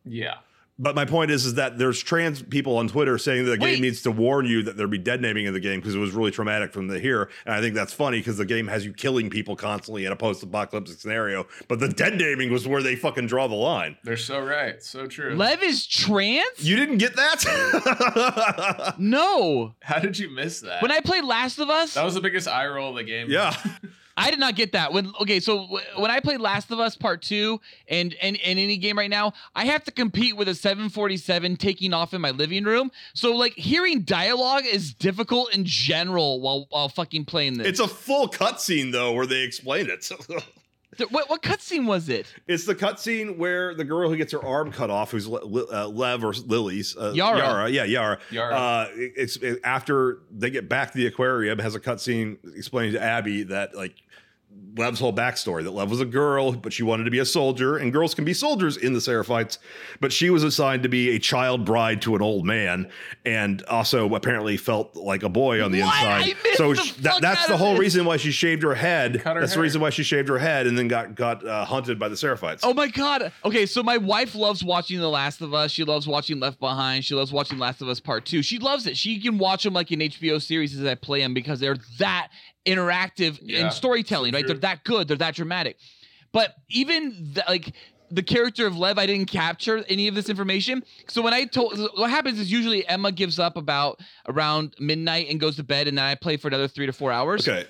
[0.06, 0.36] Yeah.
[0.80, 3.74] But my point is, is that there's trans people on Twitter saying that the Wait.
[3.76, 6.00] game needs to warn you that there'd be dead naming in the game because it
[6.00, 7.30] was really traumatic from the here.
[7.46, 10.16] And I think that's funny because the game has you killing people constantly in a
[10.16, 11.46] post-apocalyptic scenario.
[11.68, 13.98] But the dead naming was where they fucking draw the line.
[14.04, 14.82] They're so right.
[14.84, 15.36] So true.
[15.36, 16.44] Lev is trans?
[16.58, 18.96] You didn't get that?
[18.98, 19.76] no.
[19.82, 20.82] How did you miss that?
[20.82, 23.30] When I played Last of Us, that was the biggest eye roll of the game.
[23.30, 23.56] yeah.
[24.16, 24.94] I did not get that.
[24.94, 28.58] When okay, so w- when I played Last of Us Part Two and and in
[28.60, 32.32] any game right now, I have to compete with a 747 taking off in my
[32.32, 32.92] living room.
[33.14, 37.68] So like hearing dialogue is difficult in general while while fucking playing this.
[37.68, 40.10] It's a full cutscene though where they explain it.
[40.96, 42.32] Th- what what cutscene was it?
[42.48, 45.86] It's the cutscene where the girl who gets her arm cut off, who's Le- Le-
[45.86, 47.68] uh, Lev or Lily's uh, Yara.
[47.68, 48.20] yeah, Yara.
[48.30, 48.54] Yara.
[48.56, 52.92] Uh, it- it's it- after they get back to the aquarium, has a cutscene explaining
[52.94, 53.96] to Abby that like
[54.76, 57.78] Lev's whole backstory that Lev was a girl, but she wanted to be a soldier,
[57.78, 59.60] and girls can be soldiers in the Seraphites,
[60.00, 62.90] but she was assigned to be a child bride to an old man,
[63.24, 65.96] and also apparently felt like a boy on the What?
[65.96, 66.38] Inside.
[66.44, 67.82] missed So the sh- fuck that, that's the whole this.
[67.82, 69.22] reason why she shaved her head.
[69.22, 71.66] Cut her that's the reason why she shaved her head and then got got uh,
[71.66, 72.62] hunted by the Seraphites.
[72.64, 73.32] Oh my god.
[73.46, 75.70] Okay, so my wife loves watching The Last of Us.
[75.70, 77.06] She loves watching Left Behind.
[77.06, 78.42] She loves watching Last of Us Part 2.
[78.42, 78.98] She loves it.
[78.98, 82.30] She can watch them like an HBO series as I play them because they're that
[82.66, 84.42] interactive Yeah, in storytelling, so right?
[84.46, 84.54] true.
[84.54, 85.08] They're that good.
[85.08, 85.78] They're that dramatic.
[86.32, 87.74] But even th- like
[88.10, 90.84] the character of Lev, I didn't capture any of this information.
[91.08, 95.40] So when I told, what happens is usually Emma gives up about around midnight and
[95.40, 97.68] goes to bed, and then I play for another three to four hours Okay.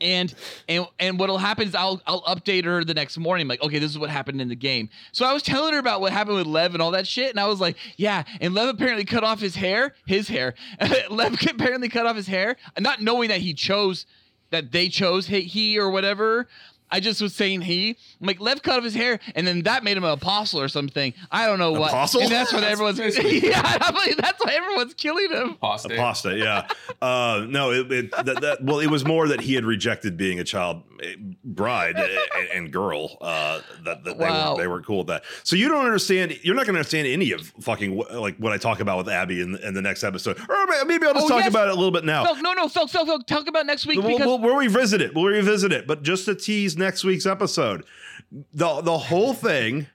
[0.00, 0.34] and
[0.68, 3.90] and and what'll happen is I'll I'll update her the next morning like okay this
[3.90, 6.46] is what happened in the game so I was telling her about what happened with
[6.46, 9.40] Lev and all that shit and I was like yeah and Lev apparently cut off
[9.40, 10.54] his hair his hair
[11.10, 14.06] Lev apparently cut off his hair not knowing that he chose
[14.50, 16.46] that they chose he, he or whatever
[16.90, 19.84] I just was saying he I'm like Lev cut off his hair and then that
[19.84, 22.22] made him an apostle or something I don't know what Apostle?
[22.22, 25.92] and that's what everyone's basically- yeah I'm like, that's why everyone's killing him Apostate.
[25.92, 26.66] Apostate, yeah.
[27.02, 30.40] uh, no, it, it that, that well, it was more that he had rejected being
[30.40, 31.14] a child eh,
[31.44, 33.16] bride and, and girl.
[33.20, 34.54] Uh, that, that Wow.
[34.54, 35.22] they, were, they weren't cool with that.
[35.44, 36.38] So you don't understand.
[36.42, 39.40] You're not going to understand any of fucking like what I talk about with Abby
[39.40, 40.38] in, in the next episode.
[40.48, 41.48] Or maybe I'll just Oh, talk yes.
[41.48, 42.24] about it a little bit now.
[42.24, 45.00] Felk, no no Felk, Felk, Felk, talk about next week We'll, because we'll, we'll revisit
[45.00, 45.14] it.
[45.14, 45.86] We'll revisit it.
[45.86, 47.84] But just to tease next week's episode,
[48.32, 49.86] the the whole thing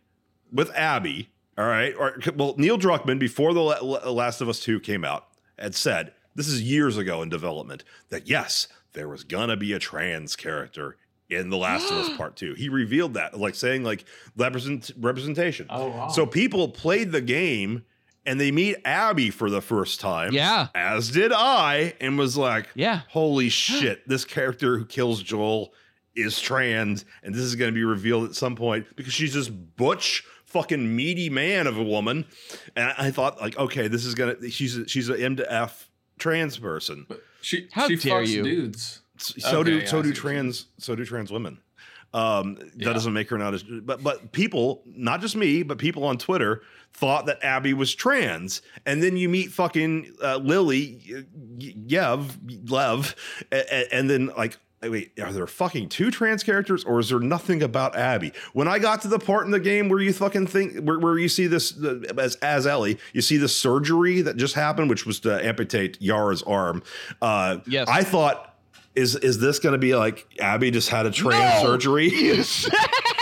[0.52, 1.30] with Abby.
[1.58, 1.94] All right.
[1.98, 5.74] Or well, Neil Druckmann before the La- La- Last of Us Two came out had
[5.76, 10.36] said this is years ago in development that yes, there was gonna be a trans
[10.36, 10.98] character
[11.30, 12.54] in the Last of Us Part Two.
[12.56, 14.04] He revealed that, like saying like
[14.36, 15.68] represent representation.
[15.70, 16.08] Oh wow.
[16.10, 17.86] So people played the game
[18.26, 20.34] and they meet Abby for the first time.
[20.34, 25.74] yeah As did I, and was like, yeah holy shit, this character who kills Joel
[26.16, 29.50] is trans, and this is going to be revealed at some point because she's this
[29.50, 32.26] butch, fucking meaty man of a woman.
[32.76, 35.52] And I, I thought, like, okay, this is gonna, she's a, she's an M to
[35.52, 37.06] F trans person.
[37.42, 38.44] she How she dare fucks you.
[38.44, 39.02] dudes.
[39.18, 41.60] so Okay, do yeah, so do see what you're trans so do trans women.
[42.14, 42.94] Um, that Yeah.
[42.94, 46.62] doesn't make her not as but but people, not just me, but people on Twitter
[46.94, 51.26] thought that Abby was trans, and then you meet fucking uh, Lily,
[51.60, 53.16] Yev, Lev,
[53.52, 54.58] and, and then like.
[54.84, 58.32] Wait, are there fucking two trans characters, or is there nothing about Abby?
[58.54, 61.18] When I got to the part in the game where you fucking think where, where
[61.18, 65.06] you see this uh, as as Ellie, you see the surgery that just happened, which
[65.06, 66.84] was to amputate Yara's arm.
[67.22, 67.88] Uh, Yes.
[67.90, 68.54] I thought
[68.96, 71.68] is is this going to be like Abby just had a trans No!
[71.70, 72.10] surgery?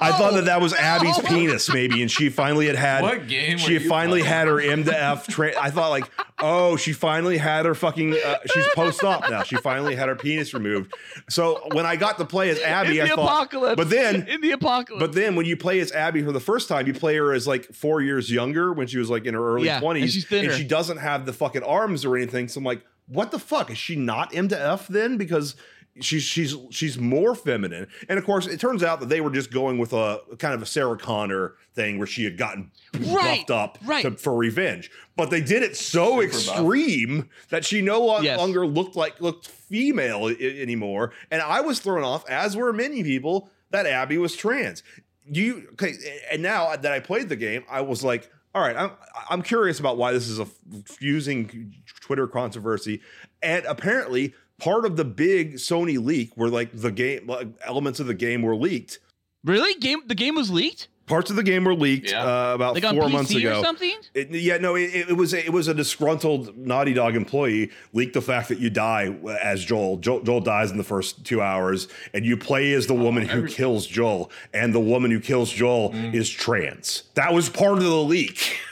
[0.00, 0.14] You said no.
[0.14, 3.02] I thought that that was Abby's penis, maybe, and she finally had had.
[3.02, 4.34] What game She were finally playing?
[4.34, 5.26] had her M to F.
[5.26, 6.04] Tra- I thought like,
[6.40, 8.14] oh, she finally had her fucking.
[8.14, 9.42] Uh, she's post op now.
[9.42, 10.94] She finally had her penis removed.
[11.30, 13.24] So when I got to play as Abby, in I the thought.
[13.24, 13.76] apocalypse.
[13.76, 15.00] But then in the apocalypse.
[15.00, 17.46] but then when you play as Abby for the first time, you play her as
[17.46, 20.12] like four years younger when she was like in her early twenties, Yeah, and twenties,
[20.12, 20.52] she's thinner.
[20.52, 22.48] she doesn't have the fucking arms or anything.
[22.48, 25.16] So I'm like, what the fuck is she not M to F then?
[25.16, 25.54] Because
[26.00, 27.86] she's she's she's more feminine.
[28.08, 30.62] And of course, it turns out that they were just going with a kind of
[30.62, 34.02] a Sarah Connor thing where she had gotten Right, buffed up right.
[34.02, 34.90] to, for revenge.
[35.16, 36.34] But they did it so Super buff.
[36.34, 38.38] extreme that she no lo- Yes.
[38.38, 41.12] longer looked like looked female I- anymore.
[41.30, 44.82] And I was thrown off, as were many people, that Abby was trans.
[45.28, 45.94] You okay?
[46.30, 48.92] And now that I played the game, I was like, all right, I'm
[49.28, 50.46] I'm curious about why this is a
[50.86, 53.00] fusing Twitter controversy,
[53.42, 58.06] and apparently part of the big Sony leak where like the game like, elements of
[58.06, 58.98] the game were leaked.
[59.44, 62.24] really, game the game was leaked Parts of the game were leaked Yeah.
[62.50, 63.60] uh, about like on four PC months ago.
[63.60, 63.94] or something.
[64.12, 68.14] It, yeah, no, it, it was a, it was a disgruntled Naughty Dog employee leaked
[68.14, 69.98] the fact that you die as Joel.
[69.98, 70.22] Joel.
[70.22, 73.86] Joel dies in the first two hours, and you play as the woman who kills
[73.86, 77.04] Joel, and the woman who kills Joel is trans.
[77.14, 78.58] That was part of the leak.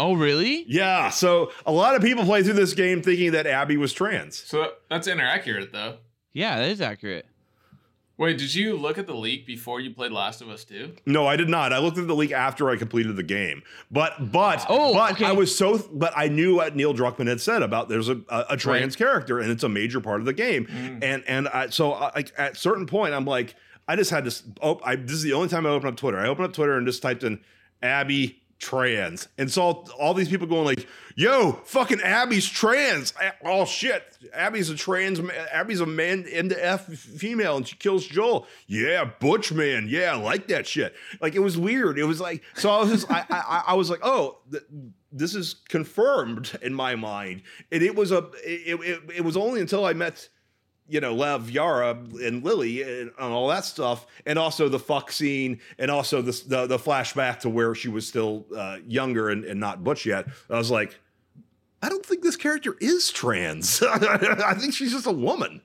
[0.00, 0.64] Oh, really?
[0.68, 4.36] yeah, so a lot of people play through this game thinking that Abby was trans.
[4.38, 5.98] So that's inaccurate though.
[6.32, 7.26] Yeah, that is accurate.
[8.16, 10.94] Wait, did you look at the leak before you played Last of Us 2?
[11.06, 11.72] No, I did not.
[11.72, 13.62] I looked at the leak after I completed the game.
[13.90, 15.24] But but Oh, but okay.
[15.24, 18.44] I was so but I knew what Neil Druckmann had said about there's a a,
[18.50, 20.66] a trans character and it's a major part of the game.
[20.66, 21.02] Mm.
[21.02, 23.54] And and I, so I, like at certain point I'm like
[23.88, 25.96] I just had to s- oh I this is the only time I opened up
[25.96, 26.18] Twitter.
[26.18, 27.40] I opened up Twitter and just typed in
[27.82, 33.12] Abby trans and saw all these people going like, "Yo, fucking Abby's trans."
[33.44, 35.20] Oh shit, Abby's a trans.
[35.52, 38.46] Abby's a man into F female, and she kills Joel.
[38.66, 39.86] Yeah, butch man.
[39.88, 40.94] Yeah, I like that shit.
[41.20, 41.98] Like it was weird.
[41.98, 42.70] It was like so.
[42.70, 44.38] I was just I I, I was like, oh.
[44.50, 44.62] Th-
[45.12, 47.42] this is confirmed in my mind,
[47.72, 48.30] and it was a.
[48.44, 50.28] It, it, it was only until I met
[50.90, 51.90] you know, Lev, Yara,
[52.22, 56.42] and Lily, and, and all that stuff, and also the fuck scene, and also the
[56.46, 60.26] the, the flashback to where she was still uh, younger and, and not butch yet.
[60.50, 60.98] I was like,
[61.82, 63.82] I don't think this character is trans.
[63.88, 65.62] I think she's just a woman.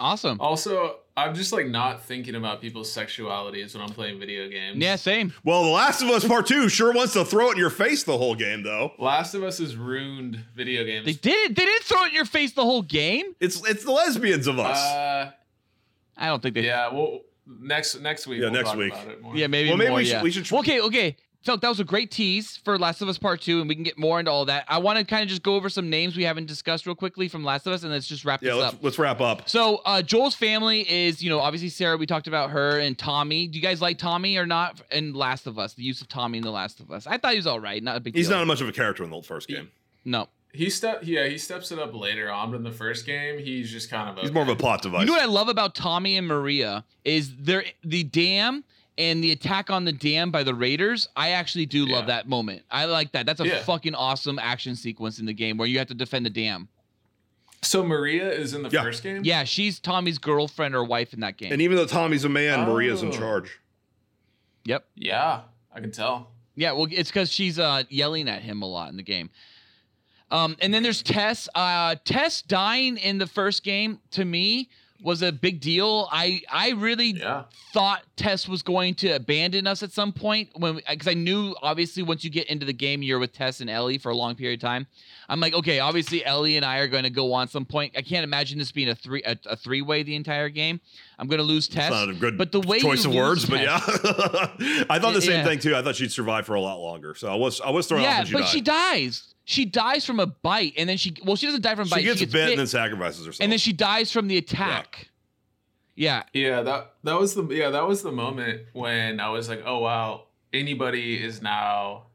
[0.00, 0.40] Awesome.
[0.40, 4.76] Also, I'm just like not thinking about people's sexualities when I'm playing video games.
[4.78, 5.32] Yeah, same.
[5.44, 8.04] Well, The Last of Us Part Two sure wants to throw it in your face
[8.04, 8.92] the whole game, though.
[8.98, 11.04] Last of Us has ruined video games.
[11.06, 11.56] They did.
[11.56, 13.34] They didn't throw it in your face the whole game.
[13.40, 14.78] It's it's the lesbians of us.
[14.78, 15.30] Uh,
[16.16, 16.62] I don't think they.
[16.64, 16.92] yeah.
[16.92, 18.38] Well, next next week.
[18.40, 18.92] Yeah, we'll next talk week.
[18.92, 19.36] About it more.
[19.36, 19.68] Yeah, maybe.
[19.70, 20.22] Well, maybe more, we should- yeah.
[20.22, 21.50] we should tr- Well, okay, okay.
[21.52, 23.84] So that was a great tease for Last of Us Part Two, and we can
[23.84, 24.64] get more into all that.
[24.68, 27.28] I want to kind of just go over some names we haven't discussed real quickly
[27.28, 28.80] from Last of Us, and let's just wrap yeah, this let's up.
[28.82, 29.48] let's wrap up.
[29.48, 31.96] So uh, Joel's family is, you know, obviously Sarah.
[31.96, 33.46] We talked about her and Tommy.
[33.46, 34.80] Do you guys like Tommy or not?
[34.90, 37.32] In Last of Us, the use of Tommy in the Last of Us, I thought
[37.32, 37.82] he was all right.
[37.82, 38.14] Not a big.
[38.14, 38.38] He's deal.
[38.38, 39.70] not much of a character in the first game.
[40.04, 40.28] No.
[40.52, 41.00] He step.
[41.02, 44.08] Yeah, he steps it up later on, but in the first game, he's just kind
[44.08, 44.18] of.
[44.18, 45.00] A, he's more of a plot device.
[45.00, 48.64] You know what I love about Tommy and Maria is there the dam
[48.98, 51.08] and the attack on the dam by the Raiders.
[51.16, 52.16] I actually do love Yeah.
[52.16, 52.62] that moment.
[52.70, 53.24] I like that.
[53.24, 53.62] That's a Yeah.
[53.62, 56.68] fucking awesome action sequence in the game where you have to defend the dam.
[57.62, 58.82] So Maria is in the Yeah.
[58.82, 59.22] first game.
[59.24, 61.52] Yeah, she's Tommy's girlfriend or wife in that game.
[61.52, 63.12] and even though Tommy's a man, Maria's in Oh.
[63.12, 63.58] charge.
[64.64, 64.86] yep.
[64.94, 65.42] Yeah,
[65.72, 66.30] I can tell.
[66.56, 69.30] Yeah, well, it's because she's uh, yelling at him a lot in the game.
[70.30, 71.48] Um, and then there's Tess.
[71.54, 74.68] Uh, Tess dying in the first game to me
[75.02, 76.08] was a big deal.
[76.10, 77.44] I I really Yeah.
[77.72, 82.02] thought Tess was going to abandon us at some point when because I knew obviously
[82.02, 84.58] once you get into the game you're with Tess and Ellie for a long period
[84.62, 84.86] of time.
[85.28, 87.94] I'm like, okay, obviously Ellie and I are going to go on some point.
[87.96, 90.80] I can't imagine this being a three a, a three way the entire game.
[91.18, 91.90] I'm going to lose Tess.
[91.92, 93.78] It's not a good but the way choice of words, but yeah,
[94.90, 95.44] I thought the same Yeah.
[95.44, 95.76] thing too.
[95.76, 98.24] I thought she'd survive for a lot longer, so I was I was throwing yeah,
[98.32, 99.34] but she dies.
[99.50, 101.90] She dies from a bite, and then she well, she doesn't die from a She
[101.94, 102.02] bite.
[102.02, 103.42] gets, she gets bit bit, and then sacrifices herself.
[103.42, 105.08] and then she dies from the attack.
[105.94, 109.62] Yeah, Yeah, that that was the yeah that was the moment when I was like,
[109.64, 112.07] oh wow, anybody is now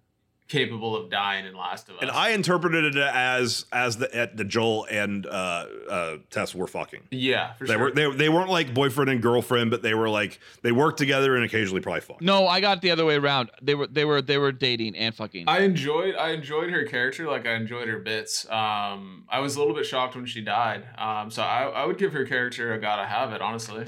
[0.48, 2.02] capable of dying in Last of Us.
[2.02, 6.68] And I interpreted it as as the at the Joel and uh, uh, Tess were
[6.68, 7.02] fucking.
[7.12, 7.82] yeah, for They sure.
[7.84, 11.36] were they, they weren't like boyfriend and girlfriend, but they were like they worked together
[11.36, 12.22] and occasionally probably fucked.
[12.22, 13.52] No, I got it the other way around.
[13.62, 15.46] They were they were they were dating and fucking.
[15.48, 18.46] I enjoyed I enjoyed her character like I enjoyed her bits.
[18.50, 20.84] Um, I was a little bit shocked when she died.
[20.98, 23.86] Um, so I, I would give her character a gotta have it honestly.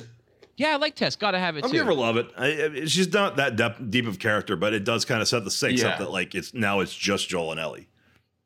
[0.58, 1.16] Yeah, I like Tess.
[1.16, 1.78] Gotta have it I'm too.
[1.78, 2.30] give her love it.
[2.38, 2.46] I,
[2.82, 5.52] I- she's not that dep- deep of character, but it does kind of set the
[5.52, 5.90] stakes Yeah.
[5.90, 7.88] up that like it's now it's just Joel and Ellie.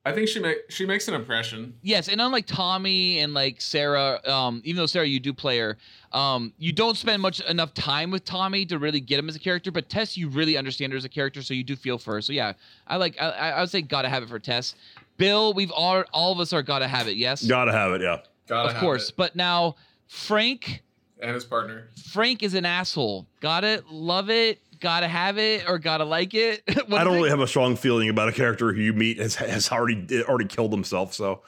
[0.06, 1.76] I think she make she makes an impression.
[1.84, 5.78] Yes, and unlike Tommy and like Sarah, um, even though Sarah you do play her,
[6.14, 9.40] um, you don't spend much enough time with Tommy to really get him as a
[9.40, 9.72] character.
[9.72, 12.22] But Tess, you really understand her as a character, so you do feel for her.
[12.22, 12.54] So yeah,
[12.88, 13.22] I like.
[13.22, 14.74] I, I would say gotta have it for Tess.
[15.18, 17.18] Bill, we've all all of us are gotta have it.
[17.18, 18.22] Yes, Gotta have it, yeah.
[18.48, 19.10] Gotta of have course.
[19.10, 19.16] it.
[19.18, 19.76] But now
[20.08, 20.82] Frank,
[21.22, 21.90] And his partner.
[22.12, 23.28] Frank is an asshole.
[23.42, 26.64] Got it, love it, gotta have it, or gotta like it.
[26.70, 26.74] I
[27.04, 27.18] don't it?
[27.18, 30.46] really have a strong feeling about a character who you meet has, has already already
[30.46, 31.14] killed himself.
[31.14, 31.42] So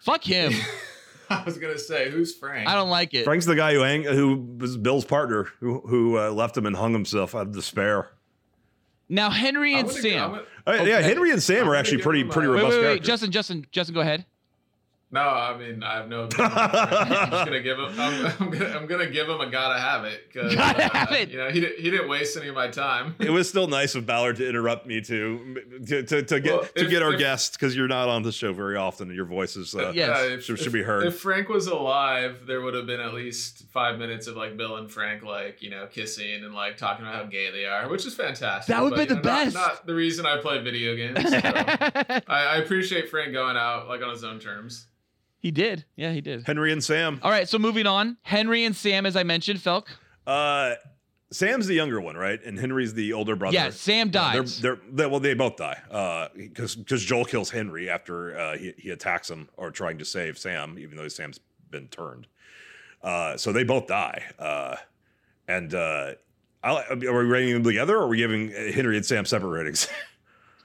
[0.00, 0.52] Fuck him.
[1.30, 2.68] I was gonna say, who's Frank?
[2.68, 3.22] I don't like it.
[3.24, 6.74] Frank's the guy who hang, who was Bill's partner who who uh, left him and
[6.74, 8.10] hung himself out of despair.
[9.08, 10.22] Now Henry and Sam.
[10.22, 12.56] I'm gonna- Uh, Yeah, Henry and Sam I'm are actually pretty him, pretty uh, wait,
[12.62, 13.06] robust wait, wait, characters.
[13.06, 14.24] Justin, Justin, Justin, go ahead.
[15.12, 16.22] No, I mean I have no.
[16.30, 16.52] opinion.
[16.56, 17.86] I'm just gonna give him.
[17.98, 18.66] I'm, I'm gonna.
[18.76, 20.32] I'm gonna give him a gotta have it.
[20.32, 21.30] 'cause, Gotta uh, have it.
[21.30, 21.80] You know, he didn't.
[21.80, 23.16] He didn't waste any of my time.
[23.18, 26.62] It was still nice of Ballard to interrupt me to to, to, to get Well,
[26.76, 29.16] to if- get our if- guest because you're not on the show very often and
[29.16, 29.96] your voice is uh, Yes.
[29.96, 31.04] Yeah, if, should, should be heard.
[31.04, 34.76] If Frank was alive, there would have been at least five minutes of like Bill
[34.76, 38.06] and Frank like you know kissing and like talking about how gay they are, which
[38.06, 38.72] is fantastic.
[38.72, 39.54] That would've but, been you the know, not- best.
[39.56, 41.28] Not, the reason I play video games.
[41.30, 41.40] so.
[41.44, 44.86] I, I appreciate Frank going out like on his own terms.
[45.40, 45.84] He did.
[45.96, 46.46] Yeah, he did.
[46.46, 47.18] Henry and Sam.
[47.22, 48.16] All right, so moving on.
[48.22, 49.86] Henry and Sam, as I mentioned, Felk.
[50.26, 50.74] Uh,
[51.32, 52.40] Sam's the younger one, right?
[52.44, 53.54] And Henry's the older brother.
[53.54, 54.60] Yeah, Sam Yeah, they're, dies.
[54.60, 58.90] they're, they well, they both die because because Joel kills Henry after uh, he, he
[58.90, 61.38] attacks him or trying to save Sam, even though Sam's
[61.70, 62.26] been turned.
[63.02, 64.24] Uh, so they both die.
[64.38, 64.76] Uh,
[65.48, 66.12] and uh,
[66.62, 69.88] I, are we rating them together, or are we giving Henry and Sam separate ratings?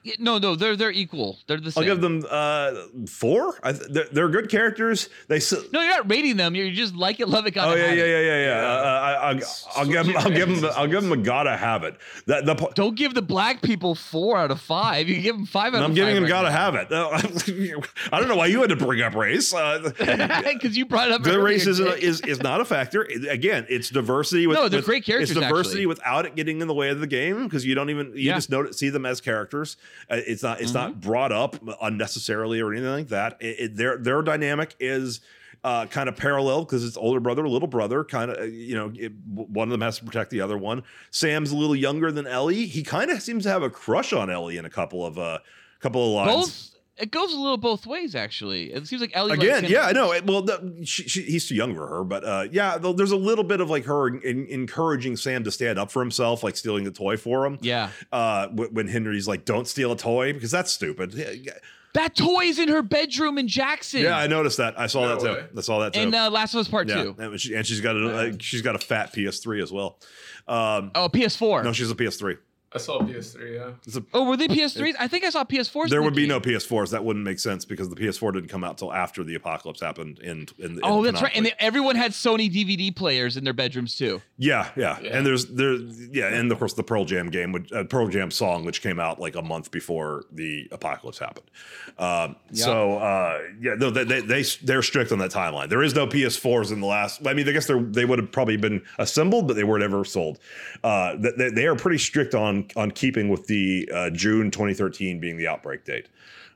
[0.06, 1.40] Yeah, no, no, they're they're equal.
[1.48, 1.82] They're the same.
[1.82, 2.74] I'll give them uh,
[3.08, 3.58] four.
[3.64, 5.10] I th- they're, they're good characters.
[5.30, 6.54] They s- no, you're not rating them.
[6.54, 8.08] You're just like it, love it, gotta Oh yeah, have yeah, it.
[8.08, 8.68] yeah, yeah, yeah.
[8.68, 9.40] Uh, I, I, I'll,
[9.78, 10.18] I'll give them.
[10.18, 10.72] I'll give them.
[10.76, 11.98] I'll give them a gotta have it.
[12.28, 12.54] That the.
[12.54, 15.10] po- Don't give the black people four out of five.
[15.10, 15.84] You give them five out of.
[15.86, 16.22] I'm of giving five.
[16.24, 16.92] him gotta have it.
[16.92, 17.10] Uh,
[18.14, 19.54] I don't know why you had to bring up race.
[19.54, 19.92] Uh,
[20.56, 21.24] Because you brought it up.
[21.24, 22.04] the earlier, race is, Jake.
[22.04, 23.02] is is not a factor.
[23.30, 24.46] Again, it's diversity.
[24.46, 25.86] With, No, they're with- great characters, It's diversity actually.
[25.88, 28.36] without it getting in the way of the game because you don't even you Yeah.
[28.36, 29.78] just know, see them as characters.
[30.10, 30.80] Uh, it's not it's Mm-hmm.
[30.80, 33.38] not brought up unnecessarily or anything like that.
[33.40, 35.22] It, it, their their dynamic is.
[35.64, 38.04] Uh, kind of parallel because it's older brother, little brother.
[38.04, 40.84] Kind of, you know, it, one of them has to protect the other one.
[41.10, 42.68] Sam's a little younger than Ellie.
[42.68, 45.40] He kind of seems to have a crush on Ellie in a couple of uh,
[45.80, 46.70] couple of lines.
[46.70, 46.75] both.
[46.98, 48.72] It goes a little both ways, actually.
[48.72, 49.72] It seems like Ellie Again, him.
[49.72, 50.14] yeah, I know.
[50.26, 53.18] Well, the, she, she, he's too young for her, but uh, yeah, though there's a
[53.18, 56.86] little bit of like her in, encouraging Sam to stand up for himself, like stealing
[56.86, 57.58] the toy for him.
[57.62, 57.90] Yeah.
[58.14, 61.14] Uh, wh- when Henry's like, "Don't steal a toy," because that's stupid.
[61.14, 61.52] Yeah,
[61.96, 64.02] That toy's in her bedroom in Jackson.
[64.02, 64.80] Yeah, I noticed that.
[64.80, 65.34] I saw No that too.
[65.34, 65.46] way.
[65.58, 66.00] I saw that too.
[66.00, 67.16] In uh, Last of Us Part yeah, Two.
[67.20, 70.00] and, she, and she's got a uh, she's got a fat PS3 as well.
[70.48, 71.64] Um, Oh, PS4.
[71.66, 72.38] no, she's a PS3.
[72.76, 73.54] I saw PS3.
[73.56, 74.00] Yeah.
[74.00, 74.94] A, oh, were they PS3s?
[75.00, 75.90] I think I saw PS4s.
[75.90, 76.30] there in the would be game.
[76.30, 76.92] no PS4s.
[76.92, 80.20] That wouldn't make sense because the PS4 didn't come out till after the apocalypse happened.
[80.20, 81.32] In, in, Oh, in that's right.
[81.36, 84.22] And they, everyone had Sony DVD players in their bedrooms too.
[84.38, 85.18] Yeah, yeah, Yeah.
[85.18, 88.30] and there's there, yeah, and of course the Pearl Jam game, which, uh, Pearl Jam
[88.32, 91.50] song, which came out like a month before the apocalypse happened.
[91.98, 95.70] Um, So uh, yeah, no, they, they they they're strict on that timeline.
[95.70, 97.26] There is no PS4s in the last.
[97.26, 100.04] I mean, I guess they they would have probably been assembled, but they weren't ever
[100.04, 100.40] sold.
[100.84, 105.20] Uh, they- they, they are pretty strict on on keeping with the uh, June 2013
[105.20, 106.08] being the outbreak date.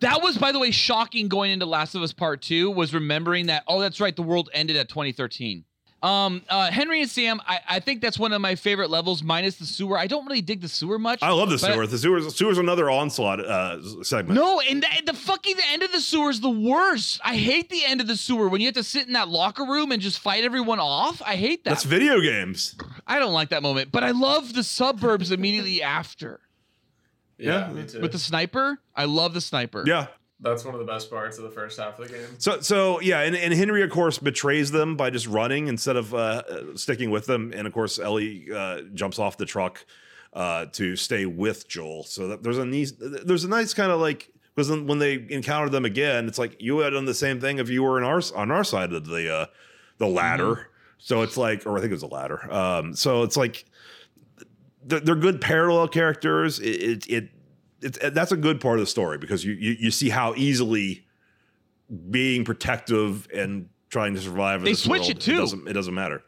[0.02, 2.72] That was, by the way, shocking going into Last of Us Part Two.
[2.72, 3.64] Was remembering that.
[3.68, 4.16] Oh, that's right.
[4.16, 5.66] The world ended at 2013.
[6.02, 7.42] Um, uh, Henry and Sam.
[7.46, 9.98] I, I think that's one of my favorite levels, minus the sewer.
[9.98, 11.20] I don't really dig the sewer much.
[11.22, 11.86] I love the but- sewer.
[11.88, 14.40] The sewer's sewer's another onslaught uh, segment.
[14.40, 17.20] No, and the, the fucking the end of the sewer is the worst.
[17.24, 19.66] I hate the end of the sewer when you have to sit in that locker
[19.66, 21.22] room and just fight everyone off.
[21.26, 21.72] I hate that.
[21.72, 22.76] That's video games.
[23.06, 26.40] I don't like that moment, but I love the suburbs immediately after
[27.38, 27.74] Yeah, Yeah.
[27.74, 28.00] me too.
[28.00, 28.80] with the sniper.
[28.96, 29.84] I love the sniper.
[29.86, 30.08] Yeah,
[30.42, 32.28] That's one of the best parts of the first half of the game.
[32.38, 36.14] So, so yeah, and, and Henry, of course, betrays them by just running instead of
[36.14, 37.52] uh, sticking with them.
[37.54, 39.86] And of course, Ellie uh, jumps off the truck
[40.34, 42.04] uh, to stay with Joel.
[42.04, 45.70] So that there's a nice, there's a nice kind of like because when they encounter
[45.70, 48.22] them again, it's like you had done the same thing if you were in our
[48.36, 49.46] on our side of the uh,
[49.98, 50.70] the ladder.
[50.98, 52.52] So it's like, or I think it was a ladder.
[52.52, 53.66] Um, so it's like
[54.84, 56.60] they're, they're good parallel characters.
[56.60, 57.30] It, it, it
[57.82, 61.06] it's that's a good part of the story because you you, you see how easily
[62.10, 64.64] being protective and trying to survive.
[64.64, 65.38] They switch world, it too.
[65.38, 66.24] doesn't it doesn't matter.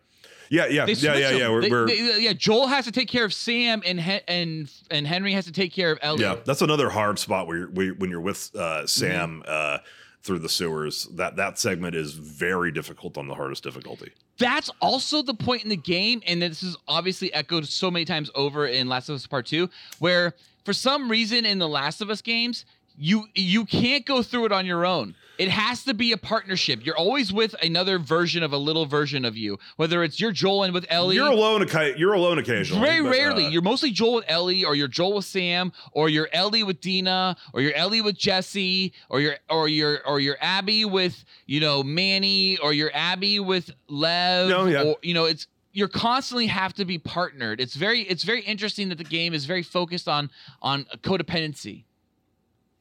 [0.49, 1.49] Yeah, yeah, They yeah, yeah, yeah.
[1.49, 4.69] We're, They- we're they- yeah, Joel has to take care of Sam, and Hen- and
[4.89, 6.23] and Henry has to take care of Ellie.
[6.23, 6.35] yeah.
[6.45, 8.85] That's another hard spot where you're, where, when you're with uh, Mm-hmm.
[8.87, 9.77] Sam uh,
[10.23, 11.05] through the sewers.
[11.15, 14.11] That that segment is very difficult on the hardest difficulty.
[14.39, 18.29] That's also the point in the game, and this is obviously echoed so many times
[18.35, 19.69] over in Last of Us Part Two,
[19.99, 22.65] where for some reason in the Last of Us games,
[22.97, 25.15] you you can't go through it on your own.
[25.37, 26.85] It has to be a partnership.
[26.85, 30.65] You're always with another version of a little version of you, whether it's you're Joel
[30.65, 31.15] and with Ellie.
[31.15, 31.65] You're alone.
[31.97, 32.85] You're alone occasionally.
[32.85, 33.47] Very rarely.
[33.47, 36.79] uh, you're mostly Joel with Ellie, or you're Joel with Sam, or you're Ellie with
[36.79, 41.59] Dina, or you're Ellie with Jesse, or you're or you're or you're Abby with you
[41.59, 44.47] know Manny, or you're Abby with Lev.
[44.47, 44.83] No, yeah.
[44.83, 47.59] Or you know it's you're constantly have to be partnered.
[47.61, 50.29] It's very it's very interesting that the game is very focused on
[50.61, 51.83] on codependency.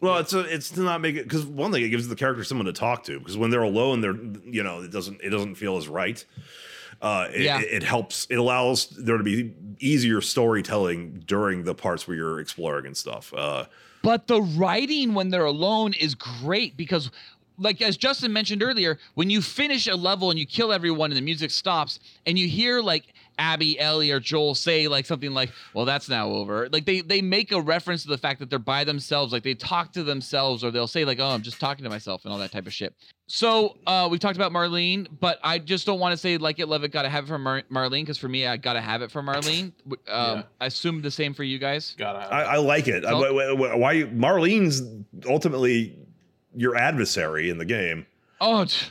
[0.00, 2.42] Well, it's a, it's to not make it because one thing it gives the character
[2.42, 5.56] someone to talk to because when they're alone, they're you know it doesn't it doesn't
[5.56, 6.24] feel as right.
[7.02, 7.60] Uh, it, Yeah.
[7.60, 8.26] it, it helps.
[8.28, 13.32] It allows there to be easier storytelling during the parts where you're exploring and stuff.
[13.34, 13.64] Uh,
[14.02, 17.10] But the writing when they're alone is great because,
[17.60, 21.16] like as Justin mentioned earlier, when you finish a level and you kill everyone and
[21.16, 25.50] the music stops and you hear like Abby, Ellie, or Joel say like something like,
[25.72, 28.58] "Well, that's now over." Like they they make a reference to the fact that they're
[28.58, 31.84] by themselves, like they talk to themselves, or they'll say like, "Oh, I'm just talking
[31.84, 32.94] to myself" and all that type of shit.
[33.28, 36.66] So uh, we talked about Marlene, but I just don't want to say like it,
[36.66, 39.10] love it, gotta have it from Mar- Marlene because for me, I gotta have it
[39.10, 39.72] from Marlene.
[39.88, 40.42] W- Um, Yeah.
[40.60, 41.94] I assume the same for you guys.
[41.96, 43.04] Gotta have I, I like it.
[43.06, 44.82] I- So- why- why- why Marlene's
[45.26, 45.96] ultimately
[46.54, 48.06] your adversary in the game?
[48.40, 48.86] Oh, t-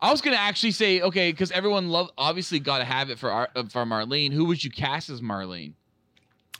[0.00, 3.30] I was gonna actually say okay because everyone love obviously got to have it for
[3.30, 4.32] Ar- uh, for Marlene.
[4.32, 5.72] Who would you cast as Marlene?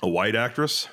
[0.02, 0.88] A white actress.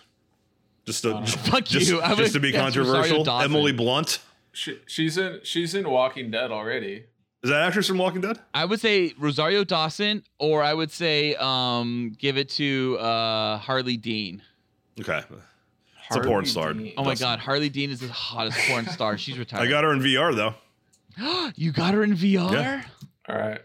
[0.85, 2.01] Just to, Uh, Fuck just, you!
[2.01, 4.19] I just to be controversial, Emily Blunt.
[4.53, 7.05] She, she's in she's in Walking Dead already.
[7.43, 8.39] Is that actress from Walking Dead?
[8.53, 13.97] I would say Rosario Dawson, or I would say um give it to uh Harley
[13.97, 14.41] Dean.
[14.99, 15.21] Okay,
[16.07, 16.73] It's a porn star.
[16.73, 16.93] Dean.
[16.97, 17.25] Oh my Dawson.
[17.25, 19.17] God, Harley Dean is the hottest porn star.
[19.17, 19.61] She's retired.
[19.61, 20.53] I got her in VR though.
[21.55, 22.51] you got her in VR.
[22.51, 22.83] Yeah.
[23.29, 23.61] All right.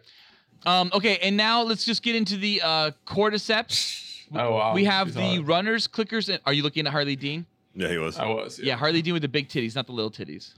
[0.66, 0.90] Um.
[0.92, 4.06] Okay, and now let's just get into the uh cordyceps.
[4.34, 4.74] Oh wow.
[4.74, 5.46] we have She's the hot.
[5.46, 6.28] runners, clickers.
[6.28, 7.46] And, are you looking at Harley Dean?
[7.74, 8.18] Yeah, he was.
[8.18, 8.58] I was.
[8.58, 8.76] Yeah.
[8.76, 10.54] Harley Dean with the big titties, not the little titties.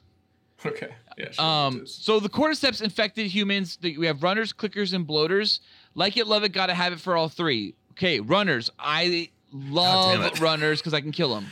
[0.65, 0.95] Okay.
[1.19, 1.31] Yeah.
[1.31, 3.77] she Um, so the cordyceps infected humans.
[3.81, 5.61] the- We have runners, clickers, and bloaters.
[5.95, 7.75] Like it, love it, gotta have it for all three.
[7.93, 8.71] Okay, runners.
[8.79, 11.47] I love runners because I can kill them.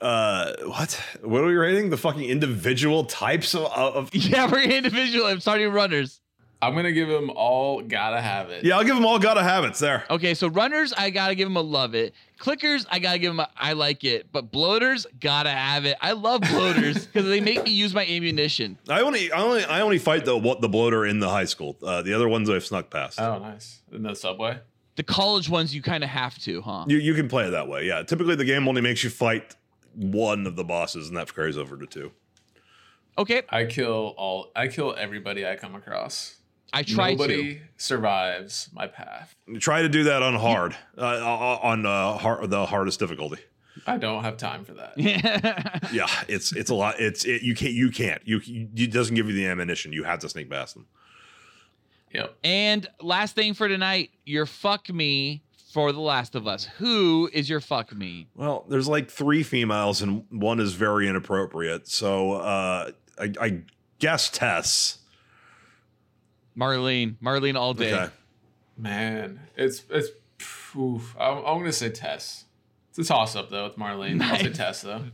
[0.00, 1.00] Uh, what?
[1.22, 1.90] What are we rating?
[1.90, 5.26] The fucking individual types of, of Yeah, we're individual.
[5.26, 6.20] I'm starting runners.
[6.60, 7.82] I'm gonna give them all.
[7.82, 8.64] Gotta have it.
[8.64, 10.04] Yeah, I'll give them all gotta have it there.
[10.10, 12.14] Okay, so runners, I gotta give them a love it.
[12.40, 14.32] Clickers, I gotta give them a I like it.
[14.32, 15.96] But bloaters, gotta have it.
[16.00, 18.76] I love bloaters because they make me use my ammunition.
[18.88, 21.76] I only, I only, I only fight the what the bloater in the high school.
[21.82, 23.20] Uh, the other ones I've snuck past.
[23.20, 23.80] Oh, nice.
[23.92, 24.58] In the subway.
[24.96, 26.86] The college ones, you kind of have to, huh?
[26.88, 27.86] You you can play it that way.
[27.86, 28.02] Yeah.
[28.02, 29.54] Typically, the game only makes you fight
[29.98, 32.12] one of the bosses, and that carries over to two.
[33.16, 34.52] Okay, I kill all.
[34.54, 36.36] I kill everybody I come across.
[36.72, 39.34] I tried Nobody survives my path.
[39.58, 43.40] Try to do that on hard, uh, on uh, hard, the hardest difficulty.
[43.86, 44.96] I don't have time for that.
[44.96, 45.88] to.
[45.92, 47.00] Yeah, it's it's a lot.
[47.00, 49.92] It's it, you can't you can't you, you it doesn't give you the ammunition.
[49.92, 50.86] You have to sneak past them.
[52.12, 52.36] Yep.
[52.44, 55.42] And last thing for tonight, your fuck me
[55.72, 56.64] for The Last of Us.
[56.78, 58.28] Who is your fuck me?
[58.34, 61.88] Well, there's like three females, and one is very inappropriate.
[61.88, 63.62] So uh, I, I
[63.98, 64.98] guess Tess.
[66.58, 67.16] Marlene.
[67.22, 67.94] Marlene all day.
[67.94, 68.12] Okay.
[68.76, 70.08] Man, it's it's.
[70.76, 71.16] Oof.
[71.18, 72.44] I'm, I'm gonna say Tess.
[72.90, 74.20] It's a toss up though with Marlene.
[74.22, 75.04] I'll say Tess though.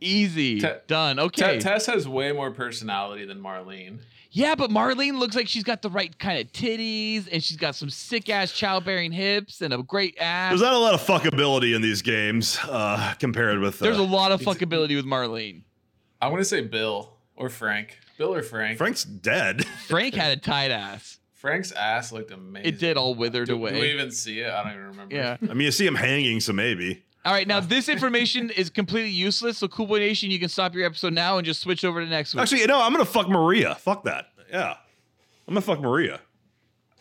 [0.00, 0.60] Easy.
[0.60, 1.16] Te- Done.
[1.16, 1.58] Te- Okay.
[1.60, 4.00] Tess has way more personality than Marlene.
[4.36, 7.76] Yeah, but Marlene looks like she's got the right kind of titties and she's got
[7.76, 10.50] some sick ass childbearing hips and a great ass.
[10.50, 13.80] There's not a lot of fuckability in these games uh, compared with.
[13.80, 15.62] Uh, There's a lot of fuckability with Marlene.
[16.20, 17.96] I'm gonna say Bill or Frank.
[18.18, 18.76] Bill or Frank.
[18.76, 19.64] Frank's dead.
[19.86, 21.18] Frank had a tight ass.
[21.34, 22.66] Frank's ass looked amazing.
[22.74, 23.74] It did all withered Do, away.
[23.74, 24.50] do we even see it?
[24.50, 25.14] I don't even remember.
[25.14, 25.36] yeah.
[25.42, 27.04] I mean, you see him hanging, so maybe.
[27.24, 27.46] All right.
[27.48, 29.58] Now this information is completely useless.
[29.58, 32.08] So Cool Boy Nation, you can stop your episode now and just switch over to
[32.08, 32.42] next week.
[32.42, 33.74] Actually, you know, I'm gonna fuck Maria.
[33.76, 34.26] Fuck that.
[34.50, 34.74] Yeah,
[35.48, 36.20] I'm gonna fuck Maria.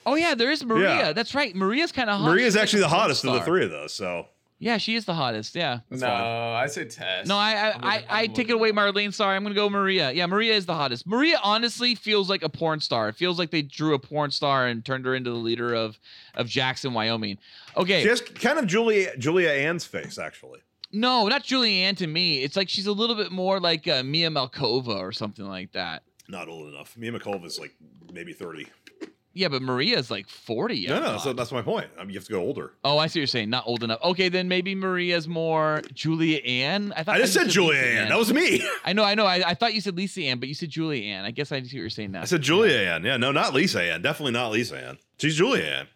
[0.06, 0.96] oh yeah, there is Maria.
[0.96, 1.14] Yeah.
[1.14, 1.54] That's right.
[1.56, 2.26] Maria's kind of hot.
[2.26, 3.94] Maria's She's actually a the porn hottest of the three of those.
[3.94, 4.28] So
[4.60, 5.56] Yeah, she is the hottest.
[5.56, 5.80] Yeah.
[5.90, 6.10] No, fine.
[6.10, 7.28] I say Tess.
[7.28, 9.14] No, I I, I'm I, I take it away, Marlene.
[9.14, 10.12] Sorry, I'm gonna go Maria.
[10.12, 11.06] Yeah, Maria is the hottest.
[11.06, 13.10] Maria honestly feels like a porn star.
[13.10, 16.00] It feels like they drew a porn star and turned her into the leader of
[16.34, 17.38] of Jackson, Wyoming.
[17.78, 20.60] Okay, she has kind of Julia Julia Ann's face, actually.
[20.92, 22.44] No, not Julia Ann to me.
[22.44, 26.04] It's like she's a little bit more like uh, Mia Malkova or something like that.
[26.28, 26.96] Not old enough.
[26.96, 27.74] Mia Malkova is like
[28.14, 28.68] maybe 30.
[29.36, 30.88] Yeah, but Maria's like 40.
[30.88, 31.22] I no, no, thought.
[31.22, 31.88] so that's my point.
[31.98, 32.74] I mean, you have to go older.
[32.84, 33.50] Oh, I see what you're saying.
[33.50, 34.00] Not old enough.
[34.04, 36.94] Okay, then maybe Maria's more Julia Ann.
[36.96, 38.10] I thought I just said Julia Ann.
[38.10, 38.64] That was me.
[38.86, 39.26] I know, I know.
[39.26, 41.26] I, I thought you said Lisa Ann, but you said Julia Ann.
[41.26, 42.22] I guess I see what you're saying now.
[42.22, 43.04] I said Julia Ann.
[43.04, 44.04] Yeah, no, not Lisa Ann.
[44.04, 45.00] Definitely not Lisa Ann.
[45.18, 45.88] She's Julia Ann.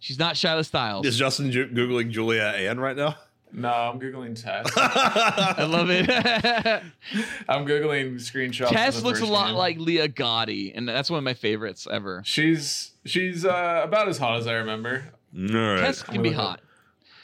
[0.00, 1.04] She's not Shyla Stylez.
[1.04, 3.16] Is Justin ju- Googling Julia Ann right now?
[3.50, 4.70] No, I'm googling Tess.
[4.76, 6.08] I love it.
[7.48, 8.66] I'm googling screenshots.
[8.66, 9.56] of Tess the looks a first lot game.
[9.56, 12.22] like Leah Gotti, and that's one of my favorites ever.
[12.26, 15.02] She's she's uh, about as hot as I remember.
[15.34, 15.80] All right.
[15.80, 16.60] Tess can be Look hot.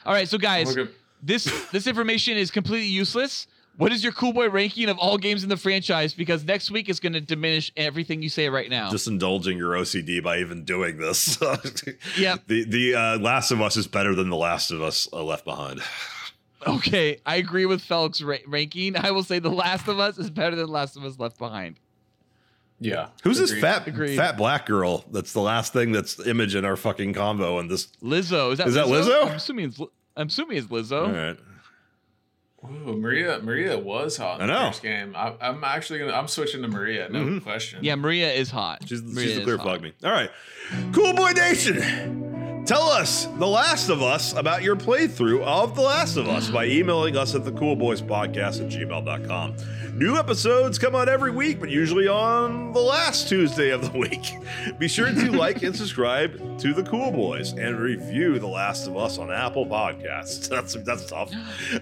[0.06, 3.46] All right, so guys, Look at- this this information is completely useless.
[3.76, 6.14] What is your cool boy ranking of all games in the franchise?
[6.14, 8.88] Because next week is going to diminish everything you say right now.
[8.90, 11.38] Just indulging your OCD by even doing this.
[12.18, 12.36] yeah.
[12.46, 15.44] The the uh, Last of Us is better than the Last of Us uh, Left
[15.44, 15.80] Behind.
[16.66, 18.96] Okay, I agree with Felk's ra- ranking.
[18.96, 21.78] I will say The Last of Us is better than Last of Us Left Behind.
[22.80, 23.08] yeah.
[23.22, 24.16] Who's this fat Agreed.
[24.16, 25.04] fat black girl?
[25.12, 27.58] That's the last thing that's image in our fucking combo.
[27.58, 27.88] And this.
[28.02, 29.26] Lizzo is that Is that Lizzo?
[29.26, 31.06] I'm assuming it's Li- I'm assuming it's Lizzo.
[31.08, 31.36] All right.
[32.64, 34.66] Ooh, Maria Maria was hot in I the know.
[34.70, 35.14] first game.
[35.16, 37.08] I, I'm actually gonna I'm switching to Maria.
[37.10, 37.42] No Mhm.
[37.42, 37.80] question.
[37.82, 38.82] Yeah, Maria is hot.
[38.86, 39.66] She's, Maria she's the clear hot.
[39.66, 39.92] fuck me.
[40.02, 40.30] All right.
[40.92, 42.30] Cool Boy Nation.
[42.66, 46.64] Tell us, The Last of Us, about your playthrough of The Last of Us by
[46.64, 49.56] emailing us at thecoolboyspodcast at gmail.com.
[49.98, 54.32] New episodes come out every week, but usually on the last Tuesday of the week.
[54.78, 58.96] Be sure to like and subscribe to The Cool Boys and review The Last of
[58.96, 60.48] Us on Apple Podcasts.
[60.54, 61.30] That's, that's tough.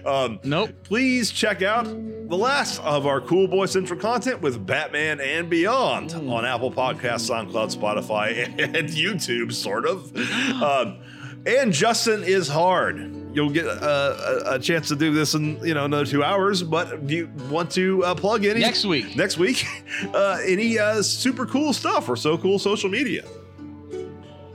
[0.05, 0.71] Um, Nope.
[0.83, 6.13] please check out the last of our Cool Boy Central content with Batman and Beyond
[6.13, 10.11] on Apple Podcasts, SoundCloud, Spotify, and YouTube, sort of.
[10.81, 10.99] Um,
[11.45, 12.97] and Justin is hard.
[13.33, 16.63] You'll get a, a, a chance to do this in you know another two hours.
[16.63, 19.15] But do you want to uh, plug any Next week.
[19.15, 19.65] Next week,
[20.13, 23.25] uh, any uh, super cool stuff or so cool social media?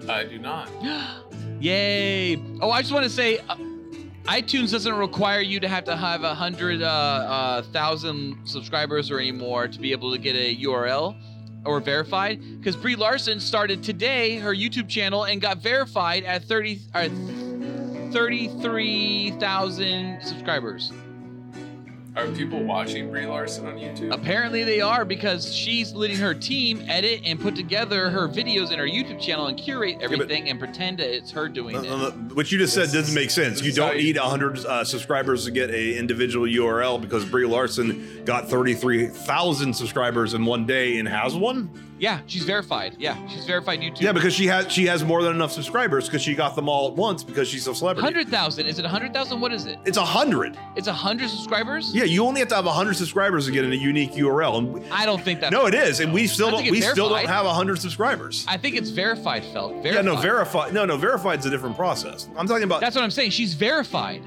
[0.08, 0.70] I do not.
[1.60, 2.36] Yay!
[2.60, 3.56] Oh, I just want to say, uh,
[4.24, 9.18] iTunes doesn't require you to have to have a hundred uh, uh, thousand subscribers or
[9.18, 11.16] anymore to be able to get a URL
[11.68, 12.40] or verified.
[12.58, 17.08] Because Brie Larson started today her YouTube channel and got verified at thirty uh,
[18.10, 20.90] thirty-three thousand subscribers.
[22.18, 24.12] Are people watching Brie Larson on YouTube?
[24.12, 28.78] Apparently they are because she's letting her team edit and put together her videos in
[28.80, 31.88] her YouTube channel and curate everything and pretend that it's her doing Uh, it.
[31.90, 33.62] uh, What you just said doesn't make sense.
[33.62, 38.22] You don't you- need 100 uh, subscribers to get a individual URL because Brie Larson
[38.24, 41.70] got 33,000 subscribers in one day and has one.
[41.98, 42.96] Yeah, she's verified.
[42.98, 44.00] Yeah, she's verified YouTube.
[44.00, 46.88] Yeah, because she has she has more than enough subscribers because she got them all
[46.88, 48.04] at once because she's a celebrity.
[48.04, 48.66] Hundred thousand.
[48.66, 49.40] Is it a hundred thousand?
[49.40, 49.78] What is it?
[49.84, 50.56] It's a hundred.
[50.76, 51.94] It's a hundred subscribers.
[51.94, 54.58] Yeah, you only have to have a hundred subscribers to get in a unique URL.
[54.58, 55.50] And we- I don't think that.
[55.52, 56.62] no, it is, and we still don't.
[56.70, 58.44] We it's still don't have a hundred subscribers.
[58.48, 59.72] I think it's verified, Felt.
[59.82, 59.94] Verified.
[59.94, 60.72] Yeah, no, verified.
[60.72, 62.28] No, no, verified's a different process.
[62.36, 62.80] I'm talking about.
[62.80, 63.30] That's what I'm saying.
[63.30, 64.22] She's verified.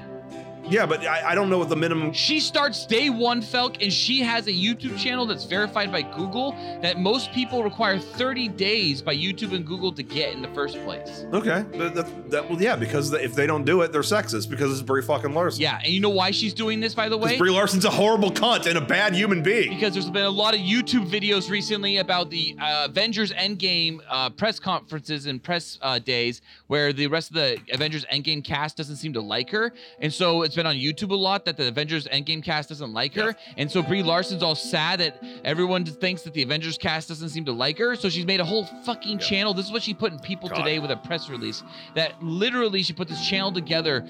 [0.68, 2.12] Yeah, but I, I don't know what the minimum.
[2.12, 6.52] She starts day one, Felk, and she has a YouTube channel that's verified by Google
[6.82, 10.82] that most people require 30 days by YouTube and Google to get in the first
[10.84, 11.24] place.
[11.32, 14.72] Okay, that, that, that well, yeah, because if they don't do it, they're sexist because
[14.72, 15.62] it's Brie fucking Larson.
[15.62, 17.36] Yeah, and you know why she's doing this, by the way?
[17.38, 19.70] Brie Larson's a horrible cunt and a bad human being.
[19.70, 24.30] because there's been a lot of YouTube videos recently about the uh, Avengers Endgame uh,
[24.30, 28.96] press conferences and press uh, days where the rest of the Avengers Endgame cast doesn't
[28.96, 32.06] seem to like her, and so it's been on YouTube a lot that the Avengers
[32.08, 36.34] Endgame cast doesn't like her, and so Brie Larson's all sad that everyone thinks that
[36.34, 39.54] the Avengers cast doesn't seem to like her, so she's made a whole fucking channel.
[39.54, 40.58] This is what she put in People God.
[40.58, 41.62] Today with a press release
[41.94, 44.06] that literally she put this channel together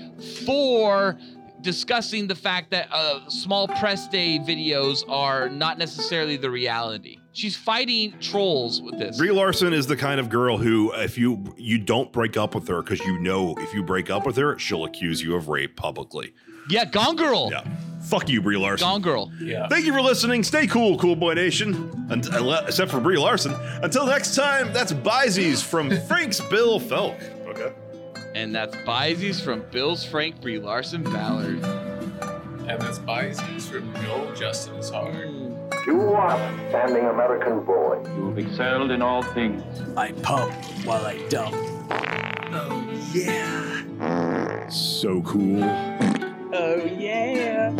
[0.47, 1.19] for
[1.63, 7.19] discussing the fact that uh, small press day videos are not necessarily the reality.
[7.33, 9.17] She's fighting trolls with this.
[9.17, 12.69] Brie Larson is the kind of girl who, if you you don't break up with
[12.69, 15.77] her because you know if you break up with her, she'll accuse you of rape
[15.77, 16.35] publicly.
[16.69, 17.49] Yeah, Gone Girl.
[17.51, 17.65] Yeah,
[18.03, 18.87] fuck you, Brie Larson.
[18.87, 19.33] Gone Girl.
[19.41, 19.67] Yeah.
[19.69, 20.45] Thank you for listening.
[20.45, 21.75] Stay cool, Cool Boy Nation.
[22.11, 23.53] And, unle- except for Brie Larson.
[23.83, 27.21] Until next time, that's Byzies from Frank's Bill Felk.
[27.49, 27.73] Okay.
[28.35, 31.63] And that's Byzies from Bill's Frank Brie Larson Ballard.
[31.63, 35.29] And that's Byzies from Bill Justin is hard.
[35.87, 38.03] You are a standing American boy.
[38.17, 39.63] You've excelled in all things.
[39.97, 40.53] I pump
[40.85, 41.55] while I dump.
[42.55, 44.69] Oh, yeah.
[44.69, 45.63] So cool.
[46.55, 47.73] Oh yeah.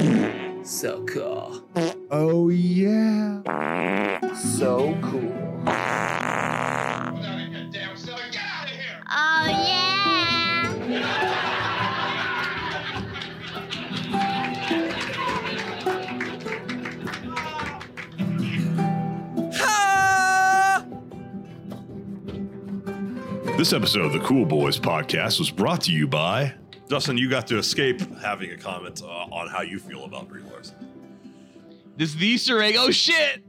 [0.63, 1.63] So cool.
[2.11, 3.43] Oh, yeah.
[4.35, 5.33] So cool.
[9.15, 9.92] Oh yeah.
[23.63, 26.53] This episode of the Cool Boys podcast was brought to you by
[26.89, 30.43] Dustin, You got to escape having a comment uh, on how you feel about Brie
[30.43, 30.75] Larson.
[31.97, 32.75] This is the Easter egg.
[32.77, 33.45] Oh shit!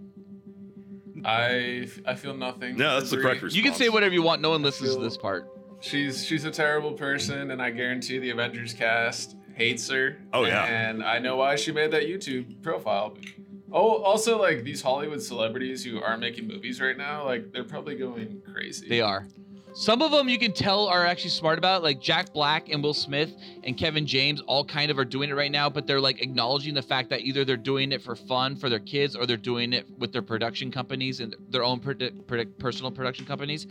[1.25, 2.77] I I feel nothing.
[2.77, 3.23] No, that's the Brie.
[3.23, 3.55] correct response.
[3.55, 4.39] You can say whatever you want.
[4.39, 5.49] No one listens to this part.
[5.79, 10.19] She's she's a terrible person, and I guarantee the Avengers cast hates her.
[10.31, 10.65] Oh, yeah.
[10.65, 13.17] and I know why she made that YouTube profile.
[13.71, 17.95] Oh, also like these Hollywood celebrities who are making movies right now, like they're probably
[17.95, 18.87] going crazy.
[18.87, 19.27] They are.
[19.75, 22.83] Some of them you can tell are actually smart about, it, like Jack Black and
[22.83, 23.33] Will Smith
[23.63, 26.75] and Kevin James, all kind of are doing it right now, but they're like acknowledging
[26.75, 29.73] the fact that either they're doing it for fun for their kids or they're doing
[29.73, 31.79] it with their production companies and their own
[32.59, 33.65] personal production companies.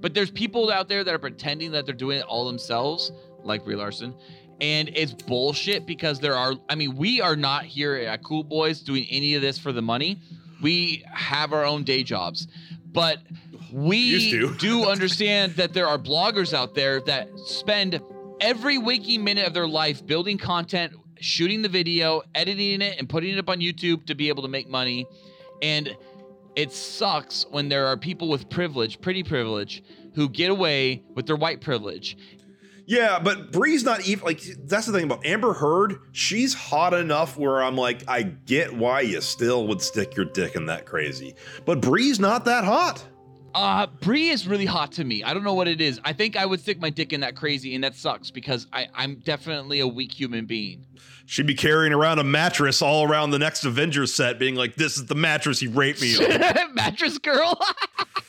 [0.00, 3.12] But there's people out there that are pretending that they're doing it all themselves,
[3.44, 4.14] like Brie Larson.
[4.60, 8.80] And it's bullshit because there are, I mean, we are not here at Cool Boys
[8.80, 10.18] doing any of this for the money.
[10.62, 12.48] We have our own day jobs.
[12.92, 13.18] But
[13.72, 18.00] we do understand that there are bloggers out there that spend
[18.40, 23.32] every waking minute of their life building content, shooting the video, editing it, and putting
[23.34, 25.06] it up on YouTube to be able to make money.
[25.62, 25.96] And
[26.56, 29.82] it sucks when there are people with privilege, pretty privilege,
[30.14, 32.16] who get away with their white privilege.
[32.84, 36.00] Yeah, but Brie's not even like that's the thing about Amber Heard.
[36.10, 40.56] She's hot enough where I'm like, I get why you still would stick your dick
[40.56, 41.34] in that crazy.
[41.64, 43.04] But Brie's not that hot.
[43.54, 45.22] Uh, Brie is really hot to me.
[45.22, 46.00] I don't know what it is.
[46.04, 48.88] I think I would stick my dick in that crazy, and that sucks because I,
[48.94, 50.86] I'm definitely a weak human being.
[51.26, 54.96] She'd be carrying around a mattress all around the next Avengers set, being like, "This
[54.96, 57.60] is the mattress he raped me on." Mattress girl.